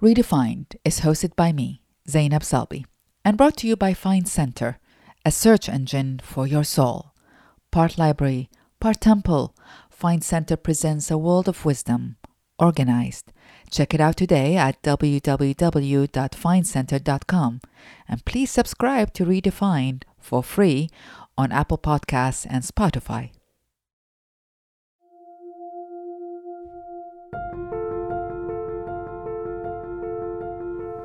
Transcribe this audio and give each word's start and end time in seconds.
Redefined 0.00 0.76
is 0.82 1.00
hosted 1.00 1.36
by 1.36 1.52
me, 1.52 1.82
Zainab 2.08 2.40
Salbi, 2.40 2.86
and 3.22 3.36
brought 3.36 3.58
to 3.58 3.68
you 3.68 3.76
by 3.76 3.92
Find 3.92 4.26
Center, 4.26 4.78
a 5.26 5.30
search 5.30 5.68
engine 5.68 6.20
for 6.22 6.46
your 6.46 6.64
soul. 6.64 7.12
Part 7.70 7.98
library, 7.98 8.48
part 8.80 9.02
temple, 9.02 9.54
Find 9.90 10.24
Center 10.24 10.56
presents 10.56 11.10
a 11.10 11.18
world 11.18 11.48
of 11.48 11.66
wisdom, 11.66 12.16
organized. 12.58 13.30
Check 13.70 13.92
it 13.92 14.00
out 14.00 14.16
today 14.16 14.56
at 14.56 14.82
www.findcenter.com 14.82 17.60
and 18.08 18.24
please 18.24 18.50
subscribe 18.50 19.12
to 19.12 19.26
Redefined 19.26 20.04
for 20.18 20.42
free 20.42 20.88
on 21.36 21.52
Apple 21.52 21.76
Podcasts 21.76 22.46
and 22.48 22.64
Spotify. 22.64 23.32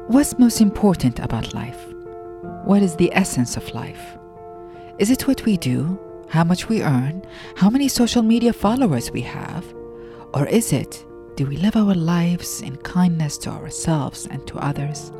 What's 0.07 0.37
most 0.37 0.61
important 0.61 1.17
about 1.17 1.55
life? 1.55 1.83
What 2.63 2.83
is 2.83 2.95
the 2.95 3.11
essence 3.15 3.57
of 3.57 3.73
life? 3.73 4.19
Is 4.99 5.09
it 5.09 5.27
what 5.27 5.43
we 5.45 5.57
do, 5.57 5.99
how 6.29 6.43
much 6.43 6.69
we 6.69 6.83
earn, 6.83 7.25
how 7.55 7.71
many 7.71 7.87
social 7.87 8.21
media 8.21 8.53
followers 8.53 9.09
we 9.09 9.21
have? 9.21 9.65
Or 10.35 10.45
is 10.45 10.73
it, 10.73 11.03
do 11.35 11.47
we 11.47 11.57
live 11.57 11.75
our 11.75 11.95
lives 11.95 12.61
in 12.61 12.75
kindness 12.77 13.39
to 13.39 13.49
ourselves 13.49 14.27
and 14.27 14.45
to 14.45 14.59
others? 14.59 15.11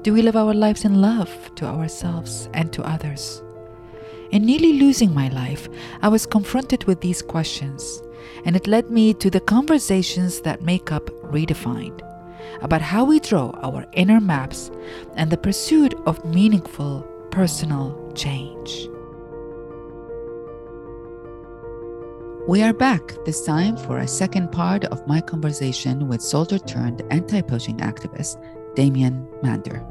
Do 0.00 0.14
we 0.14 0.22
live 0.22 0.36
our 0.36 0.54
lives 0.54 0.86
in 0.86 1.02
love 1.02 1.54
to 1.56 1.66
ourselves 1.66 2.48
and 2.54 2.72
to 2.72 2.82
others? 2.82 3.42
In 4.30 4.46
nearly 4.46 4.80
losing 4.80 5.12
my 5.12 5.28
life, 5.28 5.68
I 6.00 6.08
was 6.08 6.24
confronted 6.24 6.84
with 6.84 7.02
these 7.02 7.20
questions, 7.20 8.02
and 8.46 8.56
it 8.56 8.66
led 8.66 8.90
me 8.90 9.12
to 9.12 9.28
the 9.28 9.40
conversations 9.40 10.40
that 10.40 10.62
make 10.62 10.90
up 10.90 11.10
Redefined 11.30 12.00
about 12.62 12.80
how 12.82 13.04
we 13.04 13.20
draw 13.20 13.50
our 13.62 13.86
inner 13.92 14.20
maps 14.20 14.70
and 15.14 15.30
the 15.30 15.36
pursuit 15.36 15.94
of 16.06 16.24
meaningful 16.24 17.02
personal 17.30 18.12
change. 18.14 18.88
We 22.46 22.62
are 22.62 22.74
back 22.74 23.14
this 23.24 23.44
time 23.44 23.76
for 23.76 23.98
a 23.98 24.06
second 24.06 24.52
part 24.52 24.84
of 24.84 25.06
my 25.06 25.20
conversation 25.20 26.08
with 26.08 26.20
soldier 26.20 26.58
turned 26.58 27.02
anti 27.10 27.40
poaching 27.40 27.78
activist 27.78 28.36
Damien 28.74 29.26
Mander. 29.42 29.84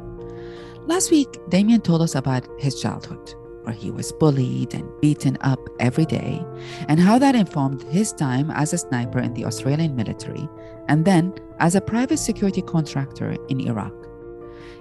Last 0.85 1.09
week, 1.11 1.39
Damien 1.49 1.81
told 1.81 2.01
us 2.01 2.15
about 2.15 2.47
his 2.59 2.79
childhood 2.79 3.33
where 3.63 3.75
he 3.75 3.91
was 3.91 4.11
bullied 4.11 4.73
and 4.73 4.89
beaten 5.01 5.37
up 5.41 5.59
every 5.79 6.05
day, 6.05 6.45
and 6.87 6.99
how 6.99 7.17
that 7.17 7.35
informed 7.35 7.83
his 7.83 8.13
time 8.13 8.51
as 8.51 8.73
a 8.73 8.77
sniper 8.77 9.19
in 9.19 9.33
the 9.33 9.45
Australian 9.45 9.95
military 9.95 10.47
and 10.89 11.05
then 11.05 11.33
as 11.59 11.75
a 11.75 11.81
private 11.81 12.17
security 12.17 12.61
contractor 12.61 13.35
in 13.49 13.61
Iraq. 13.61 13.93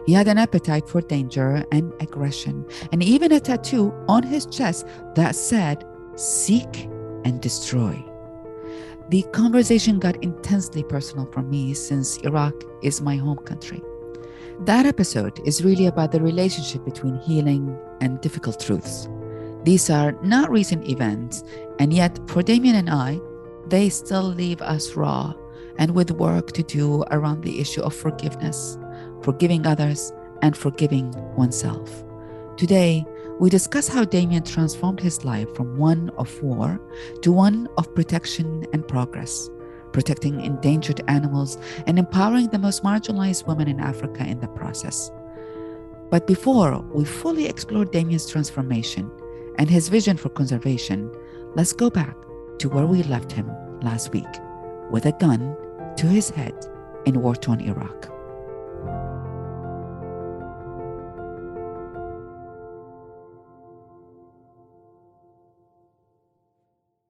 He 0.06 0.12
had 0.12 0.26
an 0.26 0.38
appetite 0.38 0.88
for 0.88 1.00
danger 1.00 1.64
and 1.70 1.92
aggression, 2.00 2.66
and 2.90 3.02
even 3.02 3.32
a 3.32 3.40
tattoo 3.40 3.94
on 4.08 4.22
his 4.22 4.46
chest 4.46 4.86
that 5.14 5.36
said, 5.36 5.84
Seek 6.16 6.84
and 7.24 7.40
destroy. 7.40 8.04
The 9.10 9.22
conversation 9.32 9.98
got 9.98 10.22
intensely 10.24 10.82
personal 10.82 11.26
for 11.26 11.42
me 11.42 11.74
since 11.74 12.16
Iraq 12.18 12.54
is 12.82 13.00
my 13.00 13.16
home 13.16 13.38
country. 13.38 13.82
That 14.60 14.86
episode 14.86 15.40
is 15.44 15.64
really 15.64 15.86
about 15.86 16.12
the 16.12 16.20
relationship 16.20 16.84
between 16.84 17.18
healing 17.18 17.76
and 18.00 18.20
difficult 18.20 18.60
truths. 18.60 19.08
These 19.64 19.90
are 19.90 20.12
not 20.22 20.50
recent 20.50 20.88
events, 20.88 21.42
and 21.78 21.92
yet 21.92 22.18
for 22.28 22.42
Damien 22.42 22.76
and 22.76 22.90
I, 22.90 23.20
they 23.66 23.88
still 23.88 24.22
leave 24.22 24.60
us 24.62 24.94
raw 24.94 25.34
and 25.78 25.94
with 25.94 26.10
work 26.12 26.52
to 26.52 26.62
do 26.62 27.02
around 27.10 27.42
the 27.42 27.60
issue 27.60 27.80
of 27.80 27.94
forgiveness, 27.94 28.78
forgiving 29.22 29.66
others, 29.66 30.12
and 30.42 30.56
forgiving 30.56 31.10
oneself. 31.34 32.04
Today, 32.56 33.04
we 33.40 33.50
discuss 33.50 33.88
how 33.88 34.04
Damien 34.04 34.44
transformed 34.44 35.00
his 35.00 35.24
life 35.24 35.52
from 35.54 35.76
one 35.76 36.10
of 36.18 36.42
war 36.42 36.80
to 37.22 37.32
one 37.32 37.68
of 37.78 37.92
protection 37.94 38.66
and 38.72 38.86
progress 38.86 39.48
protecting 39.92 40.40
endangered 40.40 41.00
animals, 41.08 41.58
and 41.86 41.98
empowering 41.98 42.48
the 42.48 42.58
most 42.58 42.82
marginalized 42.82 43.46
women 43.46 43.68
in 43.68 43.80
Africa 43.80 44.24
in 44.24 44.40
the 44.40 44.48
process. 44.48 45.10
But 46.10 46.26
before 46.26 46.80
we 46.92 47.04
fully 47.04 47.46
explore 47.46 47.84
Damien's 47.84 48.28
transformation 48.28 49.10
and 49.58 49.70
his 49.70 49.88
vision 49.88 50.16
for 50.16 50.28
conservation, 50.28 51.10
let's 51.54 51.72
go 51.72 51.88
back 51.88 52.16
to 52.58 52.68
where 52.68 52.86
we 52.86 53.02
left 53.04 53.32
him 53.32 53.50
last 53.80 54.12
week 54.12 54.28
with 54.90 55.06
a 55.06 55.12
gun 55.12 55.56
to 55.96 56.06
his 56.06 56.30
head 56.30 56.54
in 57.06 57.22
war 57.22 57.34
torn 57.34 57.60
Iraq. 57.60 58.08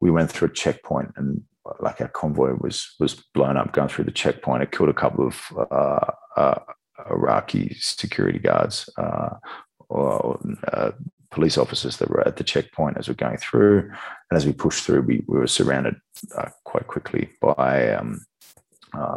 We 0.01 0.11
went 0.11 0.31
through 0.31 0.49
a 0.49 0.53
checkpoint 0.53 1.13
and 1.17 1.43
like 1.81 2.01
our 2.01 2.09
convoy 2.09 2.55
was 2.61 2.95
was 2.99 3.15
blown 3.35 3.57
up 3.57 3.73
going 3.73 3.89
through 3.89 4.05
the 4.05 4.11
checkpoint. 4.11 4.63
It 4.63 4.73
killed 4.73 4.89
a 4.89 4.95
couple 4.95 5.27
of 5.27 5.41
uh, 5.57 6.13
uh, 6.37 6.59
Iraqi 7.11 7.77
security 7.79 8.39
guards 8.39 8.89
uh, 8.97 9.37
or 9.89 10.41
uh, 10.73 10.93
police 11.31 11.57
officers 11.57 11.97
that 11.99 12.11
were 12.11 12.27
at 12.27 12.37
the 12.37 12.45
checkpoint 12.45 12.99
as 12.99 13.09
we're 13.09 13.15
going 13.15 13.39
through. 13.39 13.91
And 14.31 14.37
as 14.37 14.45
we 14.45 14.53
pushed 14.53 14.85
through, 14.85 15.03
we, 15.03 15.23
we 15.27 15.39
were 15.39 15.47
surrounded 15.47 15.97
uh, 16.37 16.51
quite 16.65 16.87
quickly 16.87 17.31
by 17.41 17.95
um, 17.95 18.25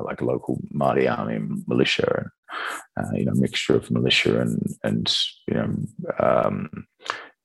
like 0.03 0.21
a 0.21 0.25
local 0.25 0.59
Mahdi 0.71 1.07
army 1.07 1.39
militia 1.67 2.29
and 2.95 3.17
you 3.17 3.25
know 3.25 3.33
mixture 3.33 3.75
of 3.75 3.91
militia 3.91 4.41
and 4.41 4.61
and 4.83 5.17
you 5.47 5.53
know. 5.55 5.75
Um, 6.19 6.87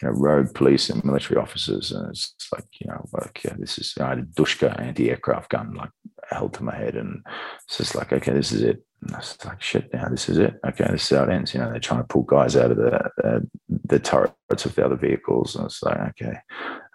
you 0.02 0.08
know, 0.08 0.14
rogue 0.14 0.54
police 0.54 0.90
and 0.90 1.04
military 1.04 1.40
officers, 1.40 1.92
and 1.92 2.08
it's 2.10 2.34
like, 2.52 2.64
you 2.80 2.88
know, 2.88 3.04
like 3.12 3.42
yeah, 3.44 3.54
this 3.58 3.78
is 3.78 3.94
I 4.00 4.10
had 4.10 4.18
a 4.18 4.22
Dushka 4.22 4.80
anti-aircraft 4.80 5.50
gun 5.50 5.74
like 5.74 5.90
held 6.30 6.54
to 6.54 6.64
my 6.64 6.74
head, 6.74 6.96
and 6.96 7.22
it's 7.66 7.78
just 7.78 7.94
like, 7.94 8.12
okay, 8.12 8.32
this 8.32 8.52
is 8.52 8.62
it. 8.62 8.82
And 9.02 9.16
it's 9.16 9.44
like 9.44 9.62
shit. 9.62 9.92
Now 9.92 10.08
this 10.08 10.28
is 10.28 10.38
it. 10.38 10.54
Okay, 10.66 10.86
this 10.90 11.10
is 11.10 11.16
how 11.16 11.24
it 11.24 11.30
ends. 11.30 11.54
You 11.54 11.60
know, 11.60 11.70
they're 11.70 11.80
trying 11.80 12.00
to 12.00 12.06
pull 12.06 12.22
guys 12.22 12.56
out 12.56 12.70
of 12.70 12.76
the 12.76 13.10
uh, 13.24 13.40
the 13.68 13.98
turrets 13.98 14.64
of 14.64 14.74
the 14.74 14.84
other 14.84 14.96
vehicles, 14.96 15.56
and 15.56 15.66
it's 15.66 15.82
like 15.82 15.98
okay. 15.98 16.38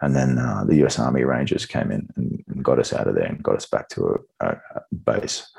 And 0.01 0.15
then 0.15 0.37
uh, 0.37 0.63
the 0.65 0.75
U.S. 0.77 0.99
Army 0.99 1.23
Rangers 1.23 1.65
came 1.65 1.91
in 1.91 2.07
and, 2.15 2.43
and, 2.47 2.63
got 2.63 2.79
us 2.79 2.93
out 2.93 3.07
of 3.07 3.15
there 3.15 3.25
and 3.25 3.41
got 3.41 3.55
us 3.55 3.65
back 3.65 3.87
to 3.89 4.19
a, 4.41 4.45
a, 4.45 4.49
a 4.75 4.81
base. 4.93 5.49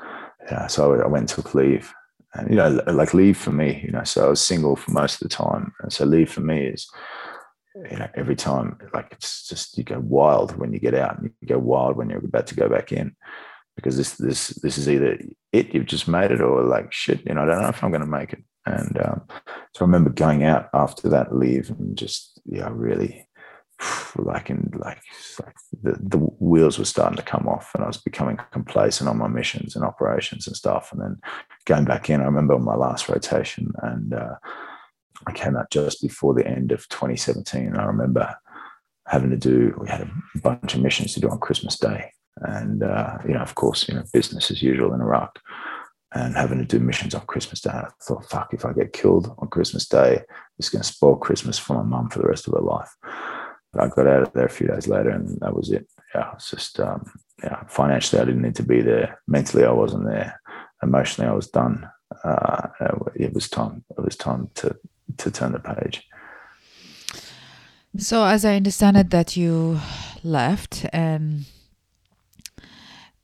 Yeah, 0.49 0.67
so 0.67 0.93
I, 0.93 1.03
I 1.03 1.07
went 1.07 1.29
took 1.29 1.53
leave. 1.55 1.91
And, 2.33 2.49
you 2.49 2.55
know, 2.55 2.81
like 2.87 3.13
leave 3.13 3.37
for 3.37 3.51
me, 3.51 3.81
you 3.83 3.91
know, 3.91 4.03
so 4.03 4.27
I 4.27 4.29
was 4.29 4.41
single 4.41 4.75
for 4.75 4.91
most 4.91 5.15
of 5.15 5.27
the 5.27 5.35
time. 5.35 5.73
And 5.81 5.91
so 5.91 6.05
leave 6.05 6.31
for 6.31 6.41
me 6.41 6.67
is 6.67 6.87
you 7.89 7.97
know, 7.97 8.09
every 8.15 8.35
time, 8.35 8.77
like 8.93 9.07
it's 9.11 9.47
just 9.47 9.77
you 9.77 9.83
go 9.83 9.99
wild 9.99 10.57
when 10.57 10.73
you 10.73 10.79
get 10.79 10.93
out, 10.93 11.19
and 11.19 11.31
you 11.41 11.47
go 11.47 11.59
wild 11.59 11.97
when 11.97 12.09
you're 12.09 12.19
about 12.19 12.47
to 12.47 12.55
go 12.55 12.69
back 12.69 12.91
in, 12.91 13.15
because 13.75 13.95
this 13.97 14.13
this 14.13 14.47
this 14.61 14.77
is 14.77 14.89
either 14.89 15.17
it 15.53 15.73
you've 15.73 15.85
just 15.85 16.07
made 16.07 16.31
it 16.31 16.41
or 16.41 16.63
like 16.63 16.91
shit, 16.91 17.25
you 17.25 17.33
know, 17.33 17.43
I 17.43 17.45
don't 17.45 17.61
know 17.61 17.69
if 17.69 17.83
I'm 17.83 17.91
going 17.91 18.01
to 18.01 18.07
make 18.07 18.33
it. 18.33 18.43
And 18.65 18.99
um, 18.99 19.21
so 19.73 19.81
I 19.81 19.87
remember 19.87 20.09
going 20.09 20.43
out 20.43 20.69
after 20.73 21.07
that 21.09 21.33
leave 21.33 21.69
and 21.69 21.97
just 21.97 22.41
yeah, 22.45 22.69
really 22.71 23.27
like 24.15 24.49
in 24.49 24.71
like, 24.73 25.01
like 25.39 25.55
the, 25.81 25.97
the 26.01 26.17
wheels 26.17 26.77
were 26.79 26.85
starting 26.85 27.17
to 27.17 27.23
come 27.23 27.47
off 27.47 27.71
and 27.75 27.83
I 27.83 27.87
was 27.87 27.97
becoming 27.97 28.37
complacent 28.51 29.09
on 29.09 29.17
my 29.17 29.27
missions 29.27 29.75
and 29.75 29.85
operations 29.85 30.47
and 30.47 30.55
stuff. 30.55 30.91
And 30.91 31.01
then 31.01 31.17
going 31.65 31.85
back 31.85 32.09
in, 32.09 32.21
I 32.21 32.25
remember 32.25 32.57
my 32.59 32.75
last 32.75 33.07
rotation 33.07 33.71
and 33.83 34.13
uh, 34.13 34.35
I 35.25 35.31
came 35.31 35.55
out 35.55 35.71
just 35.71 36.01
before 36.01 36.33
the 36.33 36.45
end 36.45 36.71
of 36.71 36.87
2017. 36.89 37.75
I 37.75 37.85
remember 37.85 38.35
having 39.07 39.29
to 39.29 39.37
do, 39.37 39.75
we 39.79 39.89
had 39.89 40.01
a 40.01 40.39
bunch 40.39 40.75
of 40.75 40.81
missions 40.81 41.13
to 41.13 41.21
do 41.21 41.29
on 41.29 41.39
Christmas 41.39 41.77
Day. 41.77 42.11
And, 42.41 42.83
uh, 42.83 43.17
you 43.27 43.33
know, 43.33 43.41
of 43.41 43.55
course, 43.55 43.87
you 43.87 43.95
know, 43.95 44.03
business 44.13 44.51
as 44.51 44.61
usual 44.61 44.93
in 44.93 45.01
Iraq 45.01 45.39
and 46.13 46.35
having 46.35 46.59
to 46.59 46.65
do 46.65 46.79
missions 46.79 47.15
on 47.15 47.25
Christmas 47.25 47.61
Day. 47.61 47.71
I 47.71 47.87
thought, 48.03 48.29
fuck, 48.29 48.53
if 48.53 48.65
I 48.65 48.73
get 48.73 48.93
killed 48.93 49.33
on 49.39 49.47
Christmas 49.47 49.87
Day, 49.87 50.21
it's 50.59 50.69
going 50.69 50.83
to 50.83 50.87
spoil 50.87 51.15
Christmas 51.15 51.57
for 51.57 51.75
my 51.75 51.83
mum 51.83 52.09
for 52.09 52.19
the 52.19 52.27
rest 52.27 52.47
of 52.47 52.53
her 52.53 52.61
life. 52.61 52.93
But 53.73 53.83
I 53.83 53.87
got 53.87 54.07
out 54.07 54.23
of 54.23 54.33
there 54.33 54.45
a 54.45 54.49
few 54.49 54.67
days 54.67 54.87
later 54.87 55.09
and 55.09 55.39
that 55.39 55.55
was 55.55 55.71
it. 55.71 55.87
Yeah, 56.13 56.31
it's 56.33 56.51
just, 56.51 56.79
um, 56.79 57.09
yeah, 57.43 57.63
financially, 57.67 58.21
I 58.21 58.25
didn't 58.25 58.41
need 58.41 58.55
to 58.55 58.63
be 58.63 58.81
there. 58.81 59.19
Mentally, 59.27 59.65
I 59.65 59.71
wasn't 59.71 60.05
there. 60.05 60.39
Emotionally, 60.83 61.29
I 61.29 61.33
was 61.33 61.47
done. 61.47 61.89
Uh, 62.23 62.67
it 63.15 63.33
was 63.33 63.49
time. 63.49 63.83
It 63.97 64.03
was 64.03 64.15
time 64.15 64.49
to 64.55 64.75
to 65.17 65.31
turn 65.31 65.51
the 65.53 65.59
page. 65.59 66.07
So, 67.97 68.25
as 68.25 68.45
I 68.45 68.55
understand 68.55 68.97
it, 68.97 69.09
that 69.09 69.35
you 69.35 69.79
left, 70.23 70.85
and 70.93 71.45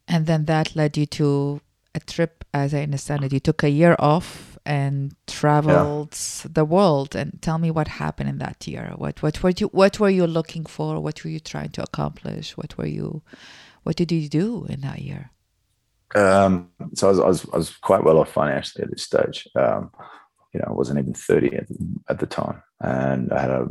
and 0.07 0.25
then 0.25 0.45
that 0.45 0.75
led 0.75 0.98
you 0.98 1.06
to 1.07 1.62
a 1.94 2.00
trip. 2.00 2.44
As 2.54 2.74
I 2.74 2.81
understand 2.81 3.24
it, 3.24 3.34
you 3.34 3.40
took 3.40 3.63
a 3.63 3.69
year 3.69 3.95
off 4.00 4.57
and 4.66 5.16
traveled 5.28 6.16
yeah. 6.16 6.51
the 6.54 6.66
world. 6.66 7.16
And 7.16 7.42
tell 7.42 7.57
me 7.57 7.72
what 7.72 7.88
happened 7.88 8.30
in 8.30 8.38
that 8.40 8.68
year. 8.68 8.94
What 8.95 9.22
what 9.22 9.44
were 9.44 9.51
you 9.56 9.68
What 9.68 10.00
were 10.00 10.10
you 10.10 10.25
looking 10.28 10.66
for? 10.66 11.00
What 11.00 11.24
were 11.24 11.30
you 11.30 11.40
trying 11.40 11.69
to 11.72 11.84
accomplish? 11.84 12.57
What 12.57 12.78
were 12.78 12.88
you 12.88 13.22
What 13.84 13.95
did 13.95 14.12
you 14.12 14.30
do 14.30 14.66
in 14.69 14.81
that 14.81 15.00
year? 15.00 15.31
Um, 16.16 16.69
so 16.94 17.07
I 17.07 17.10
was, 17.12 17.19
I 17.19 17.28
was, 17.28 17.50
I 17.54 17.57
was 17.57 17.69
quite 17.78 18.04
well 18.04 18.19
off 18.19 18.31
financially 18.31 18.84
at 18.84 18.92
this 18.92 19.04
stage. 19.04 19.48
Um, 19.56 19.92
you 20.53 20.59
know, 20.59 20.67
I 20.67 20.71
wasn't 20.71 21.00
even 21.00 21.13
30 21.13 21.55
at, 21.55 21.67
at, 22.09 22.19
the 22.19 22.27
time. 22.27 22.61
And 22.79 23.33
I 23.33 23.41
had 23.41 23.51
a, 23.51 23.67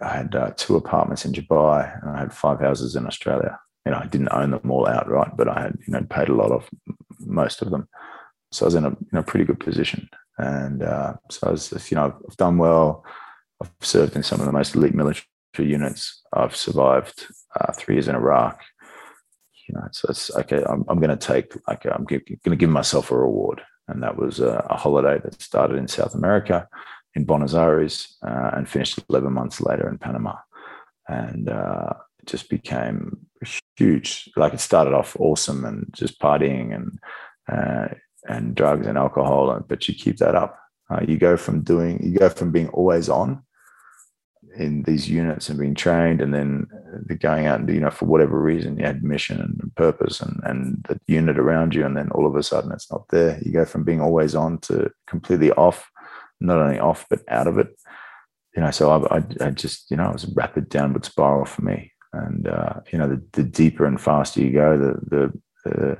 I 0.00 0.08
had 0.08 0.34
uh, 0.34 0.52
two 0.56 0.76
apartments 0.76 1.24
in 1.24 1.32
Dubai 1.32 2.00
and 2.00 2.10
I 2.10 2.18
had 2.18 2.32
five 2.32 2.60
houses 2.60 2.96
in 2.96 3.06
Australia. 3.06 3.58
You 3.84 3.92
know, 3.92 3.98
I 3.98 4.06
didn't 4.06 4.32
own 4.32 4.50
them 4.50 4.70
all 4.70 4.88
outright, 4.88 5.36
but 5.36 5.48
I 5.48 5.60
had, 5.60 5.78
you 5.86 5.92
know, 5.92 6.02
paid 6.08 6.28
a 6.28 6.34
lot 6.34 6.50
of 6.50 6.68
most 7.20 7.60
of 7.60 7.70
them. 7.70 7.88
So 8.52 8.64
I 8.64 8.68
was 8.68 8.74
in 8.74 8.86
a, 8.86 8.96
in 9.12 9.18
a 9.18 9.22
pretty 9.22 9.44
good 9.44 9.60
position. 9.60 10.08
And 10.38 10.82
uh, 10.82 11.14
so 11.30 11.48
I 11.48 11.50
was, 11.50 11.90
you 11.90 11.96
know, 11.96 12.16
I've 12.28 12.36
done 12.36 12.56
well. 12.56 13.04
I've 13.62 13.70
served 13.80 14.16
in 14.16 14.22
some 14.22 14.40
of 14.40 14.46
the 14.46 14.52
most 14.52 14.74
elite 14.74 14.94
military 14.94 15.26
units. 15.58 16.22
I've 16.32 16.56
survived 16.56 17.26
uh, 17.60 17.72
three 17.72 17.96
years 17.96 18.08
in 18.08 18.14
Iraq. 18.14 18.62
You 19.68 19.74
know, 19.74 19.88
so 19.92 20.06
it's 20.08 20.34
okay. 20.34 20.64
I'm, 20.66 20.84
I'm 20.88 20.98
going 20.98 21.10
to 21.10 21.16
take 21.16 21.52
like 21.66 21.84
I'm 21.84 22.04
going 22.04 22.22
to 22.24 22.56
give 22.56 22.70
myself 22.70 23.10
a 23.10 23.18
reward, 23.18 23.60
and 23.88 24.02
that 24.02 24.16
was 24.16 24.40
a, 24.40 24.64
a, 24.70 24.76
holiday 24.76 25.18
that 25.22 25.40
started 25.40 25.76
in 25.76 25.88
South 25.88 26.14
America, 26.14 26.68
in 27.14 27.24
Buenos 27.24 27.54
Aires, 27.54 28.16
uh, 28.22 28.50
and 28.54 28.68
finished 28.68 28.98
11 29.08 29.32
months 29.32 29.60
later 29.60 29.88
in 29.88 29.98
Panama, 29.98 30.36
and 31.08 31.48
uh, 31.48 31.94
it 32.20 32.26
just 32.26 32.48
became 32.48 33.26
huge. 33.76 34.30
Like 34.36 34.54
it 34.54 34.60
started 34.60 34.94
off 34.94 35.16
awesome 35.18 35.64
and 35.64 35.86
just 35.92 36.20
partying 36.20 36.74
and 36.74 36.98
uh, 37.50 37.94
and 38.28 38.54
drugs 38.54 38.86
and 38.86 38.98
alcohol, 38.98 39.64
but 39.66 39.88
you 39.88 39.94
keep 39.94 40.18
that 40.18 40.34
up. 40.34 40.58
Uh, 40.90 41.00
you 41.06 41.16
go 41.16 41.36
from 41.36 41.62
doing, 41.62 42.02
you 42.02 42.18
go 42.18 42.28
from 42.28 42.50
being 42.50 42.68
always 42.68 43.08
on 43.08 43.42
in 44.56 44.82
these 44.82 45.08
units 45.08 45.48
and 45.48 45.58
being 45.58 45.74
trained 45.74 46.20
and 46.20 46.34
then 46.34 46.66
going 47.20 47.46
out 47.46 47.60
and 47.60 47.68
you 47.68 47.80
know 47.80 47.90
for 47.90 48.06
whatever 48.06 48.40
reason 48.40 48.78
you 48.78 48.84
had 48.84 49.02
mission 49.02 49.40
and 49.40 49.74
purpose 49.76 50.20
and 50.20 50.40
and 50.44 50.84
the 50.88 50.98
unit 51.06 51.38
around 51.38 51.74
you 51.74 51.84
and 51.84 51.96
then 51.96 52.10
all 52.10 52.26
of 52.26 52.36
a 52.36 52.42
sudden 52.42 52.72
it's 52.72 52.90
not 52.90 53.06
there. 53.08 53.38
You 53.42 53.52
go 53.52 53.64
from 53.64 53.84
being 53.84 54.00
always 54.00 54.34
on 54.34 54.58
to 54.60 54.90
completely 55.06 55.52
off 55.52 55.90
not 56.40 56.58
only 56.58 56.78
off 56.78 57.06
but 57.10 57.22
out 57.28 57.46
of 57.46 57.58
it. 57.58 57.68
You 58.56 58.62
know 58.62 58.70
so 58.70 58.90
i, 58.90 59.18
I, 59.18 59.24
I 59.40 59.50
just 59.50 59.90
you 59.90 59.96
know 59.96 60.08
it 60.08 60.14
was 60.14 60.24
a 60.24 60.34
rapid 60.34 60.68
downward 60.68 61.04
spiral 61.04 61.44
for 61.44 61.62
me. 61.62 61.92
And 62.12 62.48
uh, 62.48 62.80
you 62.90 62.98
know 62.98 63.08
the, 63.08 63.22
the 63.32 63.44
deeper 63.44 63.84
and 63.84 64.00
faster 64.00 64.40
you 64.40 64.52
go 64.52 64.78
the 64.78 64.94
the 65.08 65.40
the 65.64 65.98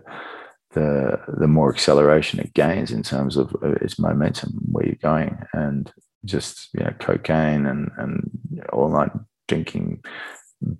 the, 0.72 1.18
the 1.38 1.48
more 1.48 1.72
acceleration 1.72 2.38
it 2.40 2.52
gains 2.52 2.90
in 2.90 3.02
terms 3.02 3.36
of 3.36 3.56
its 3.80 3.98
momentum 3.98 4.52
where 4.70 4.84
you're 4.84 4.96
going. 4.96 5.38
And 5.54 5.90
just 6.24 6.68
you 6.74 6.84
know 6.84 6.92
cocaine 6.98 7.66
and 7.66 7.90
and 7.96 8.30
all 8.72 8.88
night 8.88 9.10
drinking 9.46 10.02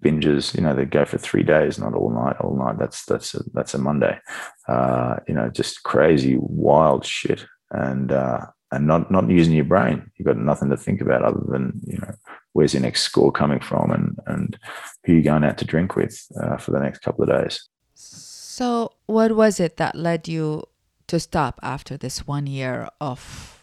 binges 0.03 0.55
you 0.55 0.61
know 0.61 0.75
they 0.75 0.85
go 0.85 1.05
for 1.05 1.19
three 1.19 1.45
days 1.45 1.79
not 1.79 1.95
all 1.95 2.11
night 2.11 2.37
all 2.41 2.57
night. 2.57 2.79
That's 2.79 3.05
that's 3.05 3.35
a, 3.35 3.43
that's 3.53 3.75
a 3.75 3.79
monday. 3.79 4.19
Uh, 4.67 5.17
you 5.27 5.35
know 5.35 5.49
just 5.51 5.83
crazy 5.83 6.37
wild 6.39 7.05
shit. 7.05 7.45
And 7.71 8.13
uh, 8.13 8.47
and 8.71 8.87
not 8.87 9.11
not 9.11 9.31
using 9.31 9.55
your 9.55 9.65
brain. 9.65 10.11
You've 10.17 10.27
got 10.27 10.37
nothing 10.37 10.71
to 10.71 10.77
think 10.77 11.01
about 11.01 11.23
other 11.23 11.41
than 11.49 11.81
you 11.87 11.99
know 11.99 12.15
where's 12.53 12.75
your 12.75 12.83
next 12.83 13.03
score 13.03 13.33
coming 13.33 13.61
from 13.61 13.91
and 13.91 14.19
and 14.27 14.59
who 15.05 15.15
you're 15.15 15.23
going 15.23 15.45
out 15.45 15.59
to 15.59 15.65
drink 15.65 15.97
with 15.97 16.21
uh, 16.43 16.57
for 16.57 16.73
the 16.73 16.81
next 16.81 17.01
couple 17.01 17.25
of 17.25 17.31
days. 17.31 17.69
So 17.95 18.93
what 19.07 19.33
was 19.33 19.61
it 19.61 19.77
that 19.77 19.95
led 19.95 20.29
you 20.29 20.65
to 21.07 21.19
stop 21.19 21.59
after 21.63 21.97
this 21.97 22.27
one 22.27 22.47
year 22.47 22.89
of 23.01 23.58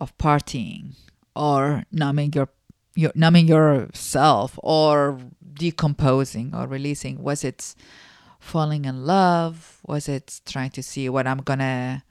of 0.00 0.16
partying 0.18 0.96
or 1.36 1.84
numbing 1.92 2.32
your, 2.32 2.48
your 2.96 3.12
numbing 3.14 3.46
yourself 3.46 4.58
or 4.62 5.18
decomposing 5.54 6.54
or 6.54 6.66
releasing? 6.66 7.22
Was 7.22 7.44
it 7.44 7.74
falling 8.40 8.84
in 8.86 9.04
love? 9.04 9.80
Was 9.86 10.08
it 10.08 10.40
trying 10.46 10.70
to 10.70 10.82
see 10.82 11.08
what 11.08 11.26
I'm 11.26 11.38
gonna 11.38 12.02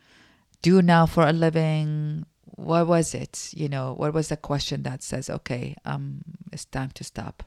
do 0.62 0.82
now 0.82 1.06
for 1.06 1.28
a 1.28 1.34
living? 1.34 2.26
What 2.44 2.88
was 2.88 3.14
it? 3.14 3.50
You 3.54 3.70
know, 3.70 3.94
what 3.94 4.14
was 4.14 4.30
the 4.30 4.38
question 4.38 4.84
that 4.84 5.02
says, 5.04 5.30
okay, 5.30 5.76
um, 5.86 6.22
it's 6.52 6.66
time 6.66 6.92
to 6.96 7.04
stop? 7.04 7.44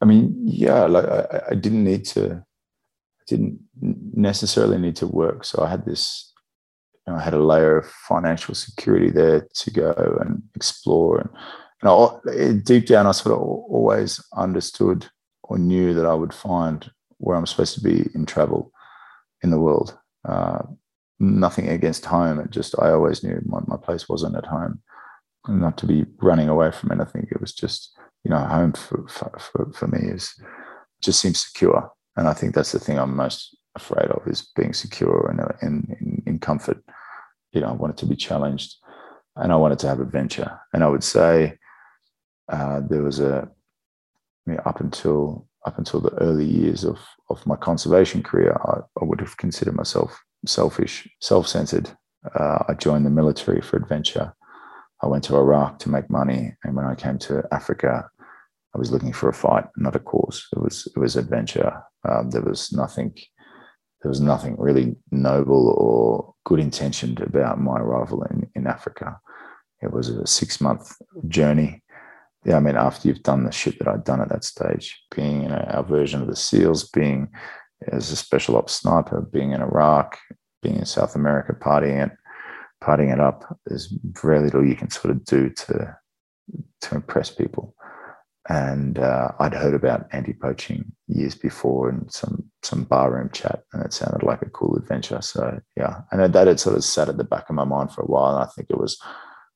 I 0.00 0.06
mean, 0.06 0.34
yeah, 0.44 0.84
like 0.84 1.04
I, 1.04 1.42
I 1.50 1.54
didn't 1.54 1.84
need 1.84 2.04
to, 2.06 2.44
I 3.20 3.24
didn't 3.26 3.60
necessarily 3.80 4.78
need 4.78 4.96
to 4.96 5.06
work. 5.06 5.44
So 5.44 5.62
I 5.62 5.70
had 5.70 5.84
this 5.84 6.32
I 7.06 7.20
had 7.20 7.34
a 7.34 7.42
layer 7.42 7.78
of 7.78 7.86
financial 7.86 8.54
security 8.54 9.10
there 9.10 9.46
to 9.54 9.70
go 9.70 10.18
and 10.20 10.42
explore. 10.54 11.18
And, 11.18 11.30
and 11.82 11.90
I, 11.90 12.52
deep 12.64 12.86
down, 12.86 13.06
I 13.06 13.12
sort 13.12 13.34
of 13.34 13.42
always 13.42 14.22
understood 14.36 15.06
or 15.42 15.58
knew 15.58 15.92
that 15.94 16.06
I 16.06 16.14
would 16.14 16.32
find 16.32 16.90
where 17.18 17.36
I'm 17.36 17.46
supposed 17.46 17.74
to 17.74 17.82
be 17.82 18.08
in 18.14 18.26
travel 18.26 18.72
in 19.42 19.50
the 19.50 19.60
world. 19.60 19.96
Uh, 20.26 20.62
nothing 21.20 21.68
against 21.68 22.06
home. 22.06 22.40
It 22.40 22.50
just, 22.50 22.74
I 22.80 22.90
always 22.90 23.22
knew 23.22 23.40
my, 23.44 23.60
my 23.66 23.76
place 23.76 24.08
wasn't 24.08 24.36
at 24.36 24.46
home. 24.46 24.82
Not 25.46 25.76
to 25.78 25.86
be 25.86 26.06
running 26.22 26.48
away 26.48 26.70
from 26.70 26.90
anything. 26.90 27.28
It 27.30 27.40
was 27.40 27.52
just, 27.52 27.94
you 28.24 28.30
know, 28.30 28.38
home 28.38 28.72
for, 28.72 29.06
for, 29.08 29.70
for 29.74 29.86
me 29.88 30.08
is 30.08 30.34
just 31.02 31.20
seems 31.20 31.42
secure. 31.42 31.92
And 32.16 32.28
I 32.28 32.32
think 32.32 32.54
that's 32.54 32.72
the 32.72 32.78
thing 32.78 32.98
I'm 32.98 33.14
most 33.14 33.54
afraid 33.74 34.10
of 34.10 34.26
is 34.26 34.50
being 34.56 34.72
secure 34.72 35.28
and 35.28 35.40
in, 35.62 35.96
in, 36.00 36.22
in 36.23 36.23
comfort. 36.44 36.78
You 37.52 37.60
know, 37.60 37.68
I 37.68 37.72
wanted 37.72 37.98
to 37.98 38.06
be 38.06 38.16
challenged 38.16 38.76
and 39.36 39.52
I 39.52 39.56
wanted 39.56 39.78
to 39.80 39.88
have 39.88 40.00
adventure. 40.00 40.50
And 40.72 40.84
I 40.84 40.88
would 40.88 41.04
say 41.04 41.58
uh, 42.52 42.80
there 42.88 43.02
was 43.02 43.18
a, 43.20 43.48
I 44.46 44.50
mean, 44.50 44.60
up 44.64 44.80
until 44.80 45.48
up 45.66 45.78
until 45.78 46.00
the 46.00 46.14
early 46.26 46.44
years 46.44 46.84
of, 46.84 46.98
of 47.30 47.46
my 47.46 47.56
conservation 47.56 48.22
career, 48.22 48.52
I, 48.64 48.80
I 49.00 49.04
would 49.04 49.20
have 49.20 49.38
considered 49.38 49.74
myself 49.74 50.22
selfish, 50.44 51.08
self-centered. 51.22 51.90
Uh, 52.38 52.58
I 52.68 52.74
joined 52.74 53.06
the 53.06 53.10
military 53.10 53.62
for 53.62 53.78
adventure. 53.78 54.34
I 55.02 55.06
went 55.06 55.24
to 55.24 55.36
Iraq 55.36 55.78
to 55.80 55.88
make 55.88 56.10
money. 56.10 56.54
And 56.64 56.76
when 56.76 56.84
I 56.84 56.94
came 56.94 57.18
to 57.20 57.42
Africa, 57.50 58.06
I 58.74 58.78
was 58.78 58.90
looking 58.90 59.14
for 59.14 59.30
a 59.30 59.32
fight, 59.32 59.64
not 59.76 59.96
a 59.96 60.00
cause. 60.00 60.46
It 60.54 60.60
was 60.60 60.86
it 60.94 60.98
was 60.98 61.16
adventure. 61.16 61.72
Um, 62.08 62.30
there 62.30 62.42
was 62.42 62.72
nothing 62.72 63.14
there 64.04 64.10
was 64.10 64.20
nothing 64.20 64.54
really 64.58 64.94
noble 65.10 65.70
or 65.78 66.34
good 66.44 66.60
intentioned 66.60 67.20
about 67.20 67.58
my 67.58 67.80
arrival 67.80 68.22
in, 68.24 68.46
in 68.54 68.66
Africa. 68.66 69.18
It 69.80 69.92
was 69.92 70.10
a 70.10 70.26
six 70.26 70.60
month 70.60 70.94
journey. 71.26 71.82
Yeah, 72.44 72.58
I 72.58 72.60
mean, 72.60 72.76
after 72.76 73.08
you've 73.08 73.22
done 73.22 73.44
the 73.44 73.50
shit 73.50 73.78
that 73.78 73.88
I'd 73.88 74.04
done 74.04 74.20
at 74.20 74.28
that 74.28 74.44
stage, 74.44 75.02
being 75.16 75.44
in 75.44 75.52
our 75.52 75.82
version 75.82 76.20
of 76.20 76.28
the 76.28 76.36
SEALs, 76.36 76.90
being 76.90 77.30
as 77.88 78.10
a 78.10 78.16
special 78.16 78.56
ops 78.56 78.74
sniper, 78.74 79.22
being 79.22 79.52
in 79.52 79.62
Iraq, 79.62 80.18
being 80.62 80.76
in 80.76 80.84
South 80.84 81.14
America, 81.14 81.54
partying 81.54 82.04
it, 82.06 82.12
partying 82.82 83.10
it 83.10 83.20
up, 83.20 83.58
there's 83.64 83.90
very 84.02 84.40
little 84.40 84.62
you 84.62 84.76
can 84.76 84.90
sort 84.90 85.12
of 85.12 85.24
do 85.24 85.48
to 85.48 85.96
to 86.82 86.94
impress 86.94 87.30
people 87.30 87.74
and 88.48 88.98
uh, 88.98 89.32
I'd 89.38 89.54
heard 89.54 89.74
about 89.74 90.06
anti-poaching 90.12 90.92
years 91.08 91.34
before 91.34 91.88
in 91.88 92.08
some 92.10 92.44
some 92.62 92.84
barroom 92.84 93.30
chat, 93.32 93.62
and 93.72 93.84
it 93.84 93.92
sounded 93.92 94.22
like 94.22 94.42
a 94.42 94.50
cool 94.50 94.76
adventure. 94.76 95.20
So 95.22 95.60
yeah, 95.76 96.02
and 96.10 96.34
that 96.34 96.46
had 96.46 96.60
sort 96.60 96.76
of 96.76 96.84
sat 96.84 97.08
at 97.08 97.16
the 97.16 97.24
back 97.24 97.48
of 97.48 97.56
my 97.56 97.64
mind 97.64 97.92
for 97.92 98.02
a 98.02 98.06
while, 98.06 98.34
and 98.34 98.44
I 98.44 98.46
think 98.46 98.68
it 98.70 98.78
was 98.78 99.00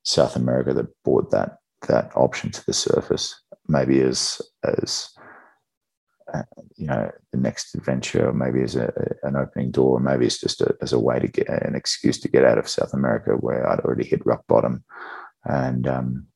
South 0.04 0.37
America 0.37 0.73
that 0.75 0.87
brought 1.04 1.30
that 1.30 1.59
that 1.87 2.11
option 2.16 2.50
to 2.50 2.64
the 2.64 2.73
surface, 2.73 3.40
maybe 3.68 4.00
as 4.00 4.40
as 4.64 5.11
uh, 6.33 6.42
you 6.76 6.87
know 6.87 7.11
the 7.33 7.38
next 7.38 7.75
adventure, 7.75 8.33
maybe 8.33 8.62
as 8.62 8.75
a, 8.75 8.90
an 9.23 9.37
opening 9.37 9.71
door, 9.71 10.00
maybe 10.00 10.25
it's 10.25 10.40
just 10.40 10.62
a, 10.62 10.75
as 10.80 10.95
a 10.95 10.99
way 10.99 11.18
to 11.18 11.28
get 11.28 11.49
an 11.49 11.75
excuse 11.75 12.18
to 12.21 12.28
get 12.28 12.45
out 12.45 12.59
of 12.59 12.68
South 12.68 12.95
America 12.95 13.33
where 13.33 13.68
I'd 13.68 13.80
already 13.80 14.04
hit 14.04 14.25
rock 14.25 14.45
bottom, 14.49 14.83
and 15.45 15.87
um, 15.87 16.26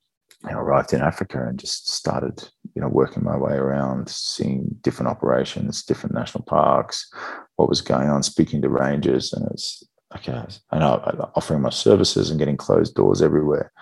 I 0.44 0.52
arrived 0.52 0.92
in 0.92 1.00
Africa 1.00 1.46
and 1.46 1.58
just 1.58 1.88
started, 1.88 2.48
you 2.74 2.82
know, 2.82 2.88
working 2.88 3.22
my 3.22 3.36
way 3.36 3.52
around, 3.52 4.08
seeing 4.08 4.76
different 4.80 5.10
operations, 5.10 5.82
different 5.82 6.14
national 6.14 6.44
parks, 6.44 7.08
what 7.56 7.68
was 7.68 7.80
going 7.80 8.08
on, 8.08 8.22
speaking 8.22 8.60
to 8.62 8.68
rangers, 8.68 9.32
and 9.32 9.48
it's 9.52 9.84
okay, 10.16 10.44
and 10.72 10.82
offering 10.82 11.62
my 11.62 11.70
services 11.70 12.30
and 12.30 12.38
getting 12.38 12.56
closed 12.56 12.94
doors 12.94 13.22
everywhere. 13.22 13.72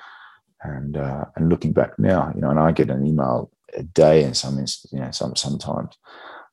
And 0.62 0.96
uh, 0.96 1.24
and 1.36 1.48
looking 1.48 1.72
back 1.72 1.98
now, 1.98 2.30
you 2.34 2.42
know, 2.42 2.50
and 2.50 2.60
I 2.60 2.72
get 2.72 2.90
an 2.90 3.06
email 3.06 3.50
a 3.74 3.82
day 3.82 4.22
in 4.22 4.34
some 4.34 4.58
you 4.92 5.00
know, 5.00 5.10
some 5.10 5.34
sometimes 5.36 5.96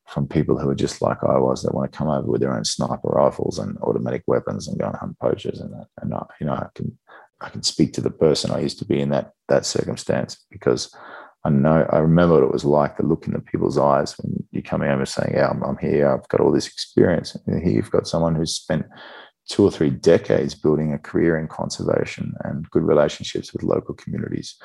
from 0.05 0.25
people 0.25 0.57
who 0.57 0.69
are 0.69 0.75
just 0.75 1.01
like 1.01 1.21
I 1.21 1.37
was 1.37 1.63
that 1.63 1.73
want 1.73 1.91
to 1.91 1.97
come 1.97 2.07
over 2.07 2.25
with 2.25 2.39
their 2.39 2.55
own 2.55 2.63
sniper 2.63 3.09
rifles 3.09 3.59
and 3.59 3.77
automatic 3.79 4.23
weapons 4.25 4.67
and 4.67 4.79
go 4.79 4.87
and 4.87 4.95
hunt 4.95 5.19
poachers 5.19 5.59
and 5.59 5.73
that. 5.73 5.87
And 6.01 6.13
I, 6.13 6.23
you 6.39 6.47
know, 6.47 6.53
I 6.53 6.67
can 6.73 6.97
I 7.41 7.49
can 7.49 7.63
speak 7.63 7.93
to 7.93 8.01
the 8.01 8.09
person 8.09 8.51
I 8.51 8.59
used 8.59 8.79
to 8.79 8.85
be 8.85 8.99
in 8.99 9.09
that 9.09 9.31
that 9.47 9.65
circumstance 9.65 10.43
because 10.49 10.93
I 11.43 11.49
know 11.49 11.87
I 11.91 11.99
remember 11.99 12.35
what 12.35 12.43
it 12.43 12.51
was 12.51 12.65
like 12.65 12.97
the 12.97 13.03
look 13.03 13.27
in 13.27 13.33
the 13.33 13.39
people's 13.39 13.77
eyes 13.77 14.17
when 14.17 14.45
you 14.51 14.61
come 14.61 14.81
over 14.81 15.05
saying, 15.05 15.33
"Yeah, 15.33 15.49
I'm, 15.49 15.63
I'm 15.63 15.77
here. 15.77 16.11
I've 16.11 16.27
got 16.27 16.41
all 16.41 16.51
this 16.51 16.67
experience." 16.67 17.37
And 17.45 17.61
here 17.63 17.73
you've 17.73 17.91
got 17.91 18.07
someone 18.07 18.35
who's 18.35 18.55
spent 18.55 18.85
two 19.47 19.63
or 19.63 19.71
three 19.71 19.89
decades 19.89 20.55
building 20.55 20.91
a 20.91 20.99
career 20.99 21.37
in 21.37 21.47
conservation 21.47 22.33
and 22.43 22.69
good 22.71 22.83
relationships 22.83 23.53
with 23.53 23.63
local 23.63 23.95
communities, 23.95 24.55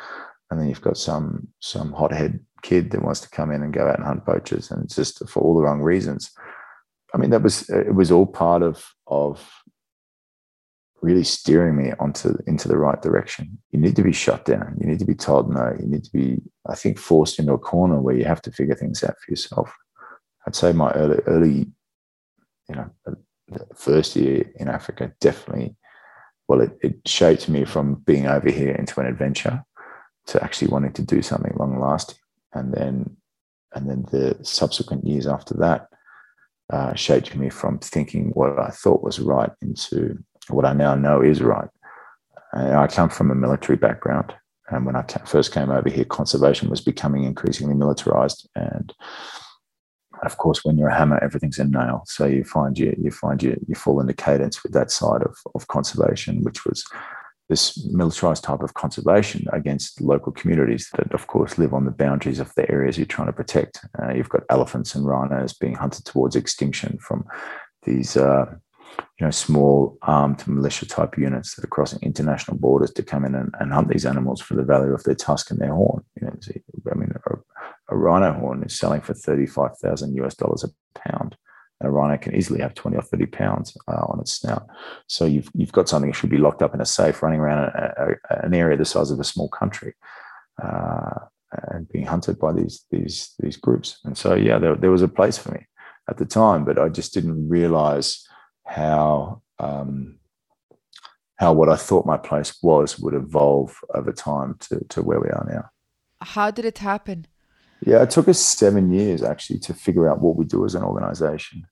and 0.50 0.58
then 0.58 0.68
you've 0.68 0.80
got 0.80 0.96
some 0.96 1.48
some 1.60 1.92
hothead 1.92 2.40
kid 2.62 2.90
that 2.90 3.04
wants 3.04 3.20
to 3.20 3.30
come 3.30 3.52
in 3.52 3.62
and 3.62 3.74
go 3.74 3.86
out 3.86 3.96
and 3.96 4.04
hunt 4.04 4.24
poachers, 4.24 4.70
and 4.70 4.84
it's 4.84 4.96
just 4.96 5.28
for 5.28 5.40
all 5.40 5.54
the 5.54 5.62
wrong 5.62 5.82
reasons. 5.82 6.32
I 7.14 7.18
mean, 7.18 7.30
that 7.30 7.42
was 7.42 7.68
it 7.68 7.94
was 7.94 8.10
all 8.10 8.26
part 8.26 8.62
of 8.62 8.90
of 9.06 9.61
really 11.02 11.24
steering 11.24 11.76
me 11.76 11.92
onto 11.98 12.36
into 12.46 12.68
the 12.68 12.78
right 12.78 13.02
direction. 13.02 13.58
You 13.72 13.80
need 13.80 13.96
to 13.96 14.02
be 14.02 14.12
shut 14.12 14.44
down. 14.44 14.76
You 14.80 14.86
need 14.86 15.00
to 15.00 15.04
be 15.04 15.16
told 15.16 15.52
no. 15.52 15.76
You 15.78 15.86
need 15.86 16.04
to 16.04 16.12
be, 16.12 16.40
I 16.68 16.76
think, 16.76 16.98
forced 16.98 17.38
into 17.38 17.52
a 17.52 17.58
corner 17.58 18.00
where 18.00 18.14
you 18.14 18.24
have 18.24 18.40
to 18.42 18.52
figure 18.52 18.76
things 18.76 19.02
out 19.02 19.16
for 19.18 19.30
yourself. 19.32 19.74
I'd 20.46 20.54
say 20.54 20.72
my 20.72 20.92
early, 20.92 21.18
early, 21.26 21.66
you 22.68 22.76
know, 22.76 22.90
first 23.74 24.16
year 24.16 24.50
in 24.56 24.68
Africa 24.68 25.12
definitely, 25.20 25.76
well, 26.48 26.60
it, 26.60 26.78
it 26.80 26.96
shaped 27.06 27.48
me 27.48 27.64
from 27.64 27.96
being 27.96 28.26
over 28.26 28.50
here 28.50 28.74
into 28.74 29.00
an 29.00 29.06
adventure 29.06 29.64
to 30.26 30.42
actually 30.42 30.68
wanting 30.68 30.92
to 30.92 31.02
do 31.02 31.20
something 31.20 31.52
long 31.56 31.80
lasting, 31.80 32.18
and 32.52 32.72
then, 32.72 33.16
and 33.74 33.90
then 33.90 34.04
the 34.12 34.38
subsequent 34.42 35.04
years 35.04 35.26
after 35.26 35.54
that. 35.54 35.88
Uh, 36.72 36.94
shaped 36.94 37.36
me 37.36 37.50
from 37.50 37.78
thinking 37.78 38.30
what 38.30 38.58
I 38.58 38.68
thought 38.68 39.02
was 39.02 39.20
right 39.20 39.50
into 39.60 40.16
what 40.48 40.64
I 40.64 40.72
now 40.72 40.94
know 40.94 41.20
is 41.20 41.42
right. 41.42 41.68
I 42.54 42.86
come 42.86 43.08
from 43.08 43.30
a 43.30 43.34
military 43.34 43.76
background. 43.76 44.34
And 44.68 44.86
when 44.86 44.96
I 44.96 45.02
first 45.26 45.52
came 45.52 45.70
over 45.70 45.88
here, 45.88 46.04
conservation 46.04 46.70
was 46.70 46.80
becoming 46.80 47.24
increasingly 47.24 47.74
militarized. 47.74 48.48
And 48.54 48.92
of 50.22 50.36
course, 50.38 50.64
when 50.64 50.78
you're 50.78 50.88
a 50.88 50.96
hammer, 50.96 51.18
everything's 51.22 51.58
a 51.58 51.64
nail. 51.64 52.04
So 52.06 52.26
you 52.26 52.44
find 52.44 52.78
you 52.78 52.94
you 52.98 53.10
find 53.10 53.42
you 53.42 53.58
you 53.66 53.74
fall 53.74 54.00
into 54.00 54.14
cadence 54.14 54.62
with 54.62 54.72
that 54.72 54.90
side 54.90 55.22
of, 55.22 55.36
of 55.54 55.66
conservation, 55.68 56.42
which 56.42 56.64
was 56.64 56.84
this 57.48 57.84
militarized 57.92 58.44
type 58.44 58.62
of 58.62 58.74
conservation 58.74 59.46
against 59.52 60.00
local 60.00 60.32
communities 60.32 60.88
that, 60.96 61.12
of 61.12 61.26
course, 61.26 61.58
live 61.58 61.74
on 61.74 61.84
the 61.84 61.90
boundaries 61.90 62.40
of 62.40 62.54
the 62.54 62.70
areas 62.70 62.96
you're 62.96 63.04
trying 63.04 63.26
to 63.26 63.32
protect. 63.32 63.84
Uh, 64.00 64.12
you've 64.14 64.28
got 64.28 64.44
elephants 64.48 64.94
and 64.94 65.06
rhinos 65.06 65.52
being 65.52 65.74
hunted 65.74 66.04
towards 66.04 66.36
extinction 66.36 66.96
from 66.98 67.26
these 67.82 68.16
uh, 68.16 68.46
you 69.18 69.26
know, 69.26 69.30
small 69.30 69.98
armed 70.02 70.46
militia 70.48 70.86
type 70.86 71.16
units 71.16 71.54
that 71.54 71.64
are 71.64 71.68
crossing 71.68 71.98
international 72.02 72.56
borders 72.56 72.92
to 72.92 73.02
come 73.02 73.24
in 73.24 73.34
and, 73.34 73.54
and 73.60 73.72
hunt 73.72 73.88
these 73.88 74.06
animals 74.06 74.40
for 74.40 74.54
the 74.54 74.64
value 74.64 74.92
of 74.92 75.04
their 75.04 75.14
tusk 75.14 75.50
and 75.50 75.60
their 75.60 75.74
horn. 75.74 76.04
You 76.20 76.26
know, 76.26 76.34
I 76.90 76.94
mean, 76.94 77.12
a, 77.26 77.94
a 77.94 77.96
rhino 77.96 78.32
horn 78.32 78.62
is 78.62 78.76
selling 78.76 79.00
for 79.00 79.14
35,000 79.14 80.14
US 80.16 80.34
dollars 80.34 80.64
a 80.64 80.98
pound. 80.98 81.36
A 81.80 81.90
rhino 81.90 82.16
can 82.16 82.34
easily 82.34 82.60
have 82.60 82.74
20 82.74 82.96
or 82.96 83.02
30 83.02 83.26
pounds 83.26 83.76
uh, 83.88 84.04
on 84.08 84.20
its 84.20 84.34
snout. 84.34 84.66
So 85.08 85.24
you've, 85.24 85.50
you've 85.54 85.72
got 85.72 85.88
something 85.88 86.10
that 86.10 86.16
should 86.16 86.30
be 86.30 86.38
locked 86.38 86.62
up 86.62 86.74
in 86.74 86.80
a 86.80 86.86
safe 86.86 87.22
running 87.22 87.40
around 87.40 87.64
a, 87.64 88.16
a, 88.30 88.44
an 88.44 88.54
area 88.54 88.76
the 88.76 88.84
size 88.84 89.10
of 89.10 89.20
a 89.20 89.24
small 89.24 89.48
country. 89.48 89.94
Uh, 90.62 91.18
and 91.68 91.88
being 91.88 92.06
hunted 92.06 92.38
by 92.38 92.52
these 92.52 92.86
these 92.90 93.34
these 93.38 93.56
groups, 93.56 93.98
and 94.04 94.16
so 94.16 94.34
yeah, 94.34 94.58
there, 94.58 94.74
there 94.74 94.90
was 94.90 95.02
a 95.02 95.08
place 95.08 95.36
for 95.36 95.50
me 95.52 95.66
at 96.08 96.16
the 96.16 96.24
time, 96.24 96.64
but 96.64 96.78
I 96.78 96.88
just 96.88 97.12
didn't 97.14 97.48
realize 97.48 98.26
how 98.72 99.42
um, 99.58 100.18
how 101.36 101.52
what 101.52 101.68
I 101.68 101.76
thought 101.76 102.06
my 102.06 102.16
place 102.16 102.56
was 102.62 102.98
would 102.98 103.14
evolve 103.14 103.76
over 103.94 104.12
time 104.12 104.56
to, 104.60 104.80
to 104.90 105.02
where 105.02 105.20
we 105.20 105.28
are 105.28 105.46
now. 105.48 105.64
How 106.20 106.50
did 106.50 106.64
it 106.64 106.78
happen? 106.78 107.26
Yeah, 107.84 108.02
it 108.02 108.10
took 108.10 108.28
us 108.28 108.38
seven 108.38 108.92
years 108.92 109.22
actually 109.22 109.58
to 109.60 109.74
figure 109.74 110.08
out 110.08 110.20
what 110.20 110.36
we 110.36 110.44
do 110.44 110.64
as 110.64 110.74
an 110.74 110.84
organization. 110.84 111.66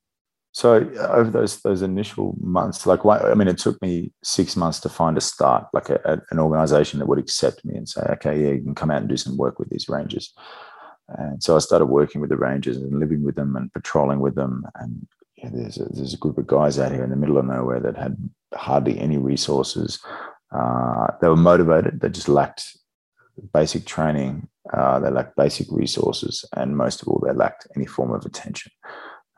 So 0.53 0.91
over 0.99 1.31
those 1.31 1.63
those 1.63 1.83
initial 1.83 2.37
months, 2.41 2.85
like 2.85 3.07
I 3.07 3.35
mean, 3.35 3.49
it 3.49 3.59
took 3.59 3.81
me 3.81 4.13
six 4.23 4.57
months 4.57 4.81
to 4.81 4.89
find 4.89 5.17
a 5.17 5.21
start, 5.21 5.69
like 5.73 5.89
a, 5.89 6.01
a, 6.05 6.21
an 6.33 6.39
organization 6.41 6.99
that 6.99 7.07
would 7.07 7.21
accept 7.21 7.65
me 7.65 7.77
and 7.77 7.89
say, 7.89 8.03
okay, 8.15 8.43
yeah, 8.43 8.51
you 8.51 8.63
can 8.63 8.75
come 8.75 8.91
out 8.91 9.01
and 9.01 9.09
do 9.09 9.17
some 9.17 9.37
work 9.37 9.59
with 9.59 9.71
these 9.71 9.89
rangers. 9.89 10.35
And 11.09 11.43
so 11.43 11.57
I 11.57 11.61
started 11.61 11.87
working 11.87 12.21
with 12.21 12.31
the 12.31 12.37
rangers 12.37 12.77
and 12.77 12.99
living 12.99 13.23
with 13.23 13.37
them 13.37 13.57
and 13.57 13.73
patrolling 13.73 14.21
with 14.21 14.35
them 14.35 14.65
and 14.75 15.07
there's 15.49 15.79
a, 15.79 15.85
there's 15.85 16.15
a 16.15 16.19
group 16.19 16.39
of 16.39 16.47
guys 16.47 16.79
out 16.79 16.93
here 16.93 17.05
in 17.05 17.11
the 17.11 17.17
middle 17.17 17.39
of 17.39 17.47
nowhere 17.47 17.81
that 17.81 17.97
had 17.97 18.17
hardly 18.55 18.99
any 18.99 19.17
resources. 19.17 19.99
Uh, 20.53 21.09
they 21.21 21.29
were 21.29 21.37
motivated. 21.37 22.01
They 22.01 22.09
just 22.09 22.29
lacked 22.29 22.77
basic 23.53 23.87
training. 23.87 24.49
Uh, 24.73 24.99
they 24.99 25.11
lacked 25.11 25.37
basic 25.37 25.67
resources, 25.71 26.45
and 26.57 26.77
most 26.77 27.03
of 27.03 27.09
all, 27.09 27.23
they 27.25 27.33
lacked 27.33 27.67
any 27.77 27.87
form 27.87 28.13
of 28.13 28.25
attention 28.27 28.71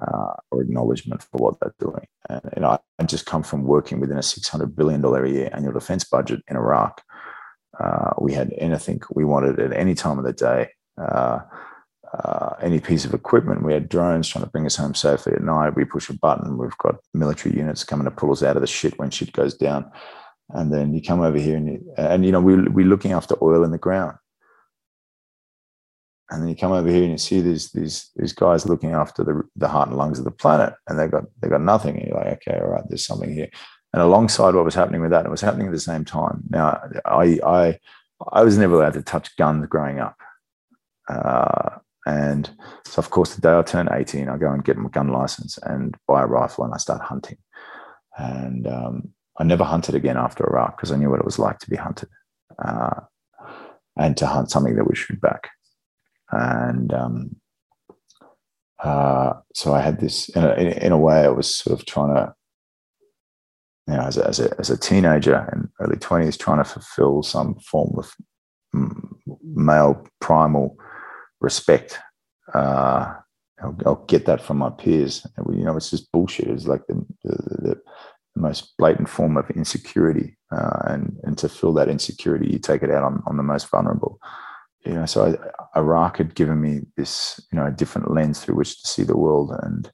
uh, 0.01 0.35
or 0.51 0.63
acknowledgement 0.63 1.23
for 1.23 1.39
what 1.39 1.55
they're 1.61 1.75
doing. 1.79 2.07
And 2.29 2.41
you 2.57 2.63
know, 2.63 2.79
I 2.99 3.05
just 3.05 3.27
come 3.27 3.43
from 3.43 3.65
working 3.65 4.01
within 4.01 4.19
a 4.19 4.23
six 4.23 4.49
hundred 4.49 4.75
billion 4.75 5.01
dollar 5.01 5.25
a 5.25 5.31
year 5.31 5.51
annual 5.53 5.73
defense 5.73 6.05
budget 6.05 6.41
in 6.49 6.57
Iraq. 6.57 7.03
Uh, 7.79 8.11
we 8.21 8.33
had 8.33 8.53
anything 8.59 9.01
we 9.15 9.25
wanted 9.25 9.59
at 9.59 9.73
any 9.73 9.95
time 9.95 10.19
of 10.19 10.25
the 10.25 10.33
day. 10.33 10.69
Uh, 12.13 12.55
any 12.61 12.79
piece 12.79 13.07
of 13.07 13.15
equipment. 13.15 13.63
We 13.63 13.73
had 13.73 13.89
drones 13.89 14.29
trying 14.29 14.45
to 14.45 14.51
bring 14.51 14.67
us 14.67 14.77
home 14.77 14.95
safely 14.95 15.33
at 15.33 15.43
night. 15.43 15.75
We 15.75 15.87
push 15.87 16.11
a 16.11 16.19
button. 16.19 16.59
We've 16.59 16.77
got 16.77 16.97
military 17.15 17.57
units 17.57 17.85
coming 17.85 18.05
to 18.05 18.11
pull 18.11 18.33
us 18.33 18.43
out 18.43 18.55
of 18.55 18.61
the 18.61 18.67
shit 18.67 18.99
when 18.99 19.09
shit 19.09 19.33
goes 19.33 19.55
down. 19.55 19.91
And 20.51 20.71
then 20.71 20.93
you 20.93 21.01
come 21.03 21.23
over 21.23 21.39
here 21.39 21.57
and 21.57 21.67
you, 21.67 21.95
and 21.97 22.27
you 22.27 22.33
know 22.33 22.41
we 22.41 22.57
we're 22.69 22.87
looking 22.87 23.13
after 23.13 23.35
oil 23.43 23.65
in 23.65 23.71
the 23.71 23.79
ground. 23.79 24.19
And 26.29 26.43
then 26.43 26.51
you 26.51 26.57
come 26.57 26.73
over 26.73 26.91
here 26.91 27.03
and 27.03 27.13
you 27.13 27.19
see 27.19 27.41
these 27.41 27.71
these 27.73 28.11
these 28.17 28.35
guys 28.35 28.67
looking 28.67 28.93
after 28.93 29.25
the 29.25 29.43
the 29.57 29.69
heart 29.69 29.89
and 29.89 29.97
lungs 29.97 30.19
of 30.19 30.27
the 30.27 30.31
planet, 30.31 30.75
and 30.87 30.99
they 30.99 31.09
got 31.09 31.25
they 31.41 31.49
got 31.49 31.63
nothing. 31.63 31.97
And 31.97 32.09
you're 32.09 32.19
like, 32.19 32.47
okay, 32.47 32.61
all 32.61 32.73
right, 32.73 32.85
there's 32.89 33.07
something 33.07 33.33
here. 33.33 33.49
And 33.95 34.03
alongside 34.03 34.55
what 34.55 34.67
was 34.67 34.75
happening 34.75 35.01
with 35.01 35.13
that, 35.13 35.25
it 35.25 35.31
was 35.31 35.41
happening 35.41 35.67
at 35.67 35.73
the 35.73 35.81
same 35.81 36.05
time. 36.05 36.43
Now, 36.51 36.79
I 37.07 37.39
I 37.43 37.79
I 38.31 38.43
was 38.43 38.59
never 38.59 38.75
allowed 38.75 38.95
to 38.95 39.03
touch 39.03 39.35
guns 39.37 39.67
growing 39.67 39.99
up. 39.99 40.17
Uh, 41.09 41.79
and 42.07 42.51
so, 42.85 42.99
of 42.99 43.11
course, 43.11 43.35
the 43.35 43.41
day 43.41 43.57
I 43.57 43.63
turn 43.63 43.89
18, 43.93 44.29
I 44.29 44.37
go 44.37 44.51
and 44.51 44.65
get 44.65 44.77
my 44.77 44.89
gun 44.89 45.09
license 45.09 45.59
and 45.63 45.97
buy 46.09 46.23
a 46.23 46.27
rifle 46.27 46.65
and 46.65 46.75
I 46.75 46.79
start 46.79 47.01
hunting. 47.01 47.39
And 48.19 48.67
um, 48.67 49.13
I 49.39 49.45
never 49.45 49.65
hunted 49.65 49.95
again 49.95 50.17
after 50.17 50.45
Iraq 50.45 50.77
because 50.77 50.91
I 50.91 50.97
knew 50.97 51.11
what 51.11 51.21
it 51.21 51.25
was 51.25 51.39
like 51.39 51.59
to 51.61 51.71
be 51.71 51.77
hunted 51.77 52.09
uh, 52.65 53.01
and 53.97 54.17
to 54.17 54.27
hunt 54.27 54.51
something 54.51 54.75
that 54.77 54.87
would 54.87 54.97
shoot 54.97 55.21
back. 55.21 55.51
And 56.33 56.93
um, 56.93 57.37
uh, 58.83 59.35
so 59.55 59.73
I 59.73 59.81
had 59.81 60.01
this, 60.01 60.29
in 60.31 60.45
a, 60.45 60.55
in 60.85 60.93
a 60.93 60.99
way, 60.99 61.25
I 61.25 61.29
was 61.29 61.55
sort 61.55 61.79
of 61.79 61.87
trying 61.87 62.15
to, 62.15 62.35
you 63.87 63.95
know, 63.95 64.03
as 64.03 64.17
a, 64.17 64.27
as 64.27 64.41
a, 64.41 64.55
as 64.59 64.71
a 64.71 64.79
teenager 64.79 65.49
in 65.53 65.69
early 65.81 65.97
20s, 65.97 66.39
trying 66.39 66.59
to 66.59 66.65
fulfill 66.65 67.23
some 67.23 67.55
form 67.61 67.95
of 67.97 68.13
male 69.43 70.05
primal 70.21 70.77
respect. 71.43 71.99
Uh, 72.55 73.15
I'll, 73.63 73.77
I'll, 73.87 74.05
get 74.07 74.27
that 74.27 74.43
from 74.43 74.59
my 74.59 74.71
peers. 74.71 75.27
You 75.49 75.65
know, 75.65 75.77
it's 75.77 75.91
just 75.91 76.11
bullshit. 76.11 76.49
It's 76.49 76.67
like 76.67 76.87
the, 76.87 77.05
the, 77.23 77.35
the 77.63 77.81
most 78.35 78.77
blatant 78.79 79.09
form 79.09 79.37
of 79.37 79.51
insecurity, 79.51 80.37
uh, 80.51 80.83
and 80.87 81.19
and 81.23 81.37
to 81.39 81.49
fill 81.49 81.73
that 81.75 81.89
insecurity, 81.89 82.51
you 82.51 82.59
take 82.59 82.83
it 82.83 82.91
out 82.91 83.05
on, 83.05 83.23
on 83.27 83.37
the 83.37 83.43
most 83.43 83.69
vulnerable. 83.71 84.19
You 84.85 84.95
know, 84.95 85.07
so 85.07 85.39
I, 85.75 85.79
Iraq 85.79 86.17
had 86.17 86.35
given 86.35 86.61
me 86.61 86.81
this, 86.97 87.41
you 87.53 87.59
know, 87.59 87.67
a 87.67 87.71
different 87.71 88.11
lens 88.11 88.41
through 88.41 88.57
which 88.57 88.83
to 88.83 88.89
see 88.89 89.05
the 89.05 89.17
world, 89.17 89.53
and 89.63 89.91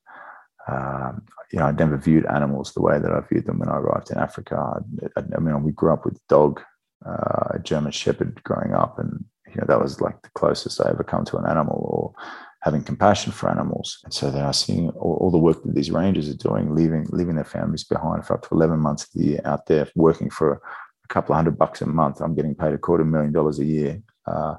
um, 0.68 1.22
you 1.52 1.58
know, 1.58 1.66
I'd 1.66 1.78
never 1.78 1.96
viewed 1.96 2.26
animals 2.26 2.72
the 2.72 2.82
way 2.82 2.98
that 2.98 3.10
I 3.10 3.20
viewed 3.20 3.46
them 3.46 3.58
when 3.58 3.68
I 3.68 3.76
arrived 3.76 4.10
in 4.10 4.18
Africa. 4.18 4.82
I, 5.16 5.20
I 5.36 5.40
mean, 5.40 5.62
we 5.62 5.72
grew 5.72 5.92
up 5.92 6.04
with 6.04 6.20
dog, 6.28 6.60
uh, 7.06 7.48
a 7.54 7.58
German 7.62 7.92
Shepherd, 7.92 8.42
growing 8.44 8.74
up, 8.74 8.98
and 8.98 9.24
you 9.50 9.60
know, 9.60 9.66
that 9.66 9.80
was 9.80 10.00
like 10.00 10.20
the 10.22 10.30
closest 10.30 10.80
I 10.80 10.90
ever 10.90 11.04
come 11.04 11.24
to 11.26 11.36
an 11.36 11.46
animal 11.46 11.76
or 11.76 12.22
having 12.62 12.82
compassion 12.82 13.32
for 13.32 13.50
animals. 13.50 13.98
And 14.04 14.12
so 14.12 14.30
then 14.30 14.44
I 14.44 14.50
seeing 14.50 14.90
all, 14.90 15.14
all, 15.20 15.30
the 15.30 15.38
work 15.38 15.62
that 15.62 15.74
these 15.74 15.90
rangers 15.90 16.28
are 16.28 16.36
doing, 16.36 16.74
leaving 16.74 17.06
leaving 17.10 17.36
their 17.36 17.44
families 17.44 17.84
behind 17.84 18.26
for 18.26 18.34
up 18.34 18.42
to 18.42 18.54
11 18.54 18.78
months 18.80 19.04
of 19.04 19.10
the 19.14 19.24
year 19.28 19.40
out 19.44 19.66
there 19.66 19.88
working 19.94 20.30
for 20.30 20.52
a 20.54 21.08
couple 21.08 21.32
of 21.32 21.36
hundred 21.36 21.58
bucks 21.58 21.80
a 21.82 21.86
month. 21.86 22.20
I'm 22.20 22.34
getting 22.34 22.54
paid 22.54 22.74
a 22.74 22.78
quarter 22.78 23.04
million 23.04 23.32
dollars 23.32 23.58
a 23.58 23.64
year. 23.64 24.02
Uh, 24.26 24.56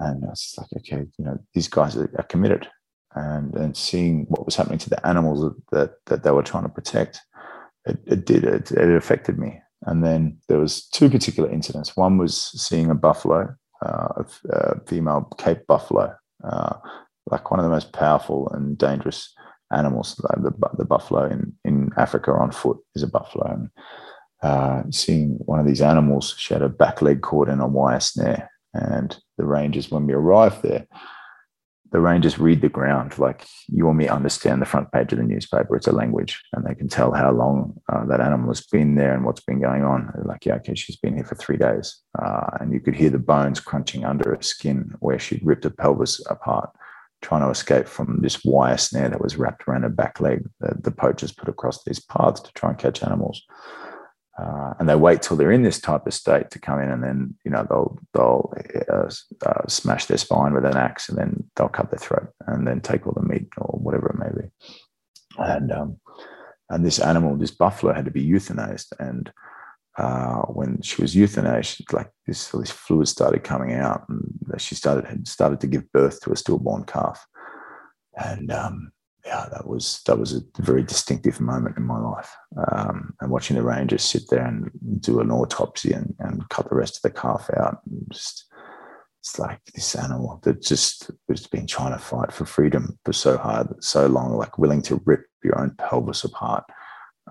and 0.00 0.24
it's 0.24 0.56
like, 0.58 0.68
okay, 0.78 1.06
you 1.18 1.24
know, 1.24 1.38
these 1.54 1.68
guys 1.68 1.96
are, 1.96 2.10
are, 2.18 2.24
committed. 2.24 2.68
And 3.14 3.54
and 3.54 3.76
seeing 3.76 4.24
what 4.28 4.44
was 4.44 4.56
happening 4.56 4.78
to 4.78 4.90
the 4.90 5.06
animals 5.06 5.54
that 5.70 5.94
that 6.06 6.24
they 6.24 6.30
were 6.30 6.42
trying 6.42 6.64
to 6.64 6.70
protect, 6.70 7.20
it, 7.86 7.98
it 8.06 8.26
did, 8.26 8.44
it, 8.44 8.72
it 8.72 8.96
affected 8.96 9.38
me. 9.38 9.60
And 9.82 10.04
then 10.04 10.38
there 10.48 10.58
was 10.58 10.86
two 10.88 11.10
particular 11.10 11.50
incidents. 11.50 11.96
One 11.96 12.16
was 12.16 12.36
seeing 12.36 12.90
a 12.90 12.94
buffalo 12.94 13.54
uh, 13.84 14.22
uh, 14.52 14.74
female 14.86 15.28
Cape 15.38 15.66
buffalo, 15.66 16.14
uh, 16.44 16.76
like 17.30 17.50
one 17.50 17.60
of 17.60 17.64
the 17.64 17.70
most 17.70 17.92
powerful 17.92 18.48
and 18.52 18.78
dangerous 18.78 19.34
animals. 19.72 20.16
The, 20.16 20.52
the 20.78 20.84
buffalo 20.84 21.26
in, 21.26 21.52
in 21.64 21.90
Africa 21.96 22.32
on 22.32 22.52
foot 22.52 22.78
is 22.94 23.02
a 23.02 23.08
buffalo. 23.08 23.46
And, 23.52 23.70
uh, 24.42 24.82
seeing 24.90 25.38
one 25.44 25.60
of 25.60 25.66
these 25.66 25.82
animals, 25.82 26.34
she 26.36 26.52
had 26.54 26.62
a 26.62 26.68
back 26.68 27.00
leg 27.00 27.22
caught 27.22 27.48
in 27.48 27.60
a 27.60 27.66
wire 27.66 28.00
snare. 28.00 28.50
And 28.74 29.16
the 29.38 29.44
rangers, 29.44 29.90
when 29.90 30.06
we 30.06 30.14
arrived 30.14 30.62
there, 30.62 30.86
the 31.92 32.00
rangers 32.00 32.38
read 32.38 32.62
the 32.62 32.68
ground 32.68 33.18
like 33.18 33.46
you 33.68 33.86
or 33.86 33.94
me 33.94 34.08
understand 34.08 34.60
the 34.60 34.66
front 34.66 34.90
page 34.92 35.12
of 35.12 35.18
the 35.18 35.24
newspaper. 35.24 35.76
It's 35.76 35.86
a 35.86 35.92
language, 35.92 36.42
and 36.52 36.64
they 36.64 36.74
can 36.74 36.88
tell 36.88 37.12
how 37.12 37.30
long 37.32 37.80
uh, 37.92 38.06
that 38.06 38.20
animal 38.20 38.48
has 38.48 38.66
been 38.66 38.94
there 38.94 39.14
and 39.14 39.24
what's 39.24 39.42
been 39.42 39.60
going 39.60 39.84
on. 39.84 40.10
They're 40.14 40.24
like, 40.24 40.46
yeah, 40.46 40.54
okay, 40.54 40.74
she's 40.74 40.96
been 40.96 41.14
here 41.14 41.24
for 41.24 41.34
three 41.34 41.58
days, 41.58 42.00
uh, 42.18 42.58
and 42.60 42.72
you 42.72 42.80
could 42.80 42.94
hear 42.94 43.10
the 43.10 43.18
bones 43.18 43.60
crunching 43.60 44.04
under 44.04 44.30
her 44.30 44.42
skin 44.42 44.94
where 45.00 45.18
she'd 45.18 45.44
ripped 45.44 45.64
her 45.64 45.70
pelvis 45.70 46.24
apart 46.28 46.70
trying 47.20 47.42
to 47.42 47.50
escape 47.50 47.86
from 47.86 48.18
this 48.20 48.44
wire 48.44 48.76
snare 48.76 49.08
that 49.08 49.20
was 49.20 49.36
wrapped 49.36 49.62
around 49.68 49.82
her 49.82 49.88
back 49.88 50.20
leg 50.20 50.44
that 50.60 50.82
the 50.82 50.90
poachers 50.90 51.30
put 51.30 51.48
across 51.48 51.84
these 51.84 52.00
paths 52.00 52.40
to 52.40 52.52
try 52.54 52.70
and 52.70 52.78
catch 52.78 53.02
animals. 53.02 53.42
Uh, 54.38 54.72
and 54.78 54.88
they 54.88 54.94
wait 54.94 55.20
till 55.20 55.36
they're 55.36 55.52
in 55.52 55.62
this 55.62 55.80
type 55.80 56.06
of 56.06 56.14
state 56.14 56.50
to 56.50 56.58
come 56.58 56.80
in, 56.80 56.90
and 56.90 57.02
then 57.04 57.34
you 57.44 57.50
know 57.50 57.66
they'll 57.68 57.98
they'll 58.14 58.52
uh, 58.90 59.10
uh, 59.46 59.66
smash 59.68 60.06
their 60.06 60.16
spine 60.16 60.54
with 60.54 60.64
an 60.64 60.76
axe, 60.76 61.08
and 61.08 61.18
then 61.18 61.44
they'll 61.54 61.68
cut 61.68 61.90
their 61.90 61.98
throat, 61.98 62.32
and 62.46 62.66
then 62.66 62.80
take 62.80 63.06
all 63.06 63.12
the 63.14 63.22
meat 63.22 63.48
or 63.58 63.78
whatever 63.78 64.08
it 64.08 64.18
may 64.18 64.42
be. 64.42 64.50
And 65.38 65.70
um, 65.70 66.00
and 66.70 66.84
this 66.84 66.98
animal, 66.98 67.36
this 67.36 67.50
buffalo, 67.50 67.92
had 67.92 68.06
to 68.06 68.10
be 68.10 68.26
euthanized, 68.26 68.92
and 68.98 69.30
uh, 69.98 70.42
when 70.42 70.80
she 70.80 71.02
was 71.02 71.14
euthanized, 71.14 71.92
like 71.92 72.10
this, 72.26 72.48
this 72.48 72.70
fluid 72.70 73.08
started 73.08 73.44
coming 73.44 73.74
out, 73.74 74.08
and 74.08 74.32
she 74.58 74.74
started 74.74 75.04
had 75.04 75.28
started 75.28 75.60
to 75.60 75.66
give 75.66 75.92
birth 75.92 76.20
to 76.22 76.32
a 76.32 76.36
stillborn 76.36 76.84
calf, 76.84 77.26
and 78.16 78.50
um, 78.50 78.92
yeah, 79.24 79.46
that 79.52 79.68
was 79.68 80.02
that 80.06 80.18
was 80.18 80.34
a 80.34 80.40
very 80.58 80.82
distinctive 80.82 81.40
moment 81.40 81.76
in 81.76 81.84
my 81.84 81.98
life. 81.98 82.34
Um, 82.72 83.14
and 83.20 83.30
watching 83.30 83.56
the 83.56 83.62
rangers 83.62 84.02
sit 84.02 84.22
there 84.30 84.44
and 84.44 84.70
do 85.00 85.20
an 85.20 85.30
autopsy 85.30 85.92
and, 85.92 86.14
and 86.18 86.48
cut 86.48 86.68
the 86.68 86.74
rest 86.74 86.96
of 86.96 87.02
the 87.02 87.10
calf 87.10 87.48
out, 87.56 87.80
just 88.10 88.46
it's 89.20 89.38
like 89.38 89.60
this 89.72 89.94
animal 89.94 90.40
that 90.42 90.60
just 90.60 91.12
was 91.28 91.46
been 91.46 91.68
trying 91.68 91.92
to 91.92 91.98
fight 91.98 92.32
for 92.32 92.44
freedom 92.44 92.98
for 93.04 93.12
so 93.12 93.38
hard, 93.38 93.68
so 93.82 94.06
long, 94.06 94.36
like 94.36 94.58
willing 94.58 94.82
to 94.82 95.00
rip 95.04 95.26
your 95.44 95.60
own 95.60 95.70
pelvis 95.78 96.24
apart 96.24 96.64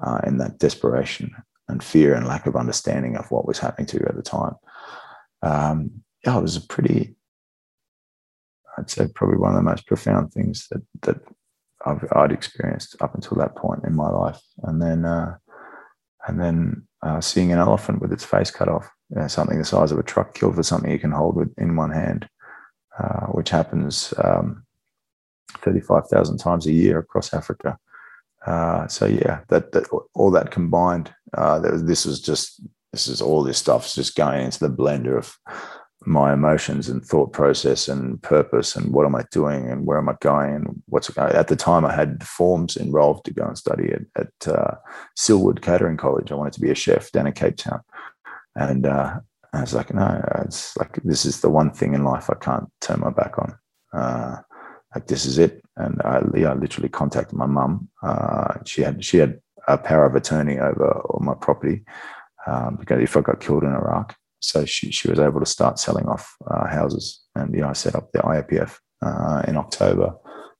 uh, 0.01 0.21
in 0.25 0.37
that 0.37 0.57
desperation 0.57 1.35
and 1.67 1.83
fear 1.83 2.13
and 2.13 2.25
lack 2.25 2.45
of 2.45 2.55
understanding 2.55 3.17
of 3.17 3.29
what 3.29 3.45
was 3.45 3.59
happening 3.59 3.87
to 3.87 3.97
you 3.97 4.05
at 4.07 4.15
the 4.15 4.21
time. 4.21 4.53
Um, 5.41 5.91
yeah, 6.25 6.37
it 6.37 6.41
was 6.41 6.55
a 6.55 6.61
pretty, 6.61 7.15
I'd 8.77 8.89
say, 8.89 9.07
probably 9.13 9.37
one 9.37 9.51
of 9.51 9.57
the 9.57 9.69
most 9.69 9.85
profound 9.85 10.31
things 10.31 10.67
that 10.71 10.83
that 11.01 11.21
I've, 11.85 12.05
I'd 12.13 12.31
experienced 12.31 12.95
up 13.01 13.15
until 13.15 13.37
that 13.37 13.55
point 13.55 13.83
in 13.85 13.95
my 13.95 14.09
life. 14.09 14.39
And 14.63 14.81
then, 14.81 15.05
uh, 15.05 15.37
and 16.27 16.39
then 16.39 16.87
uh, 17.01 17.21
seeing 17.21 17.51
an 17.51 17.59
elephant 17.59 18.01
with 18.01 18.11
its 18.11 18.25
face 18.25 18.51
cut 18.51 18.69
off, 18.69 18.89
you 19.09 19.19
know, 19.19 19.27
something 19.27 19.57
the 19.57 19.65
size 19.65 19.91
of 19.91 19.99
a 19.99 20.03
truck 20.03 20.33
killed 20.35 20.55
for 20.55 20.63
something 20.63 20.91
you 20.91 20.99
can 20.99 21.11
hold 21.11 21.35
with, 21.35 21.53
in 21.57 21.75
one 21.75 21.91
hand, 21.91 22.27
uh, 22.99 23.27
which 23.27 23.49
happens 23.49 24.13
um, 24.23 24.65
35,000 25.59 26.37
times 26.37 26.67
a 26.67 26.71
year 26.71 26.99
across 26.99 27.33
Africa. 27.33 27.77
Uh, 28.45 28.87
so 28.87 29.05
yeah, 29.05 29.41
that, 29.49 29.71
that 29.71 29.87
all 30.13 30.31
that 30.31 30.51
combined, 30.51 31.13
uh, 31.37 31.59
this 31.59 32.05
is 32.05 32.19
just 32.19 32.61
this 32.91 33.07
is 33.07 33.21
all 33.21 33.43
this 33.43 33.57
stuff's 33.57 33.95
just 33.95 34.15
going 34.15 34.43
into 34.43 34.59
the 34.59 34.73
blender 34.73 35.17
of 35.17 35.37
my 36.03 36.33
emotions 36.33 36.89
and 36.89 37.05
thought 37.05 37.31
process 37.31 37.87
and 37.87 38.21
purpose 38.23 38.75
and 38.75 38.91
what 38.91 39.05
am 39.05 39.15
I 39.15 39.23
doing 39.31 39.69
and 39.69 39.85
where 39.85 39.97
am 39.97 40.09
I 40.09 40.15
going 40.19 40.55
and 40.55 40.81
what's 40.87 41.09
going. 41.09 41.33
At 41.33 41.47
the 41.47 41.55
time, 41.55 41.85
I 41.85 41.93
had 41.93 42.23
forms 42.23 42.75
enrolled 42.75 43.23
to 43.25 43.33
go 43.33 43.45
and 43.45 43.57
study 43.57 43.91
at, 43.91 44.01
at 44.17 44.47
uh, 44.47 44.75
Silwood 45.17 45.61
Catering 45.61 45.97
College. 45.97 46.31
I 46.31 46.35
wanted 46.35 46.53
to 46.53 46.61
be 46.61 46.71
a 46.71 46.75
chef 46.75 47.11
down 47.11 47.27
in 47.27 47.33
Cape 47.33 47.57
Town, 47.57 47.81
and 48.55 48.85
uh, 48.85 49.19
I 49.53 49.61
was 49.61 49.73
like, 49.73 49.93
no, 49.93 50.23
it's 50.45 50.75
like 50.77 50.99
this 51.03 51.25
is 51.25 51.41
the 51.41 51.49
one 51.49 51.71
thing 51.71 51.93
in 51.93 52.03
life 52.03 52.29
I 52.29 52.35
can't 52.35 52.69
turn 52.79 53.01
my 53.01 53.11
back 53.11 53.37
on. 53.37 53.57
Uh, 53.93 54.37
like 54.95 55.07
this 55.07 55.25
is 55.25 55.37
it. 55.37 55.61
And 55.77 56.01
I, 56.03 56.21
yeah, 56.35 56.51
I 56.51 56.53
literally 56.53 56.89
contacted 56.89 57.37
my 57.37 57.45
mum. 57.45 57.89
Uh, 58.01 58.55
she 58.65 58.81
had 58.81 59.03
she 59.03 59.17
had 59.17 59.39
a 59.67 59.77
power 59.77 60.05
of 60.05 60.15
attorney 60.15 60.57
over 60.57 60.91
all 60.91 61.19
my 61.23 61.35
property 61.35 61.83
um, 62.47 62.77
because 62.77 63.01
if 63.01 63.15
I 63.15 63.21
got 63.21 63.39
killed 63.39 63.63
in 63.63 63.73
Iraq, 63.73 64.15
so 64.41 64.65
she 64.65 64.91
she 64.91 65.09
was 65.09 65.19
able 65.19 65.39
to 65.39 65.45
start 65.45 65.79
selling 65.79 66.07
off 66.07 66.35
uh, 66.49 66.67
houses. 66.67 67.21
And 67.35 67.55
yeah, 67.55 67.69
I 67.69 67.73
set 67.73 67.95
up 67.95 68.11
the 68.11 68.19
IAPF 68.19 68.77
uh, 69.01 69.43
in 69.47 69.55
October 69.55 70.15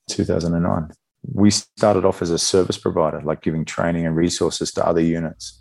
2009. 0.10 0.90
We 1.34 1.50
started 1.52 2.06
off 2.06 2.22
as 2.22 2.30
a 2.30 2.40
service 2.40 2.78
provider, 2.78 3.22
like 3.22 3.42
giving 3.42 3.66
training 3.66 4.06
and 4.06 4.16
resources 4.16 4.72
to 4.74 4.86
other 4.86 5.02
units. 5.02 5.60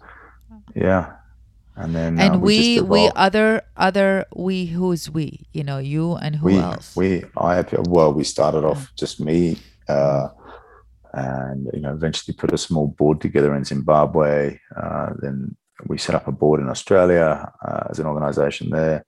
Yeah, 0.75 1.12
and 1.77 1.95
then 1.95 2.21
and 2.21 2.37
uh, 2.37 2.39
we 2.39 2.81
we, 2.81 2.89
we, 2.89 3.11
other 3.17 3.62
other 3.77 4.27
we 4.35 4.67
who's 4.67 5.11
we 5.11 5.47
you 5.52 5.65
know 5.65 5.78
you 5.78 6.15
and 6.17 6.37
who 6.37 6.47
we, 6.47 6.59
else 6.59 6.95
we 6.97 7.25
i 7.37 7.65
well 7.89 8.13
we 8.13 8.25
started 8.25 8.65
off 8.65 8.93
just 8.97 9.21
me 9.21 9.56
uh, 9.89 10.28
and 11.13 11.69
you 11.73 11.80
know 11.80 11.93
eventually 11.93 12.35
put 12.35 12.52
a 12.52 12.59
small 12.59 12.89
board 12.99 13.21
together 13.21 13.54
in 13.54 13.65
zimbabwe 13.65 14.59
uh, 14.76 15.11
then 15.21 15.56
we 15.86 15.99
set 15.99 16.14
up 16.14 16.28
a 16.28 16.32
board 16.32 16.60
in 16.60 16.69
australia 16.69 17.50
uh, 17.66 17.84
as 17.90 17.99
an 17.99 18.06
organization 18.06 18.71
there 18.71 19.04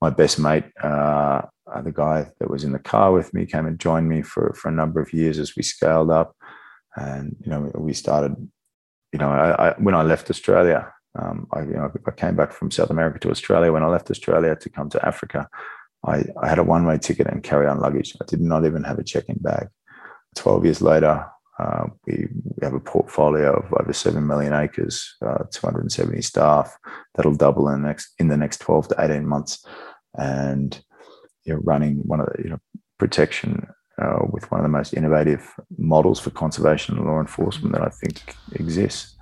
my 0.00 0.10
best 0.10 0.38
mate 0.38 0.64
uh, 0.82 1.42
the 1.84 1.92
guy 1.92 2.30
that 2.38 2.50
was 2.50 2.64
in 2.64 2.72
the 2.72 2.78
car 2.78 3.12
with 3.12 3.32
me 3.32 3.46
came 3.46 3.66
and 3.66 3.78
joined 3.78 4.08
me 4.08 4.22
for 4.22 4.52
for 4.54 4.68
a 4.68 4.72
number 4.80 5.00
of 5.00 5.12
years 5.12 5.38
as 5.38 5.56
we 5.56 5.62
scaled 5.62 6.10
up 6.10 6.36
and 6.96 7.36
you 7.40 7.50
know 7.50 7.70
we 7.74 7.92
started 7.92 8.34
you 9.12 9.18
know 9.18 9.30
I, 9.30 9.68
I 9.68 9.74
when 9.78 9.94
i 9.94 10.02
left 10.02 10.30
australia 10.30 10.92
um, 11.18 11.46
I, 11.52 11.60
you 11.60 11.74
know, 11.74 11.92
I 12.06 12.10
came 12.12 12.36
back 12.36 12.52
from 12.52 12.70
South 12.70 12.90
America 12.90 13.18
to 13.20 13.30
Australia. 13.30 13.72
When 13.72 13.82
I 13.82 13.88
left 13.88 14.10
Australia 14.10 14.56
to 14.56 14.70
come 14.70 14.88
to 14.90 15.06
Africa, 15.06 15.48
I, 16.06 16.24
I 16.40 16.48
had 16.48 16.58
a 16.58 16.64
one 16.64 16.86
way 16.86 16.98
ticket 16.98 17.26
and 17.26 17.42
carry 17.42 17.66
on 17.66 17.80
luggage. 17.80 18.16
I 18.20 18.24
did 18.26 18.40
not 18.40 18.64
even 18.64 18.84
have 18.84 18.98
a 18.98 19.04
check 19.04 19.24
in 19.28 19.36
bag. 19.38 19.68
12 20.36 20.64
years 20.64 20.82
later, 20.82 21.26
uh, 21.58 21.84
we, 22.06 22.26
have 22.62 22.74
a 22.74 22.80
portfolio 22.80 23.52
of 23.54 23.72
over 23.72 23.92
7 23.92 24.24
million 24.24 24.52
acres, 24.52 25.16
uh, 25.26 25.44
270 25.50 26.22
staff 26.22 26.76
that'll 27.14 27.34
double 27.34 27.68
in 27.68 27.82
the 27.82 27.88
next, 27.88 28.14
in 28.18 28.28
the 28.28 28.36
next 28.36 28.60
12 28.60 28.88
to 28.88 28.96
18 28.98 29.26
months. 29.26 29.66
And 30.16 30.80
you're 31.44 31.60
running 31.60 31.96
one 32.06 32.20
of 32.20 32.26
the, 32.26 32.42
you 32.44 32.50
know, 32.50 32.60
protection 32.98 33.66
uh, 34.00 34.20
with 34.30 34.50
one 34.50 34.60
of 34.60 34.64
the 34.64 34.68
most 34.68 34.94
innovative 34.94 35.52
models 35.76 36.20
for 36.20 36.30
conservation 36.30 36.96
and 36.96 37.06
law 37.06 37.20
enforcement 37.20 37.74
that 37.74 37.82
I 37.82 37.88
think 37.88 38.36
exists. 38.52 39.16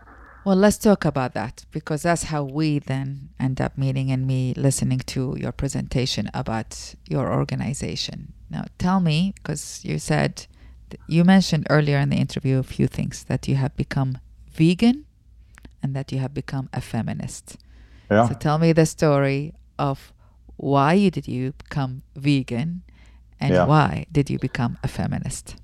Well, 0.44 0.56
let's 0.56 0.78
talk 0.78 1.04
about 1.04 1.34
that 1.34 1.66
because 1.70 2.02
that's 2.02 2.24
how 2.24 2.44
we 2.44 2.78
then 2.78 3.30
end 3.38 3.60
up 3.60 3.76
meeting 3.76 4.10
and 4.10 4.26
me 4.26 4.54
listening 4.56 5.00
to 5.06 5.36
your 5.38 5.52
presentation 5.52 6.30
about 6.32 6.94
your 7.08 7.32
organization. 7.32 8.32
Now, 8.48 8.64
tell 8.78 9.00
me, 9.00 9.34
because 9.36 9.84
you 9.84 9.98
said, 9.98 10.46
you 11.06 11.24
mentioned 11.24 11.66
earlier 11.70 11.98
in 11.98 12.10
the 12.10 12.16
interview 12.16 12.58
a 12.58 12.62
few 12.62 12.86
things 12.86 13.24
that 13.24 13.48
you 13.48 13.56
have 13.56 13.76
become 13.76 14.18
vegan 14.52 15.06
and 15.82 15.94
that 15.94 16.12
you 16.12 16.18
have 16.18 16.34
become 16.34 16.68
a 16.72 16.80
feminist. 16.80 17.56
Yeah. 18.10 18.28
So 18.28 18.34
tell 18.34 18.58
me 18.58 18.72
the 18.72 18.86
story 18.86 19.54
of 19.78 20.12
why 20.56 21.08
did 21.08 21.26
you 21.26 21.52
become 21.52 22.02
vegan 22.16 22.82
and 23.40 23.54
yeah. 23.54 23.64
why 23.64 24.06
did 24.12 24.28
you 24.28 24.38
become 24.38 24.78
a 24.82 24.88
feminist? 24.88 25.56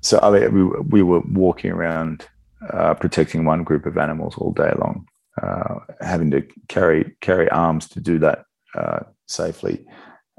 So 0.00 0.18
we, 0.30 0.64
we 0.64 1.02
were 1.02 1.20
walking 1.20 1.70
around 1.70 2.26
uh, 2.70 2.94
protecting 2.94 3.44
one 3.44 3.62
group 3.62 3.86
of 3.86 3.96
animals 3.96 4.34
all 4.36 4.52
day 4.52 4.72
long, 4.78 5.06
uh, 5.40 5.76
having 6.00 6.30
to 6.32 6.42
carry 6.68 7.14
carry 7.20 7.48
arms 7.50 7.88
to 7.88 8.00
do 8.00 8.18
that 8.18 8.44
uh, 8.74 9.00
safely, 9.26 9.84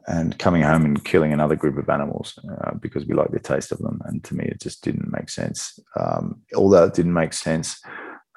and 0.08 0.38
coming 0.38 0.62
home 0.62 0.86
and 0.86 1.04
killing 1.04 1.32
another 1.32 1.56
group 1.56 1.78
of 1.78 1.90
animals 1.90 2.38
uh, 2.50 2.74
because 2.76 3.06
we 3.06 3.14
like 3.14 3.32
the 3.32 3.40
taste 3.40 3.72
of 3.72 3.80
them. 3.80 4.02
And 4.06 4.24
to 4.26 4.36
me, 4.36 4.46
it 4.46 4.60
just 4.60 4.84
didn't 4.84 5.12
make 5.12 5.30
sense. 5.30 5.80
Um, 6.00 6.42
although 6.56 6.86
it 6.86 6.94
didn't 6.94 7.14
make 7.14 7.34
sense, 7.34 7.82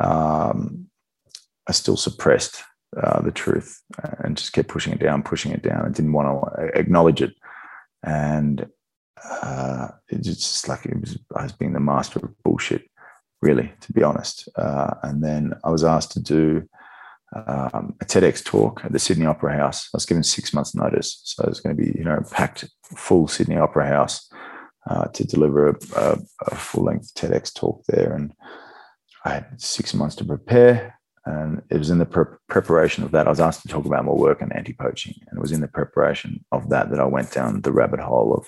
um, 0.03 0.87
I 1.69 1.73
still 1.73 1.97
suppressed 1.97 2.63
uh, 2.97 3.21
the 3.23 3.33
truth 3.33 3.83
and 4.19 4.37
just 4.37 4.53
kept 4.53 4.69
pushing 4.69 4.93
it 4.93 5.01
down, 5.01 5.23
pushing 5.23 5.53
it 5.53 5.63
down. 5.63 5.85
I 5.85 5.89
didn't 5.89 6.13
want 6.13 6.55
to 6.57 6.79
acknowledge 6.79 7.21
it, 7.21 7.35
and 8.05 8.67
uh, 9.25 9.89
it's 10.09 10.29
just 10.29 10.69
like 10.69 10.87
it 10.87 11.01
was 11.01 11.19
I 11.35 11.43
was 11.43 11.53
being 11.53 11.73
the 11.73 11.81
master 11.81 12.21
of 12.21 12.43
bullshit 12.45 12.89
really, 13.43 13.73
to 13.81 13.93
be 13.93 14.03
honest. 14.03 14.49
Uh, 14.57 14.95
and 15.03 15.23
then 15.23 15.55
I 15.65 15.71
was 15.71 15.85
asked 15.85 16.13
to 16.13 16.21
do 16.21 16.69
um, 17.35 17.95
a 18.01 18.05
TEDx 18.05 18.45
talk 18.45 18.85
at 18.85 18.93
the 18.93 18.99
Sydney 18.99 19.27
Opera 19.27 19.57
House. 19.57 19.89
I 19.93 19.97
was 19.97 20.07
given 20.07 20.23
six 20.23 20.53
months' 20.53 20.75
notice, 20.75 21.21
so 21.25 21.43
it 21.45 21.49
was 21.49 21.61
going 21.61 21.77
to 21.77 21.83
be, 21.83 21.99
you 21.99 22.05
know, 22.05 22.23
packed 22.31 22.65
full 22.97 23.27
Sydney 23.29 23.57
Opera 23.57 23.87
House 23.87 24.31
uh, 24.89 25.07
to 25.09 25.25
deliver 25.25 25.71
a, 25.71 25.77
a, 25.97 26.19
a 26.47 26.55
full-length 26.55 27.15
TEDx 27.15 27.53
talk 27.53 27.85
there, 27.89 28.15
and 28.15 28.33
I 29.25 29.31
had 29.31 29.61
six 29.61 29.95
months 29.95 30.17
to 30.17 30.25
prepare. 30.25 30.95
And 31.29 31.63
it 31.71 31.79
was 31.79 31.91
in 31.91 31.99
the 31.99 32.07
pre- 32.07 32.37
preparation 32.49 33.03
of 33.03 33.11
that 33.11 33.27
I 33.27 33.31
was 33.31 33.41
asked 33.41 33.63
to 33.63 33.69
talk 33.69 33.85
about 33.85 34.05
my 34.05 34.13
work 34.13 34.43
on 34.43 34.53
anti-poaching, 34.53 35.15
and 35.27 35.37
it 35.37 35.41
was 35.41 35.51
in 35.51 35.61
the 35.61 35.67
preparation 35.67 36.45
of 36.53 36.69
that 36.69 36.91
that 36.91 37.01
I 37.01 37.05
went 37.05 37.33
down 37.33 37.63
the 37.63 37.73
rabbit 37.73 37.99
hole 37.99 38.33
of 38.33 38.47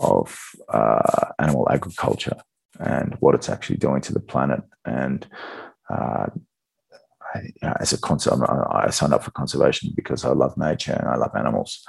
of 0.00 0.40
uh, 0.72 1.28
animal 1.38 1.68
agriculture 1.70 2.38
and 2.80 3.16
what 3.20 3.34
it's 3.34 3.50
actually 3.50 3.76
doing 3.76 4.00
to 4.00 4.14
the 4.14 4.20
planet. 4.20 4.62
And 4.86 5.26
uh, 5.90 6.28
as 7.80 7.92
a 7.92 8.00
concept, 8.00 8.36
I 8.70 8.90
signed 8.90 9.14
up 9.14 9.24
for 9.24 9.30
conservation 9.30 9.92
because 9.94 10.24
I 10.24 10.30
love 10.30 10.56
nature 10.56 10.92
and 10.92 11.08
I 11.08 11.16
love 11.16 11.32
animals. 11.34 11.84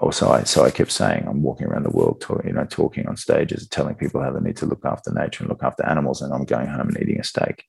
Also, 0.00 0.30
I, 0.30 0.42
so 0.44 0.64
I 0.64 0.70
kept 0.70 0.90
saying 0.90 1.26
I'm 1.28 1.42
walking 1.42 1.66
around 1.66 1.84
the 1.84 1.90
world, 1.90 2.20
talk, 2.20 2.44
you 2.44 2.52
know, 2.52 2.64
talking 2.64 3.06
on 3.06 3.16
stages, 3.16 3.68
telling 3.68 3.94
people 3.94 4.22
how 4.22 4.32
they 4.32 4.40
need 4.40 4.56
to 4.56 4.66
look 4.66 4.84
after 4.84 5.12
nature 5.12 5.44
and 5.44 5.50
look 5.50 5.62
after 5.62 5.86
animals, 5.86 6.22
and 6.22 6.32
I'm 6.32 6.44
going 6.44 6.66
home 6.66 6.88
and 6.88 7.00
eating 7.00 7.20
a 7.20 7.24
steak, 7.24 7.64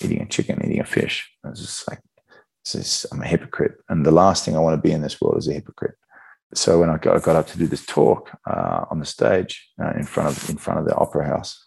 eating 0.00 0.20
a 0.20 0.26
chicken, 0.26 0.60
eating 0.64 0.80
a 0.80 0.84
fish. 0.84 1.30
I 1.44 1.50
was 1.50 1.60
just 1.60 1.88
like, 1.88 2.00
it's 2.62 2.72
just, 2.72 3.06
I'm 3.12 3.22
a 3.22 3.26
hypocrite, 3.26 3.76
and 3.88 4.04
the 4.04 4.10
last 4.10 4.44
thing 4.44 4.56
I 4.56 4.60
want 4.60 4.76
to 4.76 4.86
be 4.86 4.92
in 4.92 5.02
this 5.02 5.20
world 5.20 5.38
is 5.38 5.48
a 5.48 5.54
hypocrite. 5.54 5.94
so 6.52 6.80
when 6.80 6.90
I 6.90 6.98
got, 6.98 7.16
I 7.16 7.20
got, 7.20 7.36
up 7.36 7.46
to 7.48 7.58
do 7.58 7.68
this 7.68 7.86
talk 7.86 8.36
uh, 8.44 8.84
on 8.90 8.98
the 8.98 9.06
stage 9.06 9.70
uh, 9.80 9.92
in 9.92 10.04
front 10.04 10.36
of 10.36 10.50
in 10.50 10.56
front 10.56 10.80
of 10.80 10.86
the 10.86 10.96
opera 10.96 11.26
house, 11.26 11.64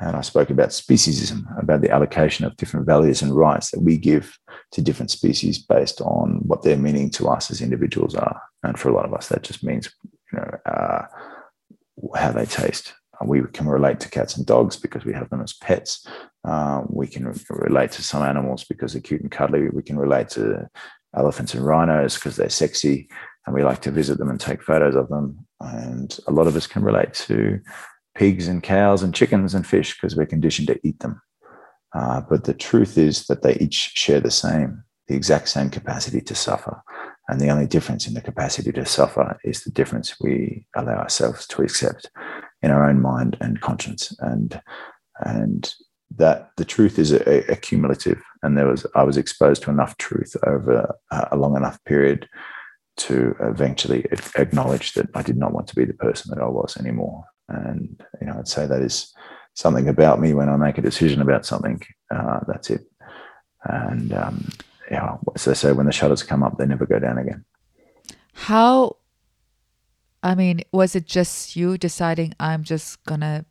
and 0.00 0.16
I 0.16 0.20
spoke 0.20 0.50
about 0.50 0.68
speciesism, 0.68 1.44
about 1.60 1.80
the 1.80 1.90
allocation 1.90 2.44
of 2.44 2.56
different 2.56 2.86
values 2.86 3.20
and 3.20 3.34
rights 3.34 3.70
that 3.70 3.82
we 3.82 3.98
give 3.98 4.38
to 4.72 4.82
different 4.82 5.10
species 5.10 5.58
based 5.58 6.00
on 6.00 6.40
what 6.46 6.62
their 6.62 6.76
meaning 6.76 7.10
to 7.10 7.28
us 7.28 7.50
as 7.50 7.60
individuals 7.60 8.14
are. 8.14 8.40
And 8.62 8.78
for 8.78 8.90
a 8.90 8.94
lot 8.94 9.06
of 9.06 9.14
us, 9.14 9.28
that 9.28 9.42
just 9.42 9.64
means 9.64 9.90
you 10.32 10.38
know 10.38 10.50
uh, 10.66 11.02
how 12.14 12.32
they 12.32 12.46
taste. 12.46 12.94
We 13.24 13.42
can 13.52 13.66
relate 13.66 13.98
to 14.00 14.10
cats 14.10 14.36
and 14.36 14.46
dogs 14.46 14.76
because 14.76 15.04
we 15.04 15.12
have 15.14 15.28
them 15.30 15.42
as 15.42 15.52
pets. 15.52 16.06
Uh, 16.44 16.82
we 16.88 17.08
can 17.08 17.34
relate 17.50 17.90
to 17.92 18.02
some 18.02 18.22
animals 18.22 18.64
because 18.64 18.92
they're 18.92 19.02
cute 19.02 19.22
and 19.22 19.30
cuddly. 19.30 19.68
We 19.70 19.82
can 19.82 19.98
relate 19.98 20.28
to 20.30 20.68
elephants 21.16 21.54
and 21.54 21.64
rhinos 21.64 22.14
because 22.14 22.36
they're 22.36 22.48
sexy 22.48 23.08
and 23.44 23.54
we 23.54 23.64
like 23.64 23.80
to 23.80 23.90
visit 23.90 24.18
them 24.18 24.30
and 24.30 24.38
take 24.38 24.62
photos 24.62 24.94
of 24.94 25.08
them. 25.08 25.44
And 25.60 26.16
a 26.28 26.32
lot 26.32 26.46
of 26.46 26.54
us 26.54 26.68
can 26.68 26.82
relate 26.82 27.12
to 27.14 27.58
pigs 28.18 28.48
and 28.48 28.64
cows 28.64 29.04
and 29.04 29.14
chickens 29.14 29.54
and 29.54 29.64
fish 29.64 29.94
because 29.94 30.16
we're 30.16 30.26
conditioned 30.26 30.66
to 30.66 30.80
eat 30.82 30.98
them. 30.98 31.22
Uh, 31.94 32.20
but 32.28 32.44
the 32.44 32.52
truth 32.52 32.98
is 32.98 33.26
that 33.26 33.42
they 33.42 33.54
each 33.54 33.92
share 33.94 34.20
the 34.20 34.30
same, 34.30 34.82
the 35.06 35.14
exact 35.14 35.48
same 35.48 35.70
capacity 35.70 36.20
to 36.20 36.34
suffer. 36.34 36.82
And 37.28 37.40
the 37.40 37.48
only 37.48 37.68
difference 37.68 38.08
in 38.08 38.14
the 38.14 38.20
capacity 38.20 38.72
to 38.72 38.84
suffer 38.84 39.38
is 39.44 39.62
the 39.62 39.70
difference 39.70 40.16
we 40.20 40.66
allow 40.76 40.96
ourselves 40.96 41.46
to 41.46 41.62
accept 41.62 42.10
in 42.60 42.72
our 42.72 42.90
own 42.90 43.00
mind 43.00 43.36
and 43.40 43.60
conscience. 43.60 44.12
And 44.18 44.60
and 45.20 45.72
that 46.16 46.50
the 46.56 46.64
truth 46.64 46.98
is 46.98 47.12
a, 47.12 47.56
cumulative. 47.56 48.20
And 48.42 48.58
there 48.58 48.66
was 48.66 48.84
I 48.96 49.04
was 49.04 49.16
exposed 49.16 49.62
to 49.62 49.70
enough 49.70 49.96
truth 49.98 50.34
over 50.44 50.92
a 51.12 51.36
long 51.36 51.56
enough 51.56 51.78
period 51.84 52.28
to 52.98 53.36
eventually 53.40 54.06
acknowledge 54.36 54.94
that 54.94 55.06
I 55.14 55.22
did 55.22 55.36
not 55.36 55.52
want 55.52 55.68
to 55.68 55.76
be 55.76 55.84
the 55.84 55.94
person 55.94 56.34
that 56.34 56.42
I 56.42 56.48
was 56.48 56.76
anymore. 56.76 57.24
And 57.48 58.02
you 58.20 58.26
know, 58.26 58.36
I'd 58.38 58.48
say 58.48 58.66
that 58.66 58.82
is 58.82 59.14
something 59.54 59.88
about 59.88 60.20
me 60.20 60.34
when 60.34 60.48
I 60.48 60.56
make 60.56 60.78
a 60.78 60.82
decision 60.82 61.20
about 61.20 61.46
something. 61.46 61.80
Uh, 62.14 62.40
that's 62.46 62.70
it. 62.70 62.82
And 63.64 64.12
um, 64.12 64.48
yeah, 64.90 65.16
as 65.34 65.44
they 65.44 65.54
say, 65.54 65.72
when 65.72 65.86
the 65.86 65.92
shutters 65.92 66.22
come 66.22 66.42
up, 66.42 66.58
they 66.58 66.66
never 66.66 66.86
go 66.86 66.98
down 66.98 67.18
again. 67.18 67.44
How? 68.32 68.96
I 70.22 70.34
mean, 70.34 70.62
was 70.72 70.96
it 70.96 71.06
just 71.06 71.56
you 71.56 71.78
deciding 71.78 72.34
I'm 72.40 72.64
just 72.64 73.02
gonna 73.04 73.44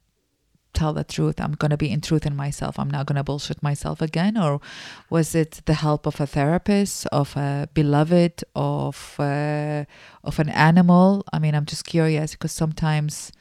tell 0.78 0.94
the 0.94 1.04
truth. 1.04 1.42
I'm 1.42 1.54
going 1.54 1.72
to 1.72 1.78
be 1.78 1.90
in 1.90 2.02
truth 2.02 2.26
in 2.26 2.36
myself. 2.36 2.78
I'm 2.78 2.90
not 2.90 3.08
going 3.08 3.16
to 3.16 3.24
bullshit 3.24 3.64
myself 3.64 4.02
again. 4.02 4.38
Or 4.38 4.62
was 5.10 5.34
it 5.34 5.62
the 5.66 5.74
help 5.74 6.06
of 6.06 6.22
a 6.22 6.28
therapist, 6.28 7.08
of 7.08 7.36
a 7.36 7.68
beloved, 7.74 8.44
of 8.56 9.16
uh, 9.20 9.86
of 10.24 10.40
an 10.40 10.50
animal? 10.50 11.26
I 11.34 11.40
mean, 11.40 11.56
I'm 11.56 11.66
just 11.66 11.86
curious 11.86 12.34
because 12.34 12.52
sometimes 12.52 13.32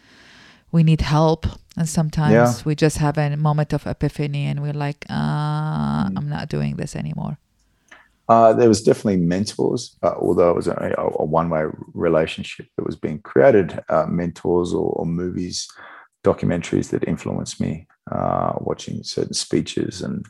we 0.72 0.82
need 0.82 1.00
help, 1.00 1.46
and 1.76 1.88
sometimes 1.88 2.32
yeah. 2.32 2.62
we 2.64 2.74
just 2.74 2.98
have 2.98 3.18
a 3.18 3.36
moment 3.36 3.72
of 3.72 3.86
epiphany, 3.86 4.46
and 4.46 4.62
we're 4.62 4.72
like, 4.72 5.04
uh, 5.08 6.06
mm. 6.06 6.12
I'm 6.16 6.28
not 6.28 6.48
doing 6.48 6.76
this 6.76 6.96
anymore. 6.96 7.38
Uh, 8.28 8.52
there 8.52 8.68
was 8.68 8.82
definitely 8.82 9.18
mentors, 9.18 9.96
uh, 10.02 10.14
although 10.18 10.50
it 10.50 10.56
was 10.56 10.66
a, 10.66 10.94
a, 10.98 11.24
one-way 11.24 11.64
relationship 11.94 12.66
that 12.76 12.84
was 12.84 12.96
being 12.96 13.20
created. 13.20 13.78
Uh, 13.88 14.06
mentors 14.06 14.74
or, 14.74 14.90
or, 14.94 15.06
movies 15.06 15.68
documentaries 16.24 16.90
that 16.90 17.06
influenced 17.06 17.60
me, 17.60 17.86
uh, 18.10 18.52
watching 18.58 19.04
certain 19.04 19.34
speeches 19.34 20.02
and 20.02 20.26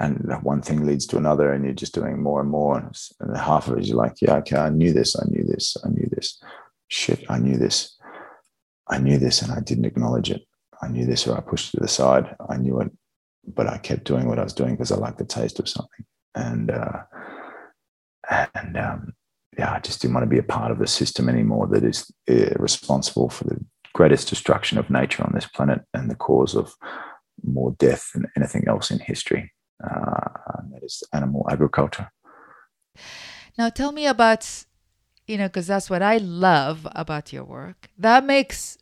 and 0.00 0.42
one 0.42 0.60
thing 0.62 0.84
leads 0.84 1.06
to 1.06 1.16
another 1.16 1.52
and 1.52 1.64
you're 1.64 1.74
just 1.74 1.94
doing 1.94 2.20
more 2.20 2.40
and 2.40 2.50
more 2.50 2.78
and 2.78 3.36
half 3.36 3.68
of 3.68 3.78
it 3.78 3.84
you're 3.84 3.96
like 3.96 4.20
yeah 4.20 4.34
okay 4.36 4.56
i 4.56 4.68
knew 4.68 4.92
this 4.92 5.14
i 5.16 5.24
knew 5.28 5.44
this 5.44 5.76
i 5.84 5.88
knew 5.88 6.08
this 6.10 6.42
shit 6.88 7.24
i 7.28 7.38
knew 7.38 7.56
this 7.56 7.96
i 8.92 8.98
knew 8.98 9.18
this 9.18 9.42
and 9.42 9.52
i 9.52 9.60
didn't 9.60 9.84
acknowledge 9.84 10.30
it 10.30 10.42
i 10.82 10.88
knew 10.88 11.06
this 11.06 11.26
or 11.26 11.36
i 11.36 11.40
pushed 11.40 11.72
it 11.72 11.78
to 11.78 11.82
the 11.82 11.88
side 11.88 12.36
i 12.48 12.56
knew 12.56 12.80
it 12.80 12.90
but 13.46 13.66
i 13.66 13.78
kept 13.78 14.04
doing 14.04 14.28
what 14.28 14.38
i 14.38 14.44
was 14.44 14.54
doing 14.54 14.72
because 14.72 14.92
i 14.92 14.96
liked 14.96 15.18
the 15.18 15.24
taste 15.24 15.58
of 15.58 15.68
something 15.68 16.04
and 16.34 16.70
uh, 16.70 17.02
and 18.54 18.76
um, 18.76 19.12
yeah 19.58 19.72
i 19.72 19.80
just 19.80 20.00
didn't 20.00 20.14
want 20.14 20.24
to 20.24 20.30
be 20.30 20.38
a 20.38 20.42
part 20.42 20.70
of 20.70 20.78
the 20.78 20.86
system 20.86 21.28
anymore 21.28 21.66
that 21.66 21.84
is 21.84 22.10
uh, 22.30 22.54
responsible 22.58 23.28
for 23.28 23.44
the 23.44 23.58
greatest 23.92 24.28
destruction 24.28 24.78
of 24.78 24.90
nature 24.90 25.22
on 25.24 25.32
this 25.34 25.46
planet 25.46 25.80
and 25.94 26.10
the 26.10 26.14
cause 26.14 26.54
of 26.54 26.74
more 27.44 27.72
death 27.78 28.10
than 28.12 28.26
anything 28.36 28.64
else 28.68 28.90
in 28.90 28.98
history. 28.98 29.52
Uh, 29.82 30.28
that 30.72 30.82
is 30.82 31.02
animal 31.12 31.46
agriculture. 31.50 32.10
Now, 33.58 33.68
tell 33.68 33.92
me 33.92 34.06
about, 34.06 34.64
you 35.26 35.36
know, 35.36 35.48
because 35.48 35.66
that's 35.66 35.90
what 35.90 36.02
I 36.02 36.18
love 36.18 36.86
about 36.92 37.32
your 37.32 37.44
work. 37.44 37.90
That 37.98 38.24
makes 38.24 38.78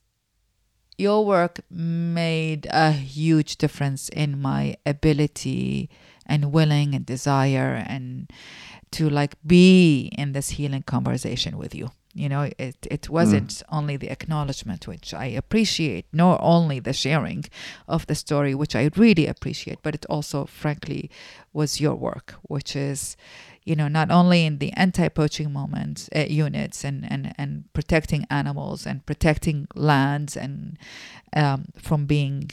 your 1.01 1.25
work 1.25 1.61
made 1.71 2.67
a 2.71 2.93
huge 2.93 3.57
difference 3.57 4.09
in 4.11 4.41
my 4.41 4.77
ability 4.85 5.89
and 6.27 6.53
willing 6.53 6.95
and 6.95 7.07
desire 7.07 7.83
and 7.89 8.31
to 8.93 9.09
like 9.09 9.35
be 9.47 10.13
in 10.19 10.33
this 10.33 10.51
healing 10.51 10.83
conversation 10.83 11.57
with 11.57 11.75
you 11.75 11.91
you 12.13 12.29
know 12.29 12.51
it, 12.59 12.77
it 12.91 13.09
wasn't 13.09 13.49
mm. 13.49 13.63
only 13.71 13.97
the 13.97 14.11
acknowledgement 14.11 14.87
which 14.87 15.15
i 15.15 15.27
appreciate 15.27 16.07
nor 16.13 16.41
only 16.43 16.81
the 16.81 16.93
sharing 16.93 17.45
of 17.87 18.07
the 18.07 18.15
story 18.15 18.55
which 18.55 18.75
i 18.75 18.91
really 18.97 19.27
appreciate 19.27 19.79
but 19.83 19.95
it 19.95 20.05
also 20.07 20.45
frankly 20.45 21.09
was 21.53 21.81
your 21.81 21.95
work 21.95 22.35
which 22.43 22.75
is 22.75 23.17
you 23.65 23.77
know 23.77 23.89
not 23.89 24.11
only 24.11 24.45
in 24.47 24.59
the 24.59 24.73
anti-poaching 24.73 25.53
moments 25.53 26.09
uh, 26.15 26.21
units 26.29 26.85
and, 26.85 27.11
and 27.11 27.35
and 27.37 27.65
protecting 27.73 28.27
animals 28.31 28.87
and 28.87 29.05
protecting 29.07 29.67
lands 29.75 30.37
and 30.37 30.79
um, 31.35 31.67
from 31.77 32.07
being 32.07 32.51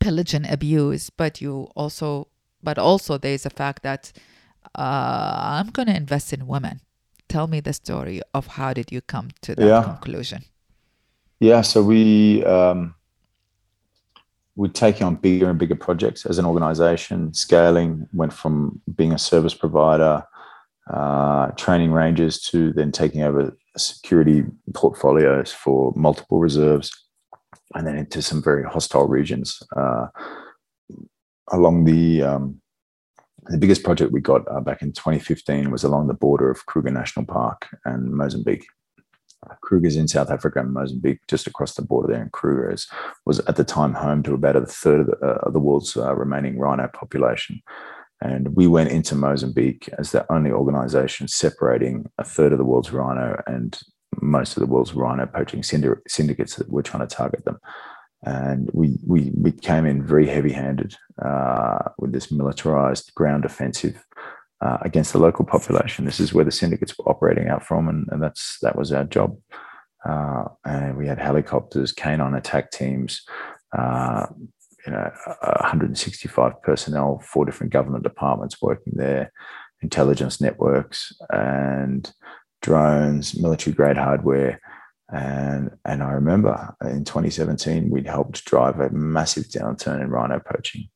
pillaged 0.00 0.34
and 0.34 0.46
abused 0.46 1.12
but 1.16 1.40
you 1.40 1.68
also 1.74 2.28
but 2.62 2.78
also 2.78 3.18
there's 3.18 3.46
a 3.46 3.50
fact 3.50 3.82
that 3.82 4.12
uh, 4.76 5.60
i'm 5.60 5.70
going 5.70 5.88
to 5.88 5.96
invest 5.96 6.32
in 6.32 6.46
women 6.46 6.80
tell 7.32 7.46
me 7.46 7.60
the 7.60 7.72
story 7.72 8.20
of 8.34 8.46
how 8.58 8.74
did 8.74 8.92
you 8.92 9.00
come 9.00 9.28
to 9.40 9.54
that 9.54 9.66
yeah. 9.66 9.82
conclusion? 9.82 10.44
Yeah, 11.40 11.62
so 11.62 11.82
we 11.82 12.44
um, 12.44 12.94
we're 14.54 14.68
taking 14.68 15.06
on 15.06 15.16
bigger 15.16 15.48
and 15.48 15.58
bigger 15.58 15.74
projects 15.74 16.26
as 16.26 16.38
an 16.38 16.44
organization. 16.44 17.32
Scaling 17.32 18.06
went 18.12 18.32
from 18.32 18.80
being 18.94 19.12
a 19.12 19.18
service 19.18 19.54
provider, 19.54 20.24
uh, 20.92 21.48
training 21.52 21.92
rangers, 21.92 22.40
to 22.40 22.72
then 22.72 22.92
taking 22.92 23.22
over 23.22 23.56
security 23.76 24.44
portfolios 24.74 25.52
for 25.52 25.92
multiple 25.96 26.38
reserves, 26.38 26.90
and 27.74 27.86
then 27.86 27.96
into 27.96 28.20
some 28.20 28.42
very 28.42 28.64
hostile 28.64 29.08
regions 29.08 29.62
uh, 29.76 30.06
along 31.50 31.84
the 31.84 32.22
um, 32.22 32.60
the 33.46 33.58
biggest 33.58 33.82
project 33.82 34.12
we 34.12 34.20
got 34.20 34.42
uh, 34.50 34.60
back 34.60 34.82
in 34.82 34.92
2015 34.92 35.70
was 35.70 35.82
along 35.82 36.06
the 36.06 36.14
border 36.14 36.50
of 36.50 36.64
Kruger 36.66 36.90
National 36.90 37.26
Park 37.26 37.66
and 37.84 38.12
Mozambique. 38.12 38.66
Uh, 39.48 39.54
Kruger's 39.60 39.96
in 39.96 40.08
South 40.08 40.30
Africa 40.30 40.60
and 40.60 40.72
Mozambique, 40.72 41.20
just 41.28 41.46
across 41.46 41.74
the 41.74 41.82
border 41.82 42.12
there. 42.12 42.22
And 42.22 42.32
Kruger 42.32 42.70
is, 42.70 42.86
was 43.26 43.40
at 43.40 43.56
the 43.56 43.64
time 43.64 43.94
home 43.94 44.22
to 44.24 44.34
about 44.34 44.56
a 44.56 44.66
third 44.66 45.00
of 45.00 45.06
the, 45.06 45.16
uh, 45.26 45.38
of 45.42 45.52
the 45.52 45.60
world's 45.60 45.96
uh, 45.96 46.14
remaining 46.14 46.58
rhino 46.58 46.88
population. 46.88 47.60
And 48.20 48.54
we 48.54 48.68
went 48.68 48.90
into 48.90 49.16
Mozambique 49.16 49.88
as 49.98 50.12
the 50.12 50.30
only 50.32 50.52
organization 50.52 51.26
separating 51.26 52.08
a 52.18 52.24
third 52.24 52.52
of 52.52 52.58
the 52.58 52.64
world's 52.64 52.92
rhino 52.92 53.42
and 53.46 53.78
most 54.20 54.56
of 54.56 54.60
the 54.60 54.66
world's 54.66 54.94
rhino 54.94 55.26
poaching 55.26 55.62
syndicates 55.62 56.56
that 56.56 56.70
were 56.70 56.82
trying 56.82 57.06
to 57.06 57.14
target 57.14 57.44
them 57.44 57.58
and 58.24 58.70
we 58.72 58.98
we 59.06 59.32
we 59.36 59.50
came 59.50 59.84
in 59.84 60.06
very 60.06 60.26
heavy-handed 60.26 60.94
uh, 61.24 61.88
with 61.98 62.12
this 62.12 62.30
militarized 62.30 63.12
ground 63.14 63.44
offensive 63.44 64.04
uh, 64.62 64.78
against 64.82 65.12
the 65.12 65.18
local 65.18 65.44
population. 65.44 66.04
This 66.04 66.20
is 66.20 66.32
where 66.32 66.44
the 66.44 66.52
syndicates 66.52 66.96
were 66.96 67.08
operating 67.08 67.48
out 67.48 67.64
from, 67.64 67.88
and, 67.88 68.06
and 68.10 68.22
that's 68.22 68.58
that 68.62 68.76
was 68.76 68.92
our 68.92 69.04
job. 69.04 69.36
Uh, 70.08 70.44
and 70.64 70.96
we 70.96 71.06
had 71.06 71.18
helicopters, 71.18 71.92
canine 71.92 72.34
attack 72.34 72.70
teams, 72.70 73.22
uh, 73.76 74.26
you 74.86 74.92
know, 74.92 75.10
165 75.42 76.62
personnel, 76.62 77.22
four 77.24 77.44
different 77.44 77.72
government 77.72 78.02
departments 78.02 78.60
working 78.60 78.94
there, 78.96 79.32
intelligence 79.80 80.40
networks, 80.40 81.12
and 81.30 82.12
drones, 82.62 83.38
military 83.38 83.74
grade 83.74 83.96
hardware 83.96 84.60
and, 85.12 85.70
and 85.84 86.02
I 86.02 86.12
remember 86.12 86.74
in 86.80 87.04
2017, 87.04 87.90
we'd 87.90 88.06
helped 88.06 88.46
drive 88.46 88.80
a 88.80 88.88
massive 88.90 89.44
downturn 89.44 90.00
in 90.00 90.08
rhino 90.08 90.40
poaching, 90.40 90.88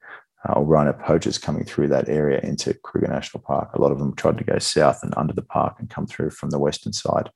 uh, 0.48 0.52
or 0.52 0.64
rhino 0.64 0.92
poachers 0.92 1.38
coming 1.38 1.64
through 1.64 1.88
that 1.88 2.08
area 2.08 2.40
into 2.42 2.74
Kruger 2.74 3.08
National 3.08 3.42
Park. 3.42 3.70
A 3.74 3.80
lot 3.80 3.92
of 3.92 3.98
them 3.98 4.14
tried 4.14 4.38
to 4.38 4.44
go 4.44 4.58
south 4.58 5.02
and 5.02 5.14
under 5.16 5.32
the 5.32 5.42
park 5.42 5.76
and 5.78 5.90
come 5.90 6.06
through 6.06 6.30
from 6.30 6.50
the 6.50 6.58
western 6.58 6.92
side 6.92 7.30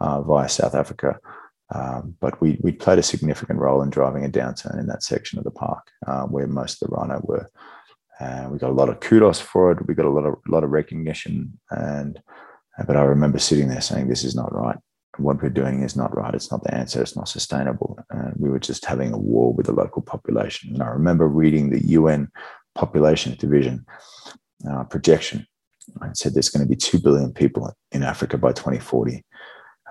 uh, 0.00 0.20
via 0.22 0.48
South 0.48 0.74
Africa. 0.74 1.18
Um, 1.72 2.16
but 2.20 2.40
we, 2.40 2.58
we 2.62 2.72
played 2.72 2.98
a 2.98 3.02
significant 3.02 3.60
role 3.60 3.82
in 3.82 3.90
driving 3.90 4.24
a 4.24 4.28
downturn 4.28 4.78
in 4.78 4.86
that 4.88 5.04
section 5.04 5.38
of 5.38 5.44
the 5.44 5.52
park 5.52 5.90
uh, 6.06 6.24
where 6.24 6.48
most 6.48 6.82
of 6.82 6.88
the 6.88 6.96
rhino 6.96 7.20
were. 7.22 7.48
we 8.50 8.58
got 8.58 8.70
a 8.70 8.74
lot 8.74 8.88
of 8.88 9.00
kudos 9.00 9.40
for 9.40 9.70
it. 9.72 9.86
We 9.86 9.94
got 9.94 10.06
a 10.06 10.10
lot 10.10 10.26
of, 10.26 10.34
lot 10.48 10.64
of 10.64 10.70
recognition. 10.70 11.58
And, 11.70 12.20
but 12.86 12.96
I 12.96 13.02
remember 13.02 13.38
sitting 13.38 13.68
there 13.68 13.80
saying, 13.80 14.08
this 14.08 14.24
is 14.24 14.34
not 14.34 14.52
right 14.52 14.78
what 15.20 15.42
we're 15.42 15.50
doing 15.50 15.82
is 15.82 15.96
not 15.96 16.16
right. 16.16 16.34
It's 16.34 16.50
not 16.50 16.62
the 16.62 16.74
answer. 16.74 17.00
It's 17.00 17.16
not 17.16 17.28
sustainable. 17.28 17.98
And 18.10 18.34
we 18.36 18.50
were 18.50 18.58
just 18.58 18.84
having 18.84 19.12
a 19.12 19.18
war 19.18 19.52
with 19.52 19.66
the 19.66 19.72
local 19.72 20.02
population. 20.02 20.74
And 20.74 20.82
I 20.82 20.88
remember 20.88 21.28
reading 21.28 21.70
the 21.70 21.84
UN 21.88 22.28
population 22.74 23.36
division 23.38 23.84
uh, 24.68 24.84
projection. 24.84 25.46
It 26.02 26.16
said 26.16 26.34
there's 26.34 26.50
going 26.50 26.64
to 26.64 26.68
be 26.68 26.76
2 26.76 27.00
billion 27.00 27.32
people 27.32 27.72
in 27.92 28.02
Africa 28.02 28.38
by 28.38 28.52
2040. 28.52 29.24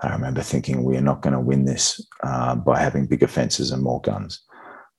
I 0.02 0.12
remember 0.12 0.40
thinking 0.40 0.82
we 0.82 0.96
are 0.96 1.02
not 1.02 1.20
going 1.20 1.34
to 1.34 1.40
win 1.40 1.66
this 1.66 2.04
uh, 2.22 2.54
by 2.54 2.78
having 2.78 3.06
bigger 3.06 3.26
fences 3.26 3.70
and 3.70 3.82
more 3.82 4.00
guns. 4.00 4.40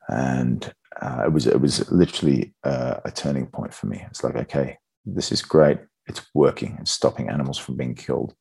And 0.10 0.72
uh, 1.02 1.24
it 1.26 1.34
was 1.34 1.48
it 1.48 1.60
was 1.60 1.89
literally 1.91 2.54
uh, 2.63 3.00
a 3.06 3.12
turning 3.12 3.48
point 3.48 3.74
for 3.74 3.88
me. 3.88 4.04
It's 4.10 4.24
like, 4.24 4.36
okay, 4.36 4.78
this 5.06 5.32
is 5.32 5.41
great. 5.41 5.80
It's 6.08 6.22
working. 6.36 6.78
It's 6.80 6.91
stopping 6.91 7.30
animals 7.30 7.58
from 7.58 7.78
being 7.78 7.96
killed, 7.96 8.36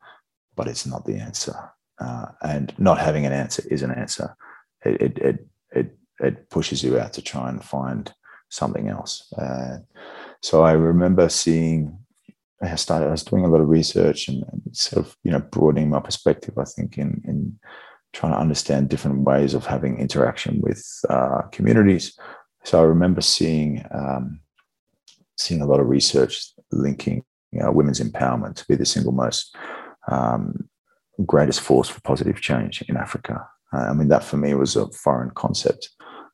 but 0.56 0.66
it's 0.66 0.86
not 0.86 1.06
the 1.06 1.16
answer. 1.16 1.54
Uh, 2.00 2.26
and 2.42 2.72
not 2.78 2.98
having 2.98 3.26
an 3.26 3.32
answer 3.32 3.62
is 3.70 3.82
an 3.82 3.90
answer. 3.90 4.34
It, 4.84 5.02
it 5.02 5.18
it 5.18 5.46
it 5.72 5.98
it 6.20 6.50
pushes 6.50 6.82
you 6.82 6.98
out 6.98 7.12
to 7.14 7.22
try 7.22 7.48
and 7.48 7.62
find 7.62 8.12
something 8.48 8.88
else. 8.88 9.32
Uh, 9.36 9.78
so 10.42 10.62
I 10.62 10.72
remember 10.72 11.28
seeing. 11.28 11.96
I 12.62 12.74
started. 12.74 13.08
I 13.08 13.12
was 13.12 13.24
doing 13.24 13.44
a 13.44 13.48
lot 13.48 13.60
of 13.60 13.68
research 13.68 14.28
and, 14.28 14.44
and 14.50 14.62
sort 14.72 15.06
of 15.06 15.16
you 15.22 15.30
know 15.30 15.40
broadening 15.40 15.90
my 15.90 16.00
perspective. 16.00 16.58
I 16.58 16.64
think 16.64 16.98
in 16.98 17.22
in 17.26 17.58
trying 18.12 18.32
to 18.32 18.38
understand 18.38 18.88
different 18.88 19.20
ways 19.22 19.54
of 19.54 19.66
having 19.66 19.98
interaction 19.98 20.60
with 20.60 20.84
uh, 21.08 21.42
communities. 21.52 22.18
So 22.64 22.80
I 22.80 22.84
remember 22.84 23.20
seeing 23.20 23.84
um, 23.92 24.40
seeing 25.38 25.62
a 25.62 25.66
lot 25.66 25.80
of 25.80 25.88
research 25.88 26.52
linking 26.72 27.24
you 27.52 27.60
know, 27.60 27.72
women's 27.72 28.00
empowerment 28.00 28.54
to 28.56 28.64
be 28.68 28.76
the 28.76 28.86
single 28.86 29.12
most 29.12 29.54
um, 30.10 30.68
greatest 31.26 31.60
force 31.60 31.88
for 31.88 32.00
positive 32.00 32.40
change 32.40 32.82
in 32.82 32.96
Africa. 32.96 33.46
Uh, 33.72 33.86
I 33.90 33.92
mean, 33.92 34.08
that 34.08 34.24
for 34.24 34.36
me 34.36 34.54
was 34.54 34.76
a 34.76 34.90
foreign 34.90 35.30
concept. 35.30 35.90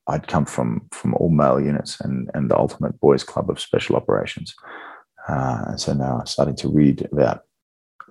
I'd 0.08 0.28
come 0.28 0.46
from 0.46 0.88
from 0.92 1.14
all 1.14 1.30
male 1.30 1.60
units 1.60 2.00
and 2.00 2.30
and 2.34 2.50
the 2.50 2.58
ultimate 2.58 2.98
boys' 3.00 3.24
club 3.24 3.50
of 3.50 3.60
special 3.60 3.96
operations. 3.96 4.54
Uh, 5.28 5.64
and 5.68 5.80
so 5.80 5.92
now 5.92 6.18
I'm 6.18 6.26
starting 6.26 6.56
to 6.56 6.68
read 6.68 7.08
about 7.12 7.42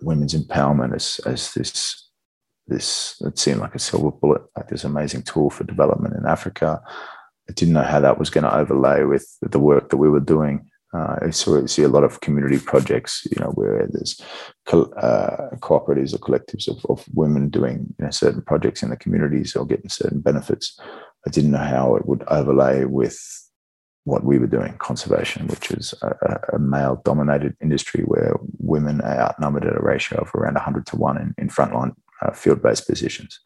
women's 0.02 0.34
empowerment 0.34 0.94
as 0.94 1.20
as 1.26 1.54
this 1.54 2.10
this 2.68 3.22
it 3.22 3.38
seemed 3.38 3.60
like 3.60 3.76
a 3.76 3.80
silver 3.80 4.12
bullet, 4.12 4.42
like 4.56 4.68
this 4.68 4.84
amazing 4.84 5.24
tool 5.24 5.50
for 5.50 5.64
development 5.64 6.16
in 6.16 6.26
Africa. 6.26 6.82
I 7.50 7.54
didn't 7.54 7.76
know 7.76 7.84
how 7.84 8.00
that 8.00 8.18
was 8.18 8.30
going 8.30 8.44
to 8.44 8.56
overlay 8.56 9.04
with 9.04 9.38
the 9.42 9.60
work 9.60 9.90
that 9.90 9.98
we 9.98 10.10
were 10.10 10.20
doing. 10.20 10.68
Uh, 10.96 11.16
I 11.24 11.30
saw 11.32 11.66
see 11.66 11.84
a 11.84 11.90
lot 11.90 12.04
of 12.04 12.22
community 12.22 12.60
projects, 12.60 13.28
you 13.30 13.44
know, 13.44 13.52
where 13.52 13.88
there's 13.92 14.22
co- 14.66 14.94
uh, 14.94 15.56
cooperatives 15.58 16.14
or 16.14 16.20
collectives 16.20 16.68
of, 16.70 16.86
of 16.90 17.06
women 17.14 17.50
doing 17.50 17.94
you 18.00 18.06
know, 18.06 18.12
certain 18.12 18.42
projects 18.42 18.82
in 18.82 18.92
the 18.92 18.98
communities 18.98 19.56
or 19.56 19.66
getting 19.66 19.90
certain 19.90 20.22
benefits. 20.22 20.80
I 21.28 21.32
didn't 21.32 21.52
know 21.52 21.58
how 21.58 21.96
it 21.96 22.06
would 22.06 22.24
overlay 22.28 22.86
with 22.86 23.20
what 24.06 24.24
we 24.24 24.38
were 24.38 24.48
doing, 24.48 24.78
conservation, 24.78 25.48
which 25.48 25.72
is 25.72 25.94
a, 26.04 26.40
a 26.54 26.60
male-dominated 26.60 27.58
industry 27.60 28.04
where 28.04 28.36
women 28.60 29.02
are 29.02 29.20
outnumbered 29.20 29.66
at 29.66 29.76
a 29.76 29.82
ratio 29.82 30.20
of 30.20 30.34
around 30.36 30.54
100 30.54 30.86
to 30.86 30.96
one 30.96 31.18
in, 31.18 31.34
in 31.40 31.50
frontline 31.50 31.94
uh, 32.22 32.32
field-based 32.32 32.88
positions. 32.88 33.40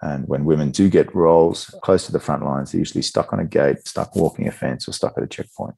And 0.00 0.26
when 0.28 0.44
women 0.44 0.70
do 0.70 0.88
get 0.88 1.14
roles 1.14 1.74
close 1.82 2.06
to 2.06 2.12
the 2.12 2.20
front 2.20 2.44
lines, 2.44 2.70
they're 2.70 2.78
usually 2.78 3.02
stuck 3.02 3.32
on 3.32 3.40
a 3.40 3.44
gate, 3.44 3.86
stuck 3.86 4.14
walking 4.14 4.46
a 4.46 4.52
fence, 4.52 4.88
or 4.88 4.92
stuck 4.92 5.14
at 5.16 5.24
a 5.24 5.26
checkpoint, 5.26 5.74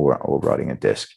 or 0.00 0.16
or 0.18 0.40
riding 0.40 0.70
a 0.70 0.74
desk. 0.74 1.08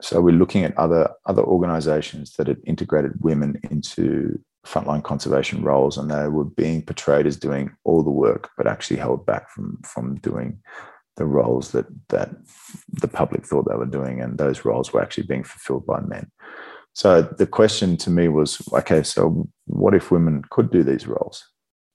So 0.00 0.20
we're 0.20 0.32
looking 0.42 0.64
at 0.64 0.76
other 0.76 1.10
other 1.26 1.42
organisations 1.42 2.34
that 2.34 2.48
had 2.48 2.60
integrated 2.66 3.12
women 3.20 3.60
into 3.70 4.38
frontline 4.66 5.02
conservation 5.02 5.62
roles, 5.62 5.98
and 5.98 6.10
they 6.10 6.28
were 6.28 6.44
being 6.44 6.82
portrayed 6.82 7.26
as 7.26 7.36
doing 7.36 7.74
all 7.84 8.02
the 8.02 8.10
work, 8.10 8.50
but 8.56 8.66
actually 8.66 8.98
held 8.98 9.26
back 9.26 9.50
from 9.50 9.78
from 9.84 10.16
doing 10.16 10.58
the 11.16 11.24
roles 11.24 11.72
that 11.72 11.86
that 12.08 12.30
the 12.88 13.08
public 13.08 13.46
thought 13.46 13.68
they 13.68 13.76
were 13.76 13.86
doing, 13.86 14.20
and 14.20 14.38
those 14.38 14.64
roles 14.64 14.92
were 14.92 15.02
actually 15.02 15.26
being 15.26 15.44
fulfilled 15.44 15.86
by 15.86 16.00
men. 16.00 16.30
So 16.94 17.22
the 17.22 17.46
question 17.46 17.96
to 17.98 18.10
me 18.10 18.28
was 18.28 18.60
okay, 18.72 19.02
so 19.02 19.48
what 19.66 19.94
if 19.94 20.10
women 20.10 20.42
could 20.50 20.70
do 20.70 20.82
these 20.82 21.06
roles? 21.06 21.51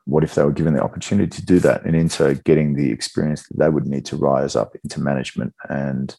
What 0.07 0.23
if 0.23 0.35
they 0.35 0.43
were 0.43 0.53
given 0.53 0.73
the 0.73 0.83
opportunity 0.83 1.29
to 1.29 1.45
do 1.45 1.59
that 1.59 1.83
and 1.83 1.95
into 1.95 2.33
getting 2.45 2.75
the 2.75 2.91
experience 2.91 3.45
that 3.47 3.57
they 3.59 3.69
would 3.69 3.85
need 3.85 4.05
to 4.05 4.15
rise 4.15 4.55
up 4.55 4.73
into 4.83 5.01
management 5.01 5.53
and 5.69 6.15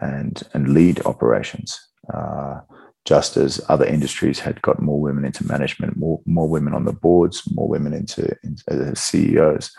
and 0.00 0.42
and 0.54 0.72
lead 0.72 1.04
operations? 1.04 1.78
Uh, 2.12 2.60
just 3.04 3.36
as 3.36 3.60
other 3.68 3.84
industries 3.84 4.38
had 4.38 4.60
got 4.62 4.80
more 4.80 5.00
women 5.00 5.24
into 5.26 5.46
management, 5.46 5.96
more 5.96 6.20
more 6.24 6.48
women 6.48 6.74
on 6.74 6.84
the 6.84 6.92
boards, 6.92 7.42
more 7.52 7.68
women 7.68 7.92
into, 7.92 8.34
into 8.42 8.96
CEOs, 8.96 9.70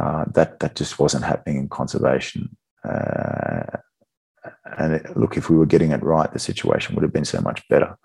uh, 0.00 0.24
that 0.32 0.60
that 0.60 0.74
just 0.74 0.98
wasn't 0.98 1.24
happening 1.24 1.58
in 1.58 1.68
conservation. 1.68 2.56
Uh, 2.82 3.78
and 4.78 4.94
it, 4.94 5.16
look, 5.16 5.36
if 5.36 5.50
we 5.50 5.56
were 5.56 5.66
getting 5.66 5.90
it 5.90 6.02
right, 6.02 6.32
the 6.32 6.38
situation 6.38 6.94
would 6.94 7.02
have 7.02 7.12
been 7.12 7.24
so 7.24 7.40
much 7.40 7.66
better 7.68 7.96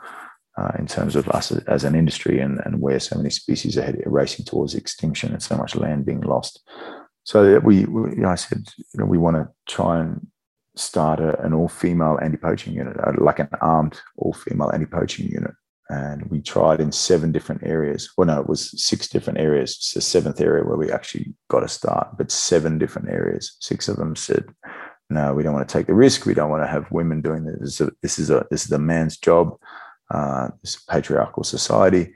uh, 0.62 0.72
in 0.78 0.86
terms 0.86 1.16
of 1.16 1.28
us 1.30 1.52
as, 1.52 1.64
as, 1.66 1.84
an 1.84 1.96
industry 1.96 2.40
and, 2.40 2.60
and 2.66 2.82
where 2.82 3.00
so 3.00 3.18
many 3.18 3.30
species 3.30 3.78
are 3.78 3.94
racing 4.06 4.46
towards 4.46 4.76
extinction 4.76 5.32
and 5.32 5.42
so 5.42 5.56
much 5.58 5.76
land 5.76 6.06
being 6.06 6.22
lost. 6.22 6.62
So 7.24 7.60
we, 7.60 7.86
we 7.86 8.12
you 8.12 8.22
know, 8.22 8.30
I 8.30 8.36
said, 8.36 8.64
you 8.78 9.00
know, 9.00 9.06
we 9.06 9.18
want 9.18 9.38
to 9.38 9.50
try 9.68 10.00
and 10.00 10.28
start 10.76 11.20
a, 11.20 11.40
an 11.42 11.54
all-female 11.54 12.20
anti-poaching 12.22 12.74
unit, 12.74 12.98
uh, 13.00 13.14
like 13.18 13.40
an 13.40 13.50
armed 13.62 14.00
all-female 14.18 14.72
anti-poaching 14.72 15.28
unit. 15.28 15.52
And 15.90 16.30
we 16.30 16.42
tried 16.42 16.80
in 16.80 16.92
seven 16.92 17.32
different 17.32 17.64
areas. 17.66 18.10
Well, 18.16 18.28
no, 18.28 18.40
it 18.40 18.48
was 18.48 18.82
six 18.82 19.10
different 19.10 19.40
areas. 19.40 19.72
It's 19.72 19.94
the 19.94 20.02
seventh 20.02 20.40
area 20.40 20.64
where 20.64 20.78
we 20.78 20.92
actually 20.92 21.34
got 21.50 21.64
a 21.64 21.68
start, 21.68 22.18
but 22.18 22.32
seven 22.32 22.78
different 22.78 23.10
areas. 23.10 23.58
Six 23.60 23.90
of 23.90 23.98
them 23.98 24.16
said, 24.16 24.46
no, 25.10 25.34
we 25.34 25.44
don't 25.44 25.54
want 25.54 25.68
to 25.68 25.74
take 25.74 25.88
the 25.88 25.94
risk. 25.94 26.26
We 26.26 26.34
don't 26.34 26.50
want 26.50 26.64
to 26.64 26.68
have 26.68 26.92
women 26.92 27.22
doing 27.22 27.44
this. 27.44 27.60
This 27.60 27.80
is 27.80 27.82
a 27.82 27.92
this 28.02 28.20
is 28.20 28.30
a, 28.30 28.46
this 28.50 28.66
is 28.66 28.72
a 28.72 28.80
man's 28.80 29.18
job. 29.18 29.58
Uh, 30.14 30.50
it's 30.64 30.84
patriarchal 30.84 31.44
society, 31.44 32.14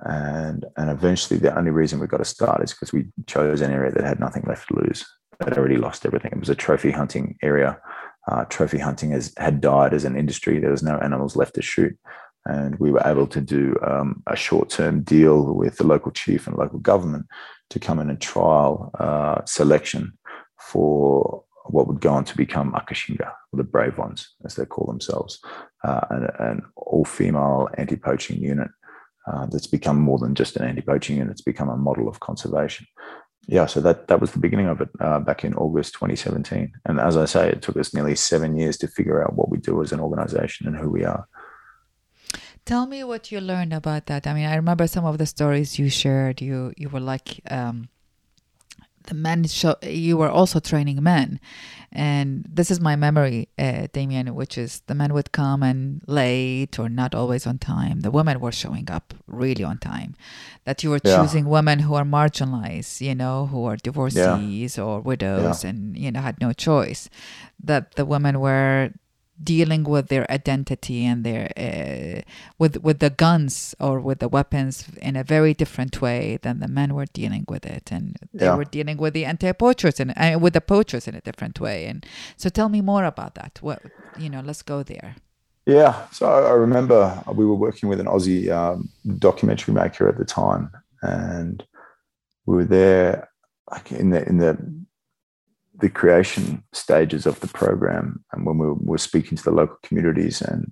and 0.00 0.64
and 0.76 0.90
eventually 0.90 1.38
the 1.38 1.56
only 1.56 1.70
reason 1.70 2.00
we 2.00 2.06
got 2.06 2.18
to 2.18 2.24
start 2.24 2.62
is 2.62 2.72
because 2.72 2.92
we 2.92 3.06
chose 3.26 3.60
an 3.60 3.70
area 3.70 3.92
that 3.92 4.04
had 4.04 4.20
nothing 4.20 4.44
left 4.46 4.68
to 4.68 4.76
lose. 4.76 5.04
That 5.40 5.58
already 5.58 5.76
lost 5.76 6.06
everything. 6.06 6.32
It 6.32 6.40
was 6.40 6.48
a 6.48 6.54
trophy 6.54 6.90
hunting 6.90 7.36
area. 7.42 7.78
Uh, 8.30 8.44
trophy 8.46 8.78
hunting 8.78 9.10
has 9.10 9.32
had 9.36 9.60
died 9.60 9.92
as 9.92 10.04
an 10.04 10.16
industry. 10.16 10.58
There 10.58 10.70
was 10.70 10.82
no 10.82 10.96
animals 10.98 11.36
left 11.36 11.54
to 11.56 11.62
shoot, 11.62 11.94
and 12.46 12.78
we 12.78 12.90
were 12.90 13.02
able 13.04 13.26
to 13.26 13.40
do 13.40 13.76
um, 13.86 14.22
a 14.26 14.36
short-term 14.36 15.02
deal 15.02 15.54
with 15.54 15.76
the 15.76 15.86
local 15.86 16.12
chief 16.12 16.46
and 16.46 16.56
local 16.56 16.78
government 16.78 17.26
to 17.70 17.78
come 17.78 17.98
in 17.98 18.08
and 18.08 18.20
trial 18.20 18.90
uh, 18.98 19.44
selection 19.44 20.16
for 20.58 21.44
what 21.66 21.86
would 21.86 22.00
go 22.00 22.12
on 22.12 22.24
to 22.24 22.36
become 22.36 22.72
Akashinga, 22.72 23.30
or 23.52 23.56
the 23.56 23.64
Brave 23.64 23.98
Ones, 23.98 24.34
as 24.44 24.54
they 24.54 24.66
call 24.66 24.86
themselves, 24.86 25.40
uh, 25.84 26.06
an, 26.10 26.28
an 26.38 26.62
all 26.76 27.04
female 27.04 27.68
anti 27.76 27.96
poaching 27.96 28.40
unit 28.40 28.70
uh, 29.26 29.46
that's 29.46 29.66
become 29.66 29.98
more 29.98 30.18
than 30.18 30.34
just 30.34 30.56
an 30.56 30.64
anti 30.64 30.82
poaching 30.82 31.16
unit, 31.18 31.32
it's 31.32 31.42
become 31.42 31.68
a 31.68 31.76
model 31.76 32.08
of 32.08 32.20
conservation. 32.20 32.86
Yeah, 33.46 33.66
so 33.66 33.80
that, 33.82 34.08
that 34.08 34.20
was 34.20 34.32
the 34.32 34.38
beginning 34.38 34.68
of 34.68 34.80
it 34.80 34.88
uh, 35.00 35.20
back 35.20 35.44
in 35.44 35.54
August 35.54 35.92
2017. 35.94 36.72
And 36.86 36.98
as 36.98 37.16
I 37.16 37.26
say, 37.26 37.50
it 37.50 37.60
took 37.60 37.76
us 37.76 37.92
nearly 37.92 38.16
seven 38.16 38.56
years 38.56 38.78
to 38.78 38.88
figure 38.88 39.22
out 39.22 39.34
what 39.34 39.50
we 39.50 39.58
do 39.58 39.82
as 39.82 39.92
an 39.92 40.00
organization 40.00 40.66
and 40.66 40.76
who 40.76 40.88
we 40.88 41.04
are. 41.04 41.28
Tell 42.64 42.86
me 42.86 43.04
what 43.04 43.30
you 43.30 43.40
learned 43.40 43.74
about 43.74 44.06
that. 44.06 44.26
I 44.26 44.32
mean, 44.32 44.46
I 44.46 44.54
remember 44.54 44.86
some 44.86 45.04
of 45.04 45.18
the 45.18 45.26
stories 45.26 45.78
you 45.78 45.90
shared. 45.90 46.40
You 46.40 46.72
you 46.78 46.88
were 46.88 47.00
like 47.00 47.40
um, 47.50 47.88
the 49.04 49.14
men 49.14 49.44
show 49.44 49.76
you 49.82 50.16
were 50.16 50.30
also 50.30 50.60
training 50.60 51.02
men 51.02 51.40
and 51.92 52.44
this 52.48 52.70
is 52.70 52.80
my 52.80 52.96
memory 52.96 53.48
uh, 53.58 53.86
damien 53.92 54.34
which 54.34 54.58
is 54.58 54.80
the 54.86 54.94
men 54.94 55.12
would 55.12 55.30
come 55.32 55.62
and 55.62 56.02
late 56.06 56.78
or 56.78 56.88
not 56.88 57.14
always 57.14 57.46
on 57.46 57.58
time 57.58 58.00
the 58.00 58.10
women 58.10 58.40
were 58.40 58.52
showing 58.52 58.90
up 58.90 59.14
really 59.26 59.62
on 59.62 59.78
time 59.78 60.14
that 60.64 60.82
you 60.82 60.90
were 60.90 61.00
yeah. 61.04 61.16
choosing 61.16 61.46
women 61.46 61.80
who 61.80 61.94
are 61.94 62.04
marginalized 62.04 63.00
you 63.00 63.14
know 63.14 63.46
who 63.46 63.64
are 63.64 63.76
divorcees 63.76 64.76
yeah. 64.76 64.84
or 64.84 65.00
widows 65.00 65.62
yeah. 65.62 65.70
and 65.70 65.96
you 65.96 66.10
know 66.10 66.20
had 66.20 66.40
no 66.40 66.52
choice 66.52 67.08
that 67.62 67.94
the 67.94 68.04
women 68.04 68.40
were 68.40 68.90
dealing 69.42 69.84
with 69.84 70.08
their 70.08 70.30
identity 70.30 71.04
and 71.04 71.24
their 71.24 71.50
uh, 71.56 72.20
with 72.58 72.76
with 72.82 73.00
the 73.00 73.10
guns 73.10 73.74
or 73.80 74.00
with 74.00 74.20
the 74.20 74.28
weapons 74.28 74.86
in 75.02 75.16
a 75.16 75.24
very 75.24 75.54
different 75.54 76.00
way 76.00 76.38
than 76.42 76.60
the 76.60 76.68
men 76.68 76.94
were 76.94 77.06
dealing 77.06 77.44
with 77.48 77.66
it. 77.66 77.90
And 77.90 78.16
they 78.32 78.46
yeah. 78.46 78.56
were 78.56 78.64
dealing 78.64 78.96
with 78.96 79.14
the 79.14 79.24
anti-poachers 79.24 80.00
and 80.00 80.12
uh, 80.16 80.38
with 80.38 80.52
the 80.52 80.60
poachers 80.60 81.08
in 81.08 81.14
a 81.14 81.20
different 81.20 81.60
way. 81.60 81.86
And 81.86 82.06
so 82.36 82.48
tell 82.48 82.68
me 82.68 82.80
more 82.80 83.04
about 83.04 83.34
that. 83.34 83.58
What 83.60 83.82
you 84.18 84.30
know 84.30 84.40
let's 84.40 84.62
go 84.62 84.82
there. 84.82 85.16
Yeah. 85.66 86.06
So 86.12 86.26
i 86.26 86.52
remember 86.52 87.22
we 87.32 87.46
were 87.46 87.54
working 87.54 87.88
with 87.88 88.00
an 88.00 88.06
aussie 88.06 88.50
um, 88.50 88.90
documentary 89.18 89.74
maker 89.74 90.08
at 90.08 90.18
the 90.18 90.24
time. 90.24 90.70
And 91.02 91.64
we 92.46 92.56
were 92.56 92.64
there 92.64 93.28
like 93.70 93.92
in 93.92 94.10
the 94.10 94.26
in 94.28 94.38
the 94.38 94.83
the 95.80 95.88
creation 95.88 96.62
stages 96.72 97.26
of 97.26 97.40
the 97.40 97.48
program 97.48 98.24
and 98.32 98.46
when 98.46 98.58
we 98.58 98.66
were 98.80 98.98
speaking 98.98 99.36
to 99.36 99.44
the 99.44 99.50
local 99.50 99.76
communities 99.82 100.40
and 100.40 100.70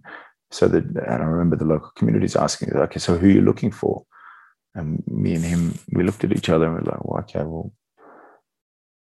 so 0.51 0.69
that 0.69 0.85
and 0.85 1.23
I 1.23 1.27
remember 1.27 1.57
the 1.57 1.65
local 1.65 1.91
communities 1.97 2.37
asking 2.37 2.73
okay 2.73 2.99
so 2.99 3.17
who 3.17 3.27
are 3.27 3.33
you 3.33 3.41
looking 3.41 3.71
for 3.71 4.05
and 4.75 5.03
me 5.07 5.35
and 5.35 5.45
him, 5.45 5.79
we 5.93 6.03
looked 6.03 6.25
at 6.25 6.33
each 6.33 6.49
other 6.49 6.67
and 6.67 6.75
we're 6.75 6.91
like, 6.91 7.05
well, 7.05 7.21
okay, 7.21 7.43
well, 7.43 7.73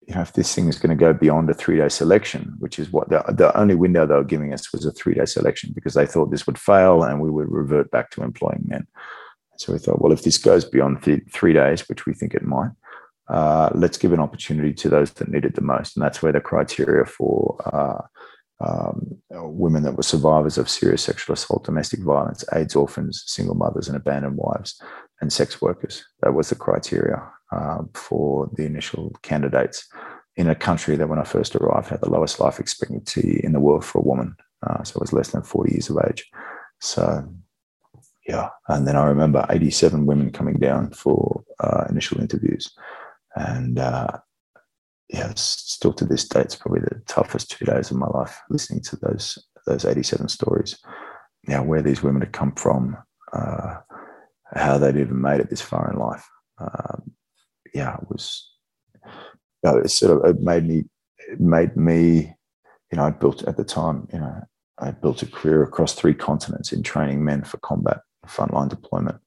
you 0.06 0.14
know, 0.14 0.20
if 0.20 0.34
this 0.34 0.54
thing 0.54 0.68
is 0.68 0.78
going 0.78 0.96
to 0.96 1.00
go 1.00 1.12
beyond 1.12 1.50
a 1.50 1.54
three 1.54 1.78
day 1.78 1.88
selection, 1.88 2.54
which 2.58 2.78
is 2.78 2.92
what 2.92 3.08
the, 3.08 3.24
the 3.28 3.56
only 3.58 3.74
window 3.74 4.06
they 4.06 4.14
were 4.14 4.22
giving 4.24 4.52
us 4.52 4.72
was 4.72 4.84
a 4.84 4.92
three 4.92 5.14
day 5.14 5.24
selection 5.24 5.72
because 5.74 5.94
they 5.94 6.06
thought 6.06 6.30
this 6.30 6.46
would 6.46 6.58
fail 6.58 7.02
and 7.02 7.20
we 7.20 7.30
would 7.30 7.50
revert 7.50 7.90
back 7.90 8.10
to 8.10 8.22
employing 8.22 8.62
men. 8.66 8.86
So 9.58 9.72
we 9.72 9.78
thought, 9.78 10.00
well, 10.00 10.12
if 10.12 10.22
this 10.22 10.38
goes 10.38 10.64
beyond 10.64 11.02
th- 11.02 11.22
three 11.32 11.54
days, 11.54 11.88
which 11.88 12.06
we 12.06 12.12
think 12.12 12.34
it 12.34 12.42
might, 12.42 12.70
uh, 13.28 13.70
let's 13.74 13.98
give 13.98 14.12
an 14.12 14.20
opportunity 14.20 14.72
to 14.72 14.88
those 14.88 15.12
that 15.12 15.28
need 15.28 15.44
it 15.44 15.54
the 15.54 15.60
most. 15.60 15.96
And 15.96 16.04
that's 16.04 16.22
where 16.22 16.32
the 16.32 16.40
criteria 16.40 17.04
for 17.04 17.56
uh, 17.72 18.02
um, 18.64 19.16
women 19.30 19.82
that 19.82 19.96
were 19.96 20.02
survivors 20.02 20.58
of 20.58 20.70
serious 20.70 21.02
sexual 21.02 21.34
assault, 21.34 21.64
domestic 21.64 22.00
violence, 22.00 22.44
AIDS 22.54 22.76
orphans, 22.76 23.24
single 23.26 23.54
mothers, 23.54 23.88
and 23.88 23.96
abandoned 23.96 24.36
wives, 24.36 24.80
and 25.20 25.32
sex 25.32 25.60
workers. 25.60 26.04
That 26.22 26.34
was 26.34 26.48
the 26.48 26.54
criteria 26.54 27.22
uh, 27.52 27.82
for 27.94 28.50
the 28.54 28.64
initial 28.64 29.12
candidates 29.22 29.86
in 30.36 30.48
a 30.48 30.54
country 30.54 30.96
that, 30.96 31.08
when 31.08 31.18
I 31.18 31.24
first 31.24 31.56
arrived, 31.56 31.88
had 31.88 32.00
the 32.00 32.10
lowest 32.10 32.40
life 32.40 32.60
expectancy 32.60 33.40
in 33.42 33.52
the 33.52 33.60
world 33.60 33.84
for 33.84 33.98
a 33.98 34.06
woman. 34.06 34.36
Uh, 34.66 34.82
so 34.84 34.96
it 34.96 35.00
was 35.00 35.12
less 35.12 35.30
than 35.30 35.42
40 35.42 35.72
years 35.72 35.90
of 35.90 35.98
age. 36.08 36.30
So, 36.80 37.28
yeah. 38.26 38.50
And 38.68 38.86
then 38.86 38.96
I 38.96 39.04
remember 39.04 39.46
87 39.48 40.06
women 40.06 40.30
coming 40.32 40.58
down 40.58 40.90
for 40.90 41.44
uh, 41.60 41.84
initial 41.88 42.20
interviews. 42.20 42.70
And 43.36 43.78
uh, 43.78 44.18
yeah, 45.08 45.32
still 45.36 45.92
to 45.94 46.04
this 46.04 46.26
day, 46.26 46.40
it's 46.40 46.56
probably 46.56 46.80
the 46.80 47.02
toughest 47.06 47.50
two 47.50 47.64
days 47.64 47.90
of 47.90 47.98
my 47.98 48.08
life 48.08 48.40
listening 48.50 48.82
to 48.84 48.96
those 48.96 49.38
those 49.66 49.84
87 49.84 50.28
stories. 50.28 50.78
Now, 51.46 51.62
where 51.62 51.82
these 51.82 52.02
women 52.02 52.22
had 52.22 52.32
come 52.32 52.52
from, 52.52 52.96
uh, 53.32 53.76
how 54.54 54.78
they'd 54.78 54.96
even 54.96 55.20
made 55.20 55.40
it 55.40 55.50
this 55.50 55.60
far 55.60 55.90
in 55.92 55.98
life. 55.98 56.26
Um, 56.58 57.12
yeah, 57.74 57.96
it 57.96 58.08
was. 58.08 58.50
You 59.04 59.72
know, 59.72 59.76
it 59.78 59.90
sort 59.90 60.24
of 60.24 60.36
it 60.36 60.42
made 60.42 60.66
me. 60.66 60.84
It 61.30 61.40
made 61.40 61.76
me. 61.76 62.34
You 62.90 62.98
know, 62.98 63.04
I 63.04 63.10
built 63.10 63.42
at 63.44 63.56
the 63.56 63.64
time. 63.64 64.08
You 64.12 64.20
know, 64.20 64.42
I 64.78 64.90
built 64.92 65.22
a 65.22 65.26
career 65.26 65.62
across 65.62 65.94
three 65.94 66.14
continents 66.14 66.72
in 66.72 66.82
training 66.82 67.24
men 67.24 67.44
for 67.44 67.58
combat 67.58 68.00
frontline 68.26 68.68
deployment. 68.68 69.18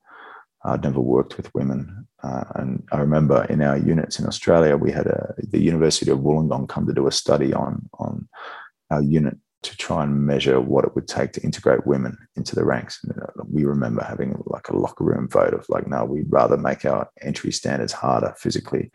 I'd 0.63 0.83
never 0.83 0.99
worked 0.99 1.37
with 1.37 1.53
women. 1.55 2.07
Uh, 2.21 2.43
and 2.55 2.83
I 2.91 2.97
remember 2.97 3.45
in 3.45 3.61
our 3.61 3.77
units 3.77 4.19
in 4.19 4.27
Australia, 4.27 4.75
we 4.75 4.91
had 4.91 5.07
a, 5.07 5.33
the 5.37 5.61
University 5.61 6.11
of 6.11 6.19
Wollongong 6.19 6.67
come 6.67 6.85
to 6.87 6.93
do 6.93 7.07
a 7.07 7.11
study 7.11 7.53
on, 7.53 7.89
on 7.97 8.27
our 8.91 9.01
unit 9.01 9.37
to 9.61 9.75
try 9.77 10.03
and 10.03 10.25
measure 10.25 10.61
what 10.61 10.85
it 10.85 10.95
would 10.95 11.07
take 11.07 11.33
to 11.33 11.41
integrate 11.41 11.85
women 11.85 12.17
into 12.35 12.55
the 12.55 12.63
ranks. 12.63 12.99
And, 13.03 13.21
uh, 13.21 13.43
we 13.49 13.65
remember 13.65 14.03
having 14.03 14.41
like 14.45 14.69
a 14.69 14.75
locker 14.75 15.03
room 15.03 15.27
vote 15.27 15.53
of 15.53 15.65
like, 15.69 15.87
no, 15.87 16.05
we'd 16.05 16.31
rather 16.31 16.57
make 16.57 16.85
our 16.85 17.09
entry 17.21 17.51
standards 17.51 17.93
harder 17.93 18.33
physically 18.37 18.91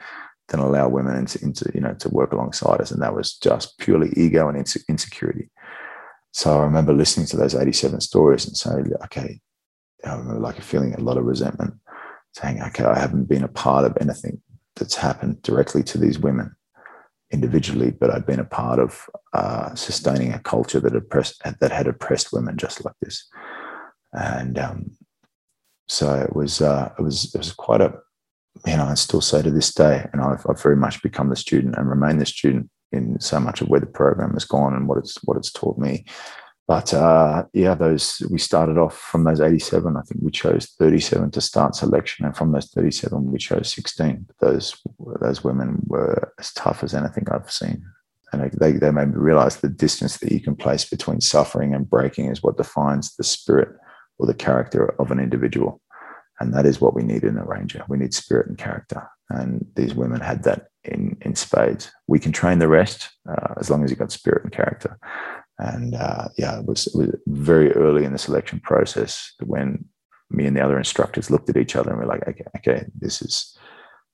than 0.49 0.61
allow 0.61 0.89
women 0.89 1.17
into, 1.17 1.43
into 1.43 1.71
you 1.75 1.81
know, 1.81 1.95
to 1.95 2.09
work 2.11 2.33
alongside 2.33 2.81
us. 2.81 2.91
And 2.91 3.03
that 3.03 3.15
was 3.15 3.35
just 3.35 3.79
purely 3.79 4.13
ego 4.17 4.49
and 4.49 4.57
insecurity. 4.89 5.51
So 6.33 6.59
I 6.59 6.65
remember 6.65 6.93
listening 6.93 7.27
to 7.29 7.37
those 7.37 7.55
87 7.55 8.01
stories 8.01 8.47
and 8.47 8.57
saying, 8.57 8.93
okay, 9.05 9.41
I 10.05 10.17
remember 10.17 10.41
like 10.41 10.61
feeling 10.61 10.95
a 10.95 11.01
lot 11.01 11.17
of 11.17 11.25
resentment, 11.25 11.75
saying, 12.33 12.63
okay, 12.63 12.85
I 12.85 12.99
haven't 12.99 13.25
been 13.25 13.45
a 13.45 13.49
part 13.49 13.85
of 13.85 13.97
anything 14.01 14.41
that's 14.77 14.97
happened 14.97 15.43
directly 15.43 15.83
to 15.85 15.99
these 15.99 16.19
women 16.19 16.55
individually, 17.33 17.91
but 17.91 18.11
I've 18.11 18.27
been 18.27 18.41
a 18.41 18.45
part 18.45 18.79
of 18.79 19.09
uh, 19.33 19.75
sustaining 19.75 20.33
a 20.33 20.39
culture 20.39 20.81
that 20.81 20.95
oppressed 20.95 21.43
that 21.61 21.73
had 21.73 21.87
oppressed 21.87 22.33
women 22.33 22.57
just 22.57 22.85
like 22.85 22.95
this, 23.01 23.29
and 24.13 24.59
um, 24.59 24.91
so 25.89 26.15
it 26.15 26.35
was 26.35 26.61
uh, 26.61 26.93
it 26.99 27.03
was 27.03 27.35
it 27.35 27.39
was 27.39 27.53
quite 27.53 27.81
a 27.81 27.95
you 28.67 28.77
know 28.77 28.85
I 28.85 28.95
still 28.95 29.21
say 29.21 29.43
to 29.43 29.51
this 29.51 29.73
day, 29.73 30.07
and 30.13 30.21
I've, 30.23 30.47
I've 30.49 30.63
very 30.63 30.77
much 30.77 31.03
become 31.03 31.31
the 31.31 31.37
student 31.37 31.77
and 31.77 31.89
remain 31.89 32.19
the 32.19 32.27
student 32.27 32.71
in 32.93 33.19
so 33.21 33.41
much 33.41 33.61
of 33.61 33.69
where 33.69 33.81
the 33.81 33.87
program 33.87 34.33
has 34.35 34.45
gone 34.45 34.75
and 34.75 34.89
what 34.89 34.99
it's 34.99 35.17
what 35.25 35.37
it's 35.37 35.51
taught 35.51 35.79
me 35.79 36.05
but 36.67 36.95
uh, 36.95 37.45
yeah, 37.53 37.75
those 37.75 38.23
we 38.31 38.39
started 38.39 38.79
off 38.79 38.97
from 38.97 39.25
those 39.25 39.41
87. 39.41 39.97
I 39.97 40.01
think 40.03 40.23
we 40.23 40.31
chose 40.31 40.67
37 40.79 41.31
to 41.33 41.41
start 41.41 41.75
selection, 41.75 42.25
and 42.25 42.35
from 42.35 42.53
those 42.53 42.71
37, 42.71 43.31
we 43.31 43.39
chose 43.39 43.73
16. 43.75 44.27
But 44.27 44.49
those 44.49 44.81
those 45.21 45.45
women 45.45 45.83
were 45.87 46.33
as 46.39 46.53
tough 46.55 46.83
as 46.83 46.95
anything 46.95 47.27
I've 47.31 47.51
seen, 47.51 47.85
and 48.33 48.51
they 48.53 48.73
they 48.73 48.91
made 48.91 49.09
me 49.09 49.17
realize 49.17 49.57
the 49.57 49.69
distance 49.69 50.17
that 50.19 50.33
you 50.33 50.41
can 50.41 50.57
place 50.57 50.87
between 50.87 51.21
suffering 51.21 51.75
and 51.75 51.89
breaking 51.89 52.31
is 52.31 52.43
what 52.43 52.57
defines 52.57 53.15
the 53.17 53.25
spirit 53.25 53.69
or 54.19 54.27
the 54.27 54.33
character 54.33 54.95
of 54.99 55.11
an 55.11 55.21
individual, 55.21 55.83
and 56.41 56.55
that 56.55 56.65
is 56.65 56.81
what 56.81 56.95
we 56.95 57.03
need 57.03 57.25
in 57.25 57.37
a 57.37 57.45
ranger. 57.45 57.85
We 57.89 57.99
need 57.99 58.15
spirit 58.15 58.47
and 58.47 58.57
character, 58.57 59.07
and 59.29 59.67
these 59.77 59.95
women 59.95 60.23
had 60.23 60.45
that 60.45 60.69
in 60.83 61.19
in 61.21 61.35
spades. 61.35 61.93
We 62.07 62.21
can 62.21 62.33
train 62.33 62.59
the 62.59 62.69
rest 62.69 63.11
uh, 63.29 63.53
as 63.61 63.69
long 63.69 63.85
as 63.85 63.91
you've 63.91 63.99
got 63.99 64.13
spirit 64.13 64.45
and 64.45 64.53
character 64.53 64.99
and 65.59 65.95
uh, 65.95 66.29
yeah, 66.37 66.59
it 66.59 66.67
was, 66.67 66.87
it 66.89 66.97
was 66.97 67.17
very 67.27 67.73
early 67.73 68.05
in 68.05 68.13
the 68.13 68.19
selection 68.19 68.61
process 68.61 69.33
when 69.45 69.85
me 70.31 70.47
and 70.47 70.57
the 70.57 70.65
other 70.65 70.79
instructors 70.79 71.31
looked 71.31 71.49
at 71.49 71.57
each 71.57 71.77
other 71.77 71.91
and 71.91 72.01
we're 72.01 72.07
like, 72.07 72.27
okay, 72.27 72.45
okay, 72.57 72.87
this 72.99 73.23
is 73.23 73.57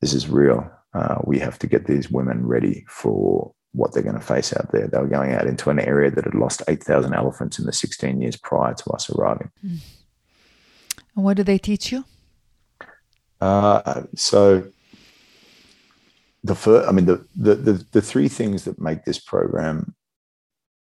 this 0.00 0.14
is 0.14 0.28
real. 0.28 0.70
Uh, 0.94 1.16
we 1.24 1.38
have 1.38 1.58
to 1.58 1.66
get 1.66 1.86
these 1.86 2.10
women 2.10 2.46
ready 2.46 2.84
for 2.88 3.52
what 3.72 3.92
they're 3.92 4.02
going 4.02 4.18
to 4.18 4.20
face 4.20 4.52
out 4.54 4.72
there. 4.72 4.88
They 4.88 4.98
were 4.98 5.06
going 5.06 5.32
out 5.32 5.46
into 5.46 5.70
an 5.70 5.78
area 5.78 6.10
that 6.10 6.24
had 6.24 6.34
lost 6.34 6.62
8,000 6.66 7.14
elephants 7.14 7.58
in 7.58 7.66
the 7.66 7.72
16 7.72 8.20
years 8.20 8.36
prior 8.36 8.74
to 8.74 8.90
us 8.90 9.10
arriving. 9.10 9.50
Mm. 9.64 9.78
And 11.14 11.24
what 11.24 11.36
do 11.36 11.42
they 11.42 11.58
teach 11.58 11.92
you? 11.92 12.04
Uh, 13.40 14.02
so 14.16 14.64
the 16.42 16.54
first, 16.54 16.88
I 16.88 16.92
mean, 16.92 17.06
the, 17.06 17.24
the, 17.36 17.54
the, 17.54 17.86
the 17.92 18.02
three 18.02 18.28
things 18.28 18.64
that 18.64 18.80
make 18.80 19.04
this 19.04 19.18
program 19.18 19.94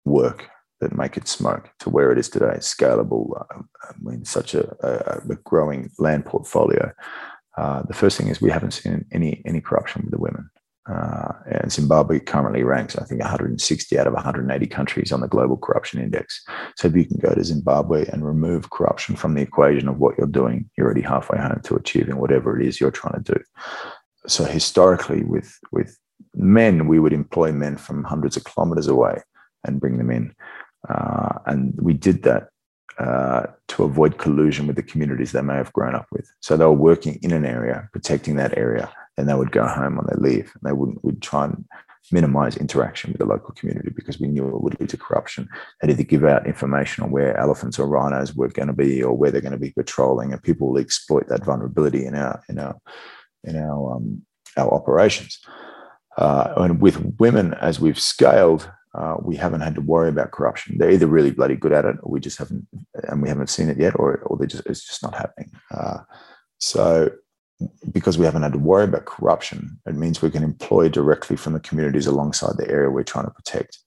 work 0.06 0.50
that 0.82 0.96
make 0.96 1.18
it 1.18 1.28
smoke 1.28 1.70
to 1.80 1.90
where 1.90 2.12
it 2.12 2.18
is 2.18 2.30
today. 2.30 2.58
scalable. 2.60 3.40
Uh, 3.40 3.62
I 3.84 3.94
mean, 4.02 4.26
such 4.26 4.54
a, 4.54 4.76
a, 4.86 5.22
a 5.30 5.36
growing 5.44 5.90
land 5.98 6.26
portfolio. 6.26 6.92
Uh, 7.58 7.84
the 7.84 7.94
first 7.94 8.18
thing 8.18 8.28
is 8.28 8.42
we 8.42 8.52
haven't 8.52 8.72
seen 8.72 9.06
any 9.12 9.42
any 9.46 9.62
corruption 9.62 10.04
with 10.04 10.12
the 10.12 10.20
women. 10.20 10.50
Uh, 10.88 11.32
and 11.48 11.72
Zimbabwe 11.72 12.20
currently 12.20 12.62
ranks, 12.62 12.96
I 12.96 13.06
think, 13.06 13.20
160 13.20 13.98
out 13.98 14.06
of 14.06 14.14
180 14.14 14.68
countries 14.68 15.12
on 15.12 15.20
the 15.20 15.28
global 15.28 15.58
corruption 15.58 16.00
index. 16.00 16.44
So 16.76 16.88
if 16.88 16.96
you 16.96 17.06
can 17.06 17.18
go 17.18 17.34
to 17.34 17.44
Zimbabwe 17.44 18.06
and 18.10 18.24
remove 18.24 18.70
corruption 18.70 19.16
from 19.16 19.34
the 19.34 19.42
equation 19.42 19.88
of 19.90 19.98
what 19.98 20.16
you're 20.16 20.28
doing, 20.28 20.70
you're 20.78 20.86
already 20.86 21.02
halfway 21.02 21.40
home 21.40 21.60
to 21.64 21.76
achieving 21.76 22.18
whatever 22.18 22.60
it 22.60 22.68
is 22.68 22.80
you're 22.80 22.92
trying 22.92 23.24
to 23.24 23.34
do. 23.34 23.40
So 24.28 24.44
historically, 24.44 25.24
with 25.24 25.58
with 25.72 25.98
men, 26.36 26.88
we 26.88 27.00
would 27.00 27.14
employ 27.14 27.52
men 27.52 27.78
from 27.78 28.04
hundreds 28.04 28.38
of 28.38 28.44
kilometers 28.44 28.88
away 28.88 29.22
and 29.66 29.80
bring 29.80 29.98
them 29.98 30.12
in. 30.12 30.34
Uh, 30.88 31.40
and 31.46 31.74
we 31.82 31.94
did 31.94 32.24
that 32.24 32.50
uh, 33.00 33.48
to 33.68 33.84
avoid 33.84 34.18
collusion 34.18 34.68
with 34.68 34.76
the 34.76 34.84
communities 34.84 35.32
they 35.32 35.42
may 35.42 35.56
have 35.56 35.74
grown 35.74 35.96
up 35.96 36.08
with. 36.12 36.32
So 36.40 36.56
they 36.56 36.66
were 36.66 36.72
working 36.72 37.20
in 37.22 37.32
an 37.32 37.46
area, 37.46 37.90
protecting 37.92 38.36
that 38.38 38.58
area, 38.58 38.92
and 39.18 39.28
they 39.28 39.34
would 39.34 39.52
go 39.52 39.68
home 39.68 39.98
on 40.00 40.06
their 40.08 40.20
leave. 40.20 40.52
And 40.54 40.62
they 40.64 40.72
wouldn't 40.72 41.04
would 41.04 41.22
try 41.22 41.46
and 41.46 41.66
minimize 42.12 42.56
interaction 42.56 43.12
with 43.12 43.20
the 43.20 43.26
local 43.26 43.54
community 43.56 43.90
because 43.90 44.20
we 44.20 44.28
knew 44.28 44.48
it 44.48 44.62
would 44.62 44.80
lead 44.80 44.90
to 44.90 44.98
corruption. 44.98 45.50
They'd 45.82 45.92
either 45.92 46.04
give 46.04 46.24
out 46.24 46.48
information 46.48 47.04
on 47.04 47.12
where 47.12 47.38
elephants 47.38 47.80
or 47.80 47.88
rhinos 47.88 48.36
were 48.36 48.48
going 48.50 48.68
to 48.68 48.74
be 48.74 49.02
or 49.04 49.14
where 49.14 49.32
they're 49.32 49.42
going 49.42 49.52
to 49.52 49.58
be 49.58 49.72
patrolling, 49.72 50.32
and 50.32 50.42
people 50.42 50.70
will 50.70 50.80
exploit 50.80 51.28
that 51.30 51.44
vulnerability 51.44 52.06
in 52.06 52.16
our 52.16 52.42
in 52.48 52.60
our 52.60 52.78
in 53.44 53.56
our 53.58 53.96
um, 53.96 54.22
our 54.58 54.74
operations. 54.74 55.40
Uh, 56.18 56.54
and 56.58 56.82
with 56.82 57.20
women, 57.20 57.54
as 57.56 57.80
we've 57.80 58.00
scaled, 58.00 58.72
uh, 58.98 59.18
we 59.22 59.36
haven't 59.36 59.62
had 59.62 59.76
to 59.76 59.82
worry 59.82 60.10
about 60.10 60.32
corruption. 60.32 60.78
They're 60.78 60.92
either 60.92 61.08
really 61.08 61.32
bloody 61.32 61.56
good 61.56 61.74
at 61.74 61.86
it, 61.86 61.98
or 62.02 62.12
we 62.12 62.20
just 62.20 62.38
haven't, 62.38 62.66
and 63.10 63.22
we 63.22 63.30
haven't 63.30 63.50
seen 63.50 63.70
it 63.70 63.78
yet, 63.78 63.94
or 63.98 64.20
or 64.20 64.38
they 64.38 64.48
just 64.48 64.66
it's 64.66 64.86
just 64.86 65.04
not 65.04 65.16
happening. 65.16 65.52
Uh, 65.72 66.00
so, 66.60 67.12
because 67.92 68.18
we 68.18 68.26
haven't 68.26 68.44
had 68.44 68.54
to 68.54 68.60
worry 68.60 68.86
about 68.86 69.06
corruption, 69.06 69.80
it 69.86 69.96
means 69.96 70.22
we 70.22 70.32
can 70.32 70.44
employ 70.44 70.88
directly 70.88 71.36
from 71.36 71.54
the 71.54 71.60
communities 71.60 72.08
alongside 72.08 72.58
the 72.58 72.70
area 72.70 72.90
we're 72.90 73.04
trying 73.04 73.26
to 73.26 73.32
protect. 73.32 73.80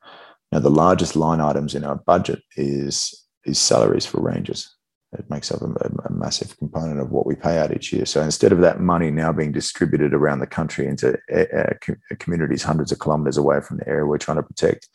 Now, 0.53 0.59
the 0.59 0.71
largest 0.71 1.17
line 1.17 1.41
items 1.41 1.75
in 1.75 1.85
our 1.85 1.97
budget 1.97 2.43
is 2.57 3.27
is 3.45 3.59
salaries 3.59 4.05
for 4.05 4.21
rangers. 4.21 4.69
It 5.13 5.31
makes 5.31 5.51
up 5.51 5.63
a, 5.63 5.91
a, 6.05 6.13
massive 6.13 6.59
component 6.59 7.01
of 7.01 7.11
what 7.11 7.25
we 7.25 7.35
pay 7.35 7.59
out 7.59 7.75
each 7.75 7.95
year. 7.95 8.05
So 8.05 8.21
instead 8.21 8.53
of 8.53 8.61
that 8.61 8.81
money 8.81 9.11
now 9.11 9.33
being 9.33 9.53
distributed 9.53 10.13
around 10.13 10.41
the 10.41 10.47
country 10.47 10.87
into 10.87 11.17
uh, 11.33 11.45
uh, 11.57 11.73
uh, 11.89 12.15
communities 12.19 12.63
hundreds 12.63 12.93
of 12.93 12.99
kilometers 12.99 13.39
away 13.39 13.63
from 13.63 13.79
the 13.79 13.89
area 13.89 14.05
we're 14.05 14.19
trying 14.19 14.37
to 14.37 14.43
protect, 14.43 14.89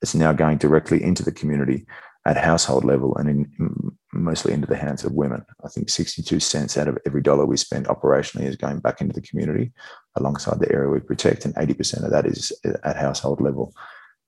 it's 0.00 0.14
now 0.14 0.32
going 0.32 0.56
directly 0.56 1.02
into 1.02 1.22
the 1.22 1.32
community 1.32 1.86
at 2.24 2.36
household 2.36 2.84
level 2.84 3.16
and 3.16 3.28
in, 3.28 3.96
mostly 4.12 4.52
into 4.52 4.66
the 4.66 4.76
hands 4.76 5.04
of 5.04 5.12
women. 5.12 5.44
I 5.64 5.68
think 5.68 5.90
62 5.90 6.40
cents 6.40 6.76
out 6.78 6.88
of 6.88 6.98
every 7.06 7.22
dollar 7.22 7.44
we 7.44 7.56
spend 7.56 7.86
operationally 7.86 8.44
is 8.44 8.56
going 8.56 8.80
back 8.80 9.00
into 9.00 9.14
the 9.14 9.26
community 9.26 9.72
alongside 10.16 10.60
the 10.60 10.72
area 10.72 10.88
we 10.88 11.00
protect, 11.00 11.44
and 11.44 11.54
80% 11.54 12.04
of 12.04 12.10
that 12.10 12.26
is 12.26 12.52
uh, 12.66 12.72
at 12.84 12.96
household 12.96 13.40
level 13.40 13.74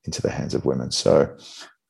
into 0.05 0.22
the 0.22 0.30
hands 0.30 0.55
of 0.55 0.64
women. 0.64 0.91
So 0.91 1.36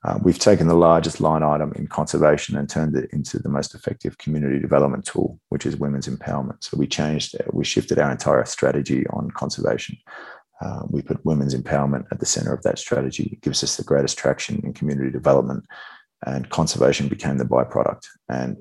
Uh, 0.02 0.18
we've 0.22 0.38
taken 0.38 0.66
the 0.66 0.74
largest 0.74 1.20
line 1.20 1.42
item 1.42 1.72
in 1.76 1.86
conservation 1.86 2.56
and 2.56 2.68
turned 2.68 2.96
it 2.96 3.10
into 3.12 3.38
the 3.38 3.50
most 3.50 3.74
effective 3.74 4.16
community 4.16 4.58
development 4.58 5.04
tool, 5.04 5.38
which 5.50 5.66
is 5.66 5.76
women's 5.76 6.08
empowerment. 6.08 6.56
So 6.60 6.78
we 6.78 6.86
changed, 6.86 7.34
uh, 7.34 7.44
we 7.52 7.64
shifted 7.64 7.98
our 7.98 8.10
entire 8.10 8.44
strategy 8.46 9.06
on 9.08 9.30
conservation. 9.32 9.98
Uh, 10.60 10.82
we 10.88 11.02
put 11.02 11.24
women's 11.24 11.54
empowerment 11.54 12.04
at 12.12 12.18
the 12.18 12.26
center 12.26 12.52
of 12.52 12.62
that 12.62 12.78
strategy. 12.78 13.30
It 13.32 13.42
gives 13.42 13.62
us 13.62 13.76
the 13.76 13.84
greatest 13.84 14.16
traction 14.16 14.60
in 14.64 14.72
community 14.72 15.10
development, 15.10 15.64
and 16.26 16.48
conservation 16.50 17.08
became 17.08 17.38
the 17.38 17.44
byproduct. 17.44 18.06
And 18.28 18.56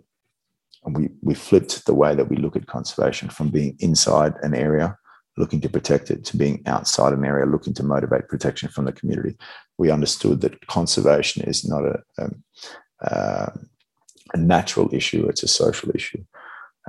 we, 0.85 1.09
we 1.21 1.35
flipped 1.35 1.85
the 1.85 1.93
way 1.93 2.15
that 2.15 2.29
we 2.29 2.37
look 2.37 2.55
at 2.55 2.67
conservation 2.67 3.29
from 3.29 3.49
being 3.49 3.75
inside 3.79 4.33
an 4.43 4.53
area 4.53 4.97
looking 5.39 5.61
to 5.61 5.69
protect 5.69 6.11
it 6.11 6.25
to 6.25 6.37
being 6.37 6.61
outside 6.65 7.13
an 7.13 7.25
area 7.25 7.45
looking 7.45 7.73
to 7.73 7.83
motivate 7.83 8.27
protection 8.27 8.69
from 8.69 8.85
the 8.85 8.91
community. 8.91 9.35
We 9.77 9.89
understood 9.89 10.41
that 10.41 10.67
conservation 10.67 11.43
is 11.43 11.67
not 11.67 11.85
a, 11.85 12.03
um, 12.19 12.43
uh, 13.01 13.49
a 14.33 14.37
natural 14.37 14.93
issue, 14.93 15.27
it's 15.27 15.41
a 15.41 15.47
social 15.47 15.89
issue. 15.95 16.23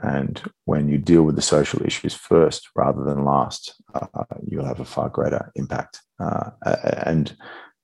And 0.03 0.43
when 0.65 0.89
you 0.89 0.99
deal 0.99 1.23
with 1.23 1.37
the 1.37 1.43
social 1.43 1.85
issues 1.85 2.15
first 2.15 2.69
rather 2.75 3.05
than 3.05 3.25
last, 3.25 3.75
uh, 3.95 4.25
you'll 4.47 4.65
have 4.65 4.81
a 4.81 4.85
far 4.85 5.09
greater 5.09 5.51
impact 5.55 6.01
uh, 6.19 6.51
and, 7.07 7.37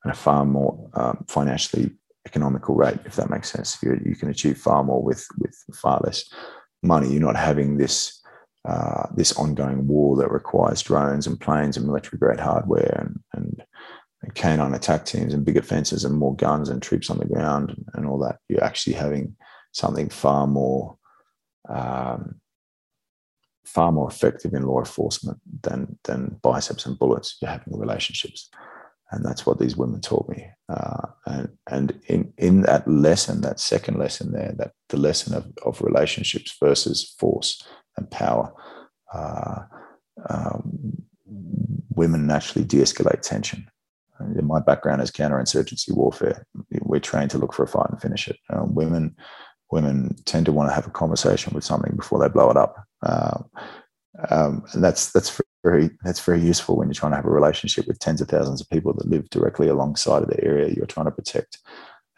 and, 0.03 0.13
a 0.13 0.15
far 0.15 0.45
more 0.45 0.89
um, 0.95 1.25
financially 1.29 1.91
economical 2.27 2.75
rate, 2.75 2.99
if 3.05 3.17
that 3.17 3.31
makes 3.31 3.51
sense. 3.51 3.79
You, 3.83 4.01
you 4.05 4.15
can 4.15 4.31
achieve 4.31 4.59
far 4.59 4.83
more 4.83 5.03
with, 5.03 5.27
with 5.39 5.55
far 5.75 6.01
less 6.05 6.29
money. 6.83 7.13
You're 7.13 7.21
not 7.21 7.37
having 7.37 7.77
this 7.77 8.16
uh, 8.67 9.07
this 9.15 9.33
ongoing 9.37 9.87
war 9.87 10.17
that 10.17 10.31
requires 10.31 10.83
drones 10.83 11.27
and 11.27 11.41
planes 11.41 11.77
and 11.77 11.87
military 11.87 12.19
grade 12.19 12.41
hardware 12.41 12.99
and, 13.01 13.21
and, 13.35 13.65
and 14.23 14.35
canine 14.35 14.75
attack 14.75 15.05
teams 15.05 15.33
and 15.33 15.45
bigger 15.45 15.63
fences 15.63 16.05
and 16.05 16.17
more 16.17 16.35
guns 16.35 16.69
and 16.69 16.83
troops 16.83 17.09
on 17.09 17.19
the 17.19 17.27
ground 17.27 17.71
and, 17.71 17.85
and 17.95 18.07
all 18.07 18.19
that. 18.19 18.39
You're 18.49 18.65
actually 18.65 18.95
having 18.95 19.37
something 19.73 20.09
far 20.09 20.49
more 20.49 20.99
um, 21.69 22.41
far 23.65 23.93
more 23.93 24.09
effective 24.09 24.55
in 24.55 24.63
law 24.63 24.81
enforcement 24.81 25.39
than 25.63 25.99
than 26.05 26.39
biceps 26.43 26.87
and 26.87 26.99
bullets. 26.99 27.39
You're 27.41 27.51
having 27.51 27.79
relationships, 27.79 28.49
and 29.13 29.25
that's 29.25 29.47
what 29.47 29.61
these 29.61 29.77
women 29.77 30.01
taught 30.01 30.29
me. 30.29 30.49
Uh, 30.69 31.09
and 31.27 31.49
and 31.71 32.01
in 32.09 32.33
in 32.39 32.63
that 32.63 32.89
lesson, 32.89 33.43
that 33.43 33.61
second 33.61 33.99
lesson 33.99 34.33
there, 34.33 34.55
that 34.59 34.73
the 34.89 34.97
lesson 34.97 35.35
of 35.35 35.47
of 35.65 35.83
relationships 35.83 36.57
versus 36.61 37.15
force 37.19 37.63
and 37.97 38.11
power. 38.11 38.53
Uh, 39.13 39.63
um, 40.29 41.03
women 41.91 42.27
naturally 42.27 42.65
de-escalate 42.65 43.23
tension. 43.23 43.67
In 44.37 44.47
my 44.47 44.61
background 44.61 45.03
is 45.03 45.11
counterinsurgency 45.11 45.95
warfare. 45.95 46.47
We're 46.81 47.01
trained 47.01 47.31
to 47.33 47.39
look 47.39 47.53
for 47.53 47.65
a 47.65 47.69
fight 47.69 47.91
and 47.91 48.01
finish 48.01 48.29
it. 48.29 48.39
Um, 48.51 48.75
women, 48.75 49.15
women 49.71 50.17
tend 50.25 50.47
to 50.47 50.53
want 50.53 50.71
to 50.71 50.75
have 50.75 50.87
a 50.87 50.91
conversation 50.91 51.53
with 51.55 51.65
something 51.65 51.95
before 51.97 52.19
they 52.19 52.29
blow 52.29 52.51
it 52.51 52.57
up, 52.57 52.77
uh, 53.03 53.39
um, 54.31 54.65
and 54.73 54.83
that's 54.83 55.13
that's 55.13 55.39
very 55.63 55.91
that's 56.03 56.21
very 56.21 56.41
useful 56.41 56.77
when 56.77 56.89
you're 56.89 56.95
trying 56.95 57.13
to 57.13 57.17
have 57.17 57.27
a 57.27 57.31
relationship 57.31 57.87
with 57.87 57.99
tens 57.99 58.21
of 58.21 58.29
thousands 58.29 58.61
of 58.61 58.71
people 58.71 58.95
that 58.95 59.09
live 59.09 59.29
directly 59.31 59.69
alongside 59.69 60.23
of 60.23 60.29
the 60.29 60.43
area 60.43 60.73
you're 60.75 60.87
trying 60.87 61.07
to 61.07 61.13
protect 61.13 61.59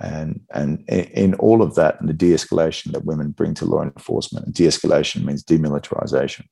and 0.01 0.41
and 0.51 0.85
in 0.89 1.35
all 1.35 1.63
of 1.63 1.75
that 1.75 2.01
and 2.01 2.09
the 2.09 2.13
de-escalation 2.13 2.93
that 2.93 3.05
women 3.05 3.31
bring 3.31 3.55
to 3.55 3.65
law 3.65 3.83
enforcement 3.83 4.53
de-escalation 4.53 5.25
means 5.25 5.45
demilitarization. 5.45 6.45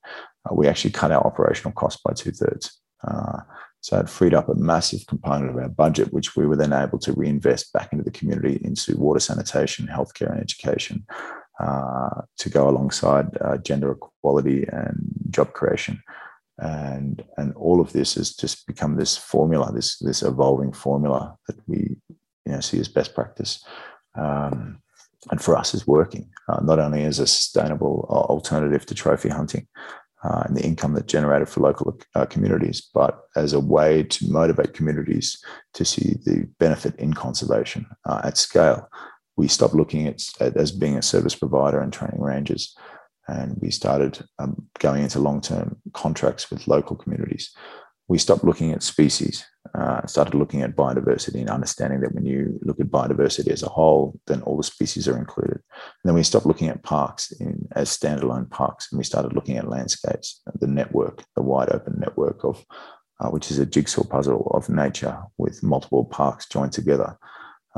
Uh, 0.48 0.54
we 0.54 0.66
actually 0.66 0.90
cut 0.90 1.12
our 1.12 1.24
operational 1.24 1.72
costs 1.72 2.00
by 2.04 2.12
two-thirds. 2.12 2.80
Uh, 3.06 3.40
so 3.80 4.00
it 4.00 4.08
freed 4.08 4.34
up 4.34 4.48
a 4.48 4.54
massive 4.54 5.06
component 5.06 5.50
of 5.50 5.58
our 5.58 5.68
budget 5.68 6.12
which 6.12 6.34
we 6.34 6.46
were 6.46 6.56
then 6.56 6.72
able 6.72 6.98
to 6.98 7.12
reinvest 7.12 7.72
back 7.72 7.92
into 7.92 8.04
the 8.04 8.10
community 8.10 8.60
into 8.64 8.96
water 8.96 9.20
sanitation 9.20 9.86
healthcare 9.86 10.32
and 10.32 10.40
education 10.40 11.06
uh, 11.60 12.22
to 12.38 12.50
go 12.50 12.68
alongside 12.68 13.28
uh, 13.40 13.56
gender 13.58 13.92
equality 13.92 14.66
and 14.72 14.96
job 15.30 15.52
creation. 15.52 16.02
And 16.58 17.22
and 17.36 17.54
all 17.54 17.80
of 17.80 17.92
this 17.92 18.14
has 18.14 18.34
just 18.34 18.66
become 18.66 18.96
this 18.96 19.16
formula 19.16 19.70
this 19.72 19.98
this 19.98 20.22
evolving 20.22 20.72
formula 20.72 21.36
that 21.46 21.56
we 21.68 21.96
you 22.46 22.52
know 22.52 22.60
see 22.60 22.80
as 22.80 22.88
best 22.88 23.14
practice. 23.14 23.64
Um, 24.14 24.80
and 25.30 25.42
for 25.42 25.56
us 25.56 25.74
is 25.74 25.86
working 25.86 26.30
uh, 26.48 26.60
not 26.62 26.78
only 26.78 27.02
as 27.04 27.18
a 27.18 27.26
sustainable 27.26 28.06
uh, 28.08 28.32
alternative 28.32 28.86
to 28.86 28.94
trophy 28.94 29.28
hunting 29.28 29.66
uh, 30.22 30.44
and 30.46 30.56
the 30.56 30.62
income 30.62 30.94
that 30.94 31.08
generated 31.08 31.48
for 31.48 31.60
local 31.60 31.98
uh, 32.14 32.24
communities, 32.26 32.88
but 32.94 33.24
as 33.34 33.52
a 33.52 33.60
way 33.60 34.04
to 34.04 34.30
motivate 34.30 34.72
communities 34.72 35.36
to 35.74 35.84
see 35.84 36.14
the 36.24 36.48
benefit 36.58 36.94
in 36.96 37.12
conservation 37.12 37.86
uh, 38.04 38.20
at 38.24 38.36
scale. 38.36 38.88
We 39.36 39.48
stopped 39.48 39.74
looking 39.74 40.06
at, 40.06 40.22
at, 40.40 40.56
as 40.56 40.72
being 40.72 40.96
a 40.96 41.02
service 41.02 41.34
provider 41.34 41.80
and 41.80 41.92
training 41.92 42.22
rangers, 42.22 42.74
and 43.28 43.58
we 43.60 43.70
started 43.70 44.24
um, 44.38 44.66
going 44.78 45.02
into 45.02 45.18
long-term 45.18 45.76
contracts 45.92 46.50
with 46.50 46.68
local 46.68 46.96
communities 46.96 47.54
we 48.08 48.18
stopped 48.18 48.44
looking 48.44 48.72
at 48.72 48.82
species, 48.82 49.44
uh, 49.74 50.06
started 50.06 50.34
looking 50.34 50.62
at 50.62 50.76
biodiversity 50.76 51.40
and 51.40 51.50
understanding 51.50 52.00
that 52.00 52.14
when 52.14 52.24
you 52.24 52.58
look 52.62 52.80
at 52.80 52.86
biodiversity 52.86 53.50
as 53.50 53.62
a 53.62 53.68
whole, 53.68 54.18
then 54.26 54.42
all 54.42 54.56
the 54.56 54.62
species 54.62 55.08
are 55.08 55.18
included. 55.18 55.56
And 55.56 56.04
then 56.04 56.14
we 56.14 56.22
stopped 56.22 56.46
looking 56.46 56.68
at 56.68 56.82
parks 56.82 57.32
in, 57.32 57.66
as 57.74 57.96
standalone 57.96 58.50
parks 58.50 58.88
and 58.90 58.98
we 58.98 59.04
started 59.04 59.32
looking 59.32 59.56
at 59.56 59.68
landscapes, 59.68 60.42
the 60.60 60.66
network, 60.66 61.24
the 61.34 61.42
wide 61.42 61.70
open 61.70 61.98
network 61.98 62.44
of, 62.44 62.64
uh, 63.20 63.28
which 63.28 63.50
is 63.50 63.58
a 63.58 63.66
jigsaw 63.66 64.04
puzzle 64.04 64.50
of 64.54 64.68
nature 64.68 65.18
with 65.38 65.62
multiple 65.62 66.04
parks 66.04 66.46
joined 66.46 66.72
together. 66.72 67.18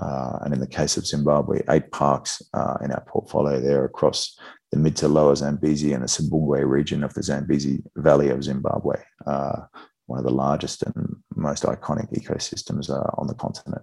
Uh, 0.00 0.38
and 0.42 0.54
in 0.54 0.60
the 0.60 0.66
case 0.66 0.96
of 0.96 1.06
Zimbabwe, 1.06 1.60
eight 1.70 1.90
parks 1.90 2.40
uh, 2.54 2.76
in 2.82 2.92
our 2.92 3.04
portfolio 3.08 3.60
there 3.60 3.84
across 3.84 4.38
the 4.70 4.78
mid 4.78 4.94
to 4.96 5.08
lower 5.08 5.34
Zambezi 5.34 5.92
and 5.92 6.04
the 6.04 6.08
Zimbabwe 6.08 6.62
region 6.62 7.02
of 7.02 7.14
the 7.14 7.22
Zambezi 7.22 7.82
Valley 7.96 8.28
of 8.28 8.44
Zimbabwe. 8.44 8.96
Uh, 9.26 9.62
one 10.08 10.18
of 10.18 10.24
the 10.24 10.32
largest 10.32 10.82
and 10.82 11.16
most 11.36 11.62
iconic 11.64 12.10
ecosystems 12.12 12.90
uh, 12.90 13.10
on 13.18 13.26
the 13.26 13.34
continent. 13.34 13.82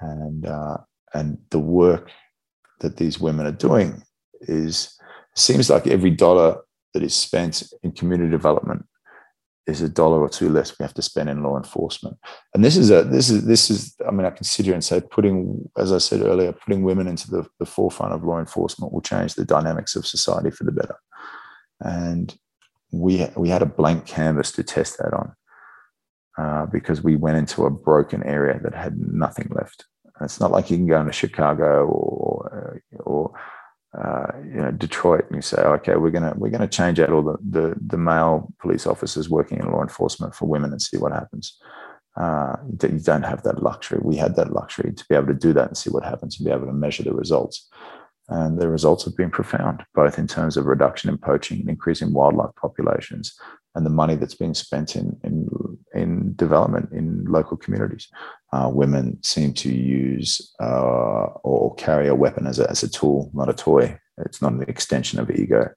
And, 0.00 0.46
uh, 0.46 0.78
and 1.14 1.38
the 1.50 1.60
work 1.60 2.10
that 2.80 2.96
these 2.96 3.20
women 3.20 3.46
are 3.46 3.52
doing 3.52 4.02
is 4.40 4.98
seems 5.36 5.70
like 5.70 5.86
every 5.86 6.10
dollar 6.10 6.56
that 6.94 7.02
is 7.02 7.14
spent 7.14 7.62
in 7.82 7.92
community 7.92 8.30
development 8.30 8.84
is 9.66 9.80
a 9.80 9.88
dollar 9.88 10.20
or 10.20 10.28
two 10.28 10.48
less 10.48 10.76
we 10.78 10.82
have 10.82 10.94
to 10.94 11.02
spend 11.02 11.30
in 11.30 11.42
law 11.42 11.56
enforcement. 11.56 12.18
And 12.52 12.64
this 12.64 12.76
is 12.76 12.90
a 12.90 13.04
this 13.04 13.30
is 13.30 13.46
this 13.46 13.70
is 13.70 13.94
I 14.06 14.10
mean 14.10 14.26
I 14.26 14.30
consider 14.30 14.74
and 14.74 14.82
say 14.82 15.00
putting 15.00 15.70
as 15.78 15.92
I 15.92 15.98
said 15.98 16.22
earlier 16.22 16.52
putting 16.52 16.82
women 16.82 17.06
into 17.06 17.30
the, 17.30 17.46
the 17.60 17.66
forefront 17.66 18.12
of 18.12 18.24
law 18.24 18.40
enforcement 18.40 18.92
will 18.92 19.00
change 19.00 19.34
the 19.34 19.44
dynamics 19.44 19.94
of 19.94 20.06
society 20.06 20.50
for 20.50 20.64
the 20.64 20.72
better. 20.72 20.96
And 21.80 22.36
we 22.90 23.28
we 23.36 23.48
had 23.50 23.62
a 23.62 23.66
blank 23.66 24.06
canvas 24.06 24.50
to 24.52 24.64
test 24.64 24.98
that 24.98 25.14
on 25.14 25.34
uh, 26.38 26.66
because 26.66 27.02
we 27.02 27.16
went 27.16 27.36
into 27.36 27.64
a 27.64 27.70
broken 27.70 28.22
area 28.24 28.58
that 28.62 28.74
had 28.74 28.98
nothing 28.98 29.50
left. 29.54 29.84
And 30.16 30.24
it's 30.24 30.40
not 30.40 30.50
like 30.50 30.70
you 30.70 30.76
can 30.76 30.86
go 30.86 31.00
into 31.00 31.12
Chicago 31.12 31.86
or 31.86 32.82
or 33.00 33.32
uh, 33.96 34.26
you 34.44 34.60
know 34.60 34.70
Detroit 34.70 35.26
and 35.28 35.36
you 35.36 35.42
say, 35.42 35.60
okay, 35.60 35.96
we're 35.96 36.10
gonna 36.10 36.34
we're 36.36 36.50
gonna 36.50 36.68
change 36.68 36.98
out 37.00 37.12
all 37.12 37.22
the, 37.22 37.36
the, 37.48 37.74
the 37.86 37.98
male 37.98 38.52
police 38.60 38.86
officers 38.86 39.28
working 39.28 39.58
in 39.58 39.70
law 39.70 39.82
enforcement 39.82 40.34
for 40.34 40.46
women 40.46 40.72
and 40.72 40.80
see 40.80 40.96
what 40.96 41.12
happens. 41.12 41.58
Uh, 42.16 42.56
you 42.82 42.98
don't 42.98 43.24
have 43.24 43.42
that 43.42 43.62
luxury. 43.62 43.98
We 44.02 44.16
had 44.16 44.36
that 44.36 44.52
luxury 44.52 44.92
to 44.92 45.04
be 45.08 45.14
able 45.14 45.28
to 45.28 45.34
do 45.34 45.52
that 45.54 45.68
and 45.68 45.76
see 45.76 45.90
what 45.90 46.04
happens 46.04 46.38
and 46.38 46.46
be 46.46 46.52
able 46.52 46.66
to 46.66 46.72
measure 46.72 47.02
the 47.02 47.14
results. 47.14 47.68
And 48.28 48.58
the 48.58 48.68
results 48.68 49.04
have 49.04 49.16
been 49.16 49.30
profound, 49.30 49.82
both 49.94 50.18
in 50.18 50.26
terms 50.26 50.56
of 50.56 50.66
reduction 50.66 51.10
in 51.10 51.18
poaching 51.18 51.60
and 51.60 51.68
increase 51.68 52.02
in 52.02 52.12
wildlife 52.12 52.54
populations, 52.60 53.34
and 53.74 53.86
the 53.86 53.90
money 53.90 54.14
that's 54.14 54.34
being 54.34 54.54
spent 54.54 54.96
in 54.96 55.18
in, 55.24 55.48
in 55.94 56.34
development 56.36 56.90
in 56.92 57.24
local 57.24 57.56
communities. 57.56 58.08
Uh, 58.52 58.70
women 58.72 59.22
seem 59.22 59.52
to 59.54 59.72
use 59.72 60.54
uh, 60.60 61.26
or 61.42 61.74
carry 61.76 62.08
a 62.08 62.14
weapon 62.14 62.46
as 62.46 62.58
a, 62.58 62.68
as 62.70 62.82
a 62.82 62.90
tool, 62.90 63.30
not 63.34 63.48
a 63.48 63.54
toy. 63.54 63.98
It's 64.18 64.42
not 64.42 64.52
an 64.52 64.62
extension 64.68 65.18
of 65.18 65.30
ego. 65.30 65.70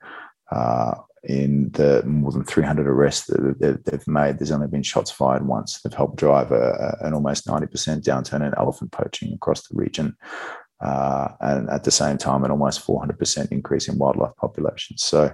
Uh, 0.52 0.96
in 1.24 1.72
the 1.72 2.04
more 2.06 2.32
than 2.32 2.44
300 2.44 2.86
arrests 2.86 3.26
that 3.28 3.82
they've 3.86 4.08
made, 4.08 4.38
there's 4.38 4.52
only 4.52 4.68
been 4.68 4.84
shots 4.84 5.10
fired 5.10 5.48
once. 5.48 5.82
They've 5.82 5.94
helped 5.94 6.18
drive 6.18 6.52
a, 6.52 6.98
an 7.02 7.14
almost 7.14 7.48
90% 7.48 7.68
downturn 8.04 8.46
in 8.46 8.54
elephant 8.58 8.92
poaching 8.92 9.34
across 9.34 9.68
the 9.68 9.76
region. 9.76 10.16
Uh, 10.82 11.30
and 11.40 11.70
at 11.70 11.84
the 11.84 11.92
same 11.92 12.18
time, 12.18 12.44
an 12.44 12.52
almost 12.52 12.86
400% 12.86 13.52
increase 13.52 13.88
in 13.88 13.98
wildlife 13.98 14.36
populations. 14.38 15.04
So 15.04 15.34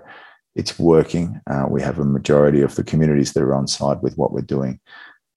it's 0.55 0.77
working. 0.77 1.39
Uh, 1.49 1.65
we 1.69 1.81
have 1.81 1.99
a 1.99 2.05
majority 2.05 2.61
of 2.61 2.75
the 2.75 2.83
communities 2.83 3.33
that 3.33 3.43
are 3.43 3.55
on 3.55 3.67
side 3.67 4.01
with 4.01 4.17
what 4.17 4.31
we're 4.31 4.41
doing. 4.41 4.79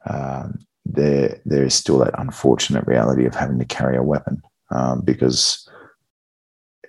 Um, 0.07 0.59
there, 0.85 1.41
there 1.45 1.65
is 1.65 1.75
still 1.75 1.99
that 1.99 2.19
unfortunate 2.19 2.87
reality 2.87 3.25
of 3.25 3.35
having 3.35 3.59
to 3.59 3.65
carry 3.65 3.97
a 3.97 4.03
weapon 4.03 4.43
um, 4.71 5.01
because 5.01 5.69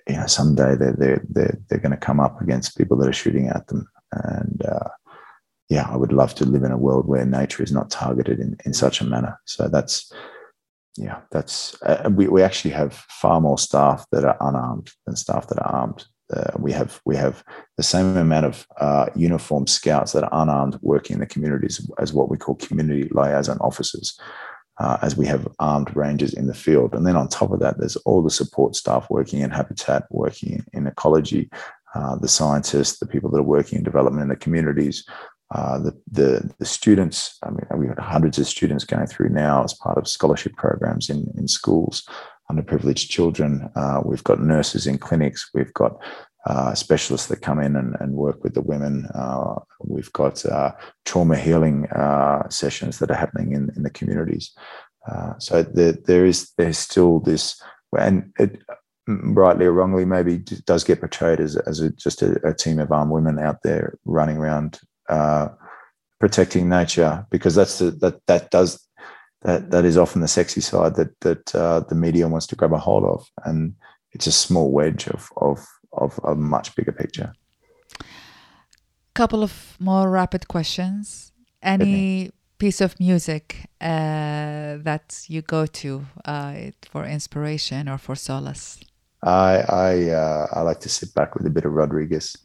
you 0.08 0.16
know 0.16 0.26
someday 0.26 0.76
they're 0.76 0.92
they're 0.92 1.24
they're, 1.28 1.58
they're 1.68 1.80
going 1.80 1.92
to 1.92 1.96
come 1.96 2.20
up 2.20 2.40
against 2.40 2.76
people 2.76 2.96
that 2.98 3.08
are 3.08 3.12
shooting 3.12 3.48
at 3.48 3.66
them, 3.68 3.88
and 4.12 4.62
uh, 4.66 4.88
yeah, 5.68 5.88
I 5.90 5.96
would 5.96 6.12
love 6.12 6.34
to 6.36 6.44
live 6.44 6.62
in 6.62 6.72
a 6.72 6.78
world 6.78 7.06
where 7.06 7.24
nature 7.24 7.62
is 7.62 7.72
not 7.72 7.90
targeted 7.90 8.38
in, 8.38 8.56
in 8.64 8.72
such 8.72 9.00
a 9.00 9.04
manner. 9.04 9.40
So 9.46 9.68
that's 9.68 10.12
yeah, 10.96 11.20
that's 11.30 11.80
uh, 11.82 12.08
we, 12.12 12.28
we 12.28 12.42
actually 12.42 12.70
have 12.72 12.94
far 12.94 13.40
more 13.40 13.58
staff 13.58 14.06
that 14.12 14.24
are 14.24 14.36
unarmed 14.40 14.90
than 15.06 15.16
staff 15.16 15.48
that 15.48 15.58
are 15.58 15.74
armed. 15.74 16.06
Uh, 16.32 16.50
we 16.58 16.72
have 16.72 17.00
we 17.04 17.16
have 17.16 17.44
the 17.76 17.82
same 17.82 18.16
amount 18.16 18.46
of 18.46 18.66
uh, 18.80 19.06
uniformed 19.14 19.68
scouts 19.68 20.12
that 20.12 20.24
are 20.24 20.42
unarmed 20.42 20.78
working 20.82 21.14
in 21.14 21.20
the 21.20 21.26
communities 21.26 21.88
as 21.98 22.12
what 22.12 22.28
we 22.28 22.36
call 22.36 22.56
community 22.56 23.08
liaison 23.12 23.58
officers, 23.58 24.18
uh, 24.78 24.98
as 25.02 25.16
we 25.16 25.26
have 25.26 25.46
armed 25.58 25.94
rangers 25.94 26.34
in 26.34 26.46
the 26.46 26.54
field. 26.54 26.94
And 26.94 27.06
then 27.06 27.16
on 27.16 27.28
top 27.28 27.52
of 27.52 27.60
that, 27.60 27.78
there's 27.78 27.96
all 27.96 28.22
the 28.22 28.30
support 28.30 28.74
staff 28.74 29.08
working 29.08 29.40
in 29.40 29.50
habitat, 29.50 30.04
working 30.10 30.64
in, 30.72 30.86
ecology, 30.86 31.48
uh, 31.94 32.16
the 32.16 32.28
scientists, 32.28 32.98
the 32.98 33.06
people 33.06 33.30
that 33.30 33.38
are 33.38 33.42
working 33.42 33.78
in 33.78 33.84
development 33.84 34.22
in 34.22 34.28
the 34.28 34.36
communities, 34.36 35.04
uh, 35.54 35.78
the, 35.78 35.96
the, 36.10 36.54
the 36.58 36.64
students, 36.64 37.38
I 37.44 37.50
mean, 37.50 37.60
we've 37.76 37.94
got 37.94 38.00
hundreds 38.00 38.38
of 38.38 38.48
students 38.48 38.84
going 38.84 39.06
through 39.06 39.28
now 39.28 39.62
as 39.62 39.74
part 39.74 39.96
of 39.96 40.08
scholarship 40.08 40.56
programs 40.56 41.08
in, 41.08 41.32
in 41.38 41.46
schools, 41.46 42.06
underprivileged 42.50 43.08
children. 43.08 43.70
Uh, 43.74 44.00
we've 44.04 44.24
got 44.24 44.40
nurses 44.40 44.86
in 44.86 44.98
clinics. 44.98 45.50
We've 45.54 45.74
got 45.74 45.96
uh, 46.46 46.74
specialists 46.74 47.26
that 47.28 47.42
come 47.42 47.58
in 47.60 47.74
and, 47.74 47.96
and 48.00 48.12
work 48.12 48.44
with 48.44 48.54
the 48.54 48.62
women. 48.62 49.06
Uh, 49.14 49.56
we've 49.80 50.12
got 50.12 50.44
uh, 50.46 50.72
trauma 51.04 51.36
healing 51.36 51.88
sessions 52.50 52.98
that 52.98 53.10
are 53.10 53.16
happening 53.16 53.52
in, 53.52 53.70
in 53.76 53.82
the 53.82 53.90
communities. 53.90 54.52
so 55.38 55.62
there, 55.62 55.92
there 55.92 56.24
is 56.24 56.52
there's 56.56 56.78
still 56.78 57.20
this, 57.20 57.60
and 57.98 58.32
it, 58.38 58.62
rightly 59.06 59.66
or 59.66 59.72
wrongly, 59.72 60.04
maybe 60.04 60.38
does 60.38 60.84
get 60.84 61.00
portrayed 61.00 61.40
as, 61.40 61.56
as 61.56 61.80
a, 61.80 61.90
just 61.90 62.22
a, 62.22 62.40
a, 62.46 62.52
team 62.52 62.78
of 62.78 62.90
armed 62.90 63.12
women 63.12 63.38
out 63.38 63.62
there 63.62 63.98
running 64.04 64.36
around 64.36 64.80
uh, 65.08 65.48
protecting 66.18 66.68
nature 66.68 67.26
because 67.30 67.54
that's 67.54 67.78
the, 67.78 67.90
that 67.90 68.20
that 68.26 68.50
does 68.50 68.85
that 69.42 69.70
that 69.70 69.84
is 69.84 69.96
often 69.96 70.20
the 70.20 70.28
sexy 70.28 70.60
side 70.60 70.96
that 70.96 71.20
that 71.20 71.54
uh, 71.54 71.80
the 71.88 71.94
media 71.94 72.28
wants 72.28 72.46
to 72.48 72.56
grab 72.56 72.72
a 72.72 72.78
hold 72.78 73.04
of, 73.04 73.26
and 73.44 73.74
it's 74.12 74.26
a 74.26 74.32
small 74.32 74.70
wedge 74.70 75.08
of 75.08 75.30
of 75.36 75.66
of 75.92 76.20
a 76.24 76.34
much 76.34 76.74
bigger 76.74 76.92
picture. 76.92 77.32
Couple 79.14 79.42
of 79.42 79.76
more 79.78 80.10
rapid 80.10 80.48
questions. 80.48 81.32
Any 81.62 82.30
piece 82.58 82.80
of 82.80 82.98
music 83.00 83.68
uh, 83.80 84.76
that 84.82 85.24
you 85.28 85.42
go 85.42 85.66
to 85.66 86.06
uh, 86.24 86.54
for 86.90 87.04
inspiration 87.04 87.88
or 87.88 87.98
for 87.98 88.14
solace? 88.14 88.78
I 89.22 89.64
I 89.68 90.10
uh, 90.10 90.46
I 90.52 90.60
like 90.62 90.80
to 90.80 90.88
sit 90.88 91.14
back 91.14 91.34
with 91.34 91.46
a 91.46 91.50
bit 91.50 91.64
of 91.64 91.72
Rodriguez 91.72 92.36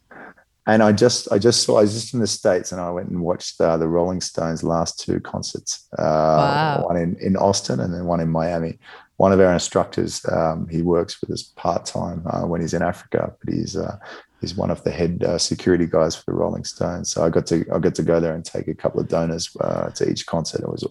and 0.68 0.84
I 0.84 0.91
just 0.91 1.32
I 1.32 1.39
just 1.39 1.64
saw 1.64 1.80
I 1.80 1.82
was 1.82 1.93
just 1.93 2.14
in 2.14 2.20
the 2.20 2.28
states 2.28 2.72
and 2.72 2.80
I 2.80 2.91
went 2.91 3.09
and 3.09 3.22
watched 3.22 3.59
uh, 3.59 3.78
the 3.78 3.88
Rolling 3.88 4.22
Stones 4.22 4.64
last 4.64 4.99
two 4.99 5.20
concerts. 5.20 5.88
Uh, 5.97 6.03
wow. 6.03 6.84
One 6.86 6.97
in 6.97 7.16
in 7.18 7.36
Austin 7.36 7.80
and 7.80 7.93
then 7.93 8.05
one 8.05 8.20
in 8.20 8.30
Miami. 8.30 8.78
One 9.18 9.32
of 9.32 9.39
our 9.39 9.53
instructors, 9.53 10.26
um, 10.32 10.68
he 10.68 10.82
works 10.82 11.22
with 11.22 11.30
us 11.30 11.43
part 11.55 11.86
time 11.86 12.24
uh, 12.28 12.41
when 12.41 12.59
he's 12.62 12.74
in 12.74 12.82
Africa, 12.82 13.34
but 13.43 13.53
he's 13.53 13.76
uh, 13.76 13.97
he's 14.39 14.55
one 14.55 14.72
of 14.72 14.84
the 14.84 14.91
head 14.91 15.24
uh, 15.24 15.38
security 15.38 15.88
guys 15.88 16.16
for 16.16 16.24
the 16.28 16.38
Rolling 16.38 16.64
Stones. 16.64 17.12
So 17.12 17.24
I 17.24 17.30
got 17.30 17.47
to 17.47 17.66
I 17.74 17.80
got 17.80 17.95
to 17.95 18.03
go 18.03 18.20
there 18.20 18.36
and 18.36 18.45
take 18.45 18.68
a 18.68 18.76
couple 18.76 18.99
of 18.99 19.07
donors 19.07 19.55
uh, 19.62 19.89
to 19.91 20.09
each 20.09 20.26
concert. 20.28 20.62
It 20.62 20.70
was 20.70 20.84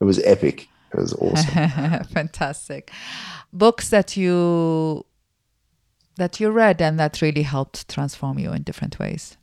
it 0.00 0.04
was 0.04 0.18
epic. 0.24 0.68
It 0.92 1.00
was 1.00 1.12
awesome. 1.14 2.04
Fantastic. 2.12 2.92
Books 3.52 3.90
that 3.90 4.16
you 4.16 5.04
that 6.16 6.40
you 6.40 6.50
read 6.50 6.80
and 6.80 6.98
that 6.98 7.20
really 7.20 7.42
helped 7.42 7.88
transform 7.88 8.38
you 8.38 8.52
in 8.52 8.62
different 8.62 8.98
ways? 8.98 9.36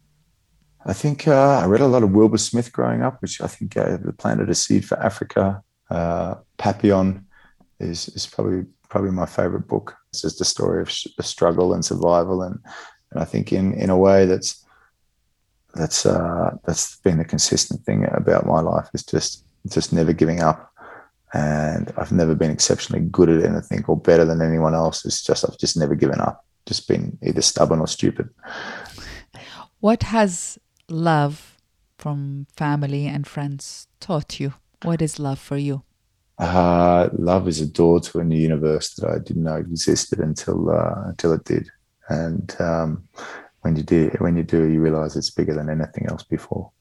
I 0.85 0.93
think 0.93 1.27
uh, 1.27 1.59
I 1.59 1.65
read 1.65 1.81
a 1.81 1.87
lot 1.87 2.03
of 2.03 2.11
Wilbur 2.11 2.37
Smith 2.37 2.71
growing 2.71 3.01
up, 3.03 3.21
which 3.21 3.39
I 3.41 3.47
think 3.47 3.77
uh, 3.77 3.97
planted 4.17 4.49
a 4.49 4.55
seed 4.55 4.85
for 4.85 4.99
Africa. 4.99 5.63
Uh, 5.89 6.35
Papillon 6.57 7.25
is 7.79 8.07
is 8.09 8.25
probably 8.25 8.65
probably 8.89 9.11
my 9.11 9.25
favorite 9.25 9.67
book. 9.67 9.95
It's 10.09 10.21
just 10.21 10.41
a 10.41 10.45
story 10.45 10.81
of 10.81 10.89
sh- 10.89 11.07
struggle 11.21 11.73
and 11.73 11.85
survival, 11.85 12.41
and 12.41 12.59
and 13.11 13.21
I 13.21 13.25
think 13.25 13.53
in 13.53 13.73
in 13.73 13.89
a 13.89 13.97
way 13.97 14.25
that's 14.25 14.65
that's 15.75 16.05
uh, 16.05 16.55
that's 16.65 16.97
been 16.97 17.19
the 17.19 17.25
consistent 17.25 17.85
thing 17.85 18.07
about 18.11 18.47
my 18.47 18.61
life 18.61 18.89
is 18.93 19.05
just 19.05 19.45
just 19.69 19.93
never 19.93 20.13
giving 20.13 20.41
up. 20.41 20.69
And 21.33 21.93
I've 21.95 22.11
never 22.11 22.35
been 22.35 22.51
exceptionally 22.51 23.05
good 23.05 23.29
at 23.29 23.45
anything 23.45 23.85
or 23.87 23.95
better 23.95 24.25
than 24.25 24.41
anyone 24.41 24.73
else. 24.73 25.05
It's 25.05 25.23
just 25.23 25.47
I've 25.47 25.57
just 25.57 25.77
never 25.77 25.95
given 25.95 26.19
up 26.19 26.43
just 26.65 26.87
been 26.87 27.17
either 27.23 27.41
stubborn 27.41 27.79
or 27.79 27.87
stupid. 27.87 28.29
What 29.79 30.03
has 30.03 30.59
love 30.89 31.57
from 31.97 32.47
family 32.55 33.07
and 33.07 33.25
friends 33.27 33.87
taught 33.99 34.39
you? 34.39 34.53
What 34.83 35.01
is 35.01 35.19
love 35.19 35.39
for 35.39 35.57
you? 35.57 35.83
Uh, 36.37 37.09
love 37.13 37.47
is 37.47 37.61
a 37.61 37.67
door 37.67 37.99
to 37.99 38.19
a 38.19 38.23
new 38.23 38.37
universe 38.37 38.95
that 38.95 39.09
I 39.09 39.19
didn't 39.19 39.43
know 39.43 39.57
existed 39.57 40.19
until 40.19 40.71
uh, 40.71 41.09
until 41.09 41.33
it 41.33 41.43
did. 41.43 41.69
And 42.09 42.55
um, 42.59 43.07
when 43.61 43.75
you 43.75 43.83
do, 43.83 44.09
when 44.19 44.35
you 44.35 44.43
do, 44.43 44.63
you 44.63 44.81
realize 44.81 45.15
it's 45.15 45.29
bigger 45.29 45.53
than 45.53 45.69
anything 45.69 46.07
else 46.07 46.23
before. 46.23 46.71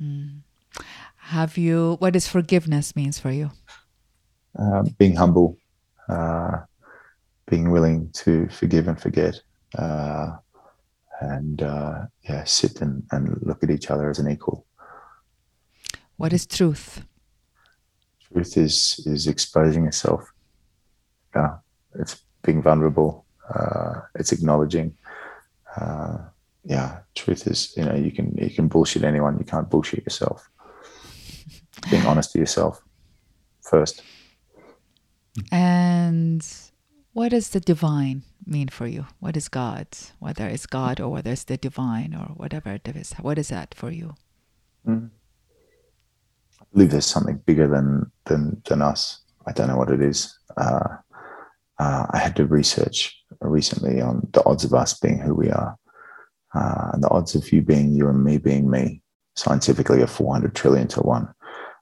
Mm. 0.00 0.42
Have 1.16 1.58
you? 1.58 1.96
What 1.98 2.12
does 2.12 2.28
forgiveness 2.28 2.94
means 2.94 3.18
for 3.18 3.30
you? 3.30 3.50
Uh, 4.58 4.84
being 4.98 5.16
humble, 5.16 5.58
uh, 6.08 6.60
being 7.46 7.70
willing 7.70 8.10
to 8.12 8.48
forgive 8.48 8.88
and 8.88 9.00
forget 9.00 9.40
uh, 9.78 10.36
and 11.20 11.62
uh, 11.62 12.06
yeah 12.28 12.44
sit 12.44 12.80
and, 12.80 13.04
and 13.10 13.38
look 13.42 13.62
at 13.62 13.70
each 13.70 13.90
other 13.90 14.10
as 14.10 14.18
an 14.18 14.30
equal. 14.30 14.66
What 16.16 16.32
is 16.32 16.46
truth? 16.46 17.04
Truth 18.32 18.56
is 18.56 19.02
is 19.06 19.26
exposing 19.26 19.84
yourself. 19.84 20.32
Yeah 21.34 21.56
it's 21.94 22.22
being 22.42 22.62
vulnerable 22.62 23.24
uh, 23.54 24.00
it's 24.14 24.32
acknowledging 24.32 24.96
uh, 25.76 26.18
yeah 26.64 27.00
truth 27.14 27.46
is 27.46 27.74
you 27.76 27.84
know 27.84 27.94
you 27.94 28.10
can 28.10 28.36
you 28.36 28.50
can 28.50 28.68
bullshit 28.68 29.04
anyone 29.04 29.38
you 29.38 29.44
can't 29.44 29.70
bullshit 29.70 30.04
yourself. 30.04 30.48
Being 31.90 32.06
honest 32.06 32.32
to 32.32 32.38
yourself 32.38 32.82
first. 33.62 34.02
And 35.50 36.46
what 37.12 37.30
does 37.30 37.50
the 37.50 37.60
divine 37.60 38.22
mean 38.46 38.68
for 38.68 38.86
you? 38.86 39.06
What 39.20 39.36
is 39.36 39.48
God? 39.48 39.86
Whether 40.18 40.48
it's 40.48 40.66
God 40.66 41.00
or 41.00 41.10
whether 41.10 41.32
it's 41.32 41.44
the 41.44 41.56
divine 41.56 42.14
or 42.14 42.34
whatever 42.34 42.72
it 42.72 42.88
is. 42.88 43.12
What 43.20 43.38
is 43.38 43.48
that 43.48 43.74
for 43.74 43.90
you? 43.90 44.14
Mm. 44.86 45.10
I 46.60 46.64
believe 46.72 46.90
there's 46.90 47.06
something 47.06 47.42
bigger 47.44 47.68
than 47.68 48.10
than 48.26 48.62
than 48.68 48.82
us. 48.82 49.22
I 49.46 49.52
don't 49.52 49.68
know 49.68 49.76
what 49.76 49.90
it 49.90 50.00
is. 50.00 50.38
Uh, 50.56 50.96
uh, 51.78 52.06
I 52.10 52.18
had 52.18 52.36
to 52.36 52.46
research 52.46 53.16
recently 53.40 54.00
on 54.00 54.28
the 54.32 54.44
odds 54.46 54.64
of 54.64 54.72
us 54.72 54.98
being 54.98 55.18
who 55.18 55.34
we 55.34 55.50
are, 55.50 55.76
uh, 56.54 56.90
and 56.92 57.02
the 57.02 57.10
odds 57.10 57.34
of 57.34 57.52
you 57.52 57.60
being 57.62 57.92
you 57.92 58.08
and 58.08 58.24
me 58.24 58.38
being 58.38 58.70
me 58.70 59.02
scientifically 59.36 60.02
are 60.02 60.06
400 60.06 60.54
trillion 60.54 60.88
to 60.88 61.00
one. 61.00 61.28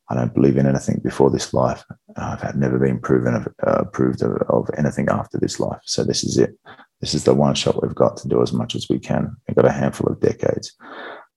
I 0.09 0.15
don't 0.15 0.35
believe 0.35 0.57
in 0.57 0.67
anything 0.67 1.01
before 1.05 1.31
this 1.31 1.55
life. 1.55 1.85
I've 2.17 2.41
had 2.41 2.57
never 2.57 2.79
been 2.79 2.99
proven 2.99 3.35
of, 3.35 3.49
uh, 3.67 3.85
proved 3.85 4.23
of, 4.23 4.43
of, 4.49 4.69
anything 4.77 5.09
after 5.09 5.39
this 5.39 5.61
life. 5.61 5.81
So 5.85 6.05
this 6.05 6.25
is 6.25 6.39
it. 6.39 6.59
This 7.01 7.15
is 7.15 7.25
the 7.25 7.35
one 7.35 7.55
shot 7.55 7.83
we've 7.83 7.95
got 7.95 8.17
to 8.19 8.29
do 8.29 8.43
as 8.43 8.53
much 8.53 8.75
as 8.75 8.89
we 8.89 8.99
can. 8.99 9.37
We've 9.49 9.57
got 9.57 9.67
a 9.67 9.73
handful 9.73 10.11
of 10.11 10.21
decades 10.21 10.77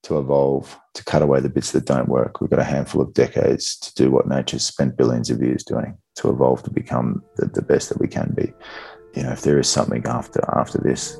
to 0.03 0.17
evolve, 0.19 0.78
to 0.93 1.03
cut 1.05 1.21
away 1.21 1.39
the 1.39 1.49
bits 1.49 1.71
that 1.71 1.86
don't 1.86 2.09
work. 2.09 2.41
We've 2.41 2.49
got 2.49 2.59
a 2.59 2.65
handful 2.65 3.01
of 3.01 3.13
decades 3.13 3.78
to 3.80 3.93
do 3.95 4.11
what 4.11 4.28
nature's 4.28 4.65
spent 4.65 4.97
billions 4.97 5.30
of 5.30 5.41
years 5.41 5.63
doing, 5.63 5.97
to 6.15 6.30
evolve 6.30 6.63
to 6.63 6.71
become 6.71 7.24
the, 7.38 7.45
the 7.45 7.61
best 7.61 7.89
that 7.89 7.99
we 7.99 8.07
can 8.07 8.34
be. 8.36 8.51
You 9.15 9.24
know, 9.24 9.32
if 9.32 9.41
there 9.41 9.59
is 9.59 9.69
something 9.69 10.05
after 10.05 10.43
after 10.57 10.80
this, 10.80 11.17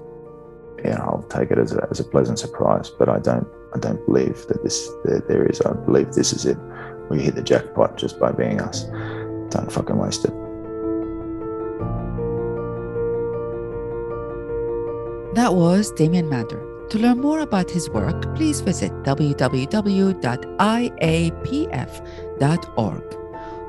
you 0.83 0.89
know, 0.89 0.97
I'll 0.97 1.27
take 1.29 1.51
it 1.51 1.57
as 1.57 1.73
a, 1.73 1.87
as 1.89 2.01
a 2.01 2.03
pleasant 2.03 2.39
surprise. 2.39 2.89
But 2.89 3.07
I 3.07 3.19
don't 3.19 3.47
I 3.73 3.79
don't 3.79 4.05
believe 4.05 4.45
that 4.47 4.63
this 4.63 4.89
there, 5.05 5.23
there 5.29 5.45
is. 5.45 5.61
I 5.61 5.73
believe 5.73 6.11
this 6.11 6.33
is 6.33 6.45
it 6.45 6.57
we 7.09 7.21
hit 7.21 7.35
the 7.35 7.43
jackpot 7.43 7.97
just 7.97 8.19
by 8.19 8.31
being 8.31 8.59
us. 8.59 8.85
Fucking. 9.53 9.97
That 15.33 15.55
was 15.55 15.91
Damien 15.91 16.29
Mander. 16.29 16.61
To 16.89 16.99
learn 16.99 17.19
more 17.19 17.39
about 17.39 17.71
his 17.71 17.89
work, 17.89 18.35
please 18.35 18.61
visit 18.61 18.91
www.iapf.org. 19.03 20.13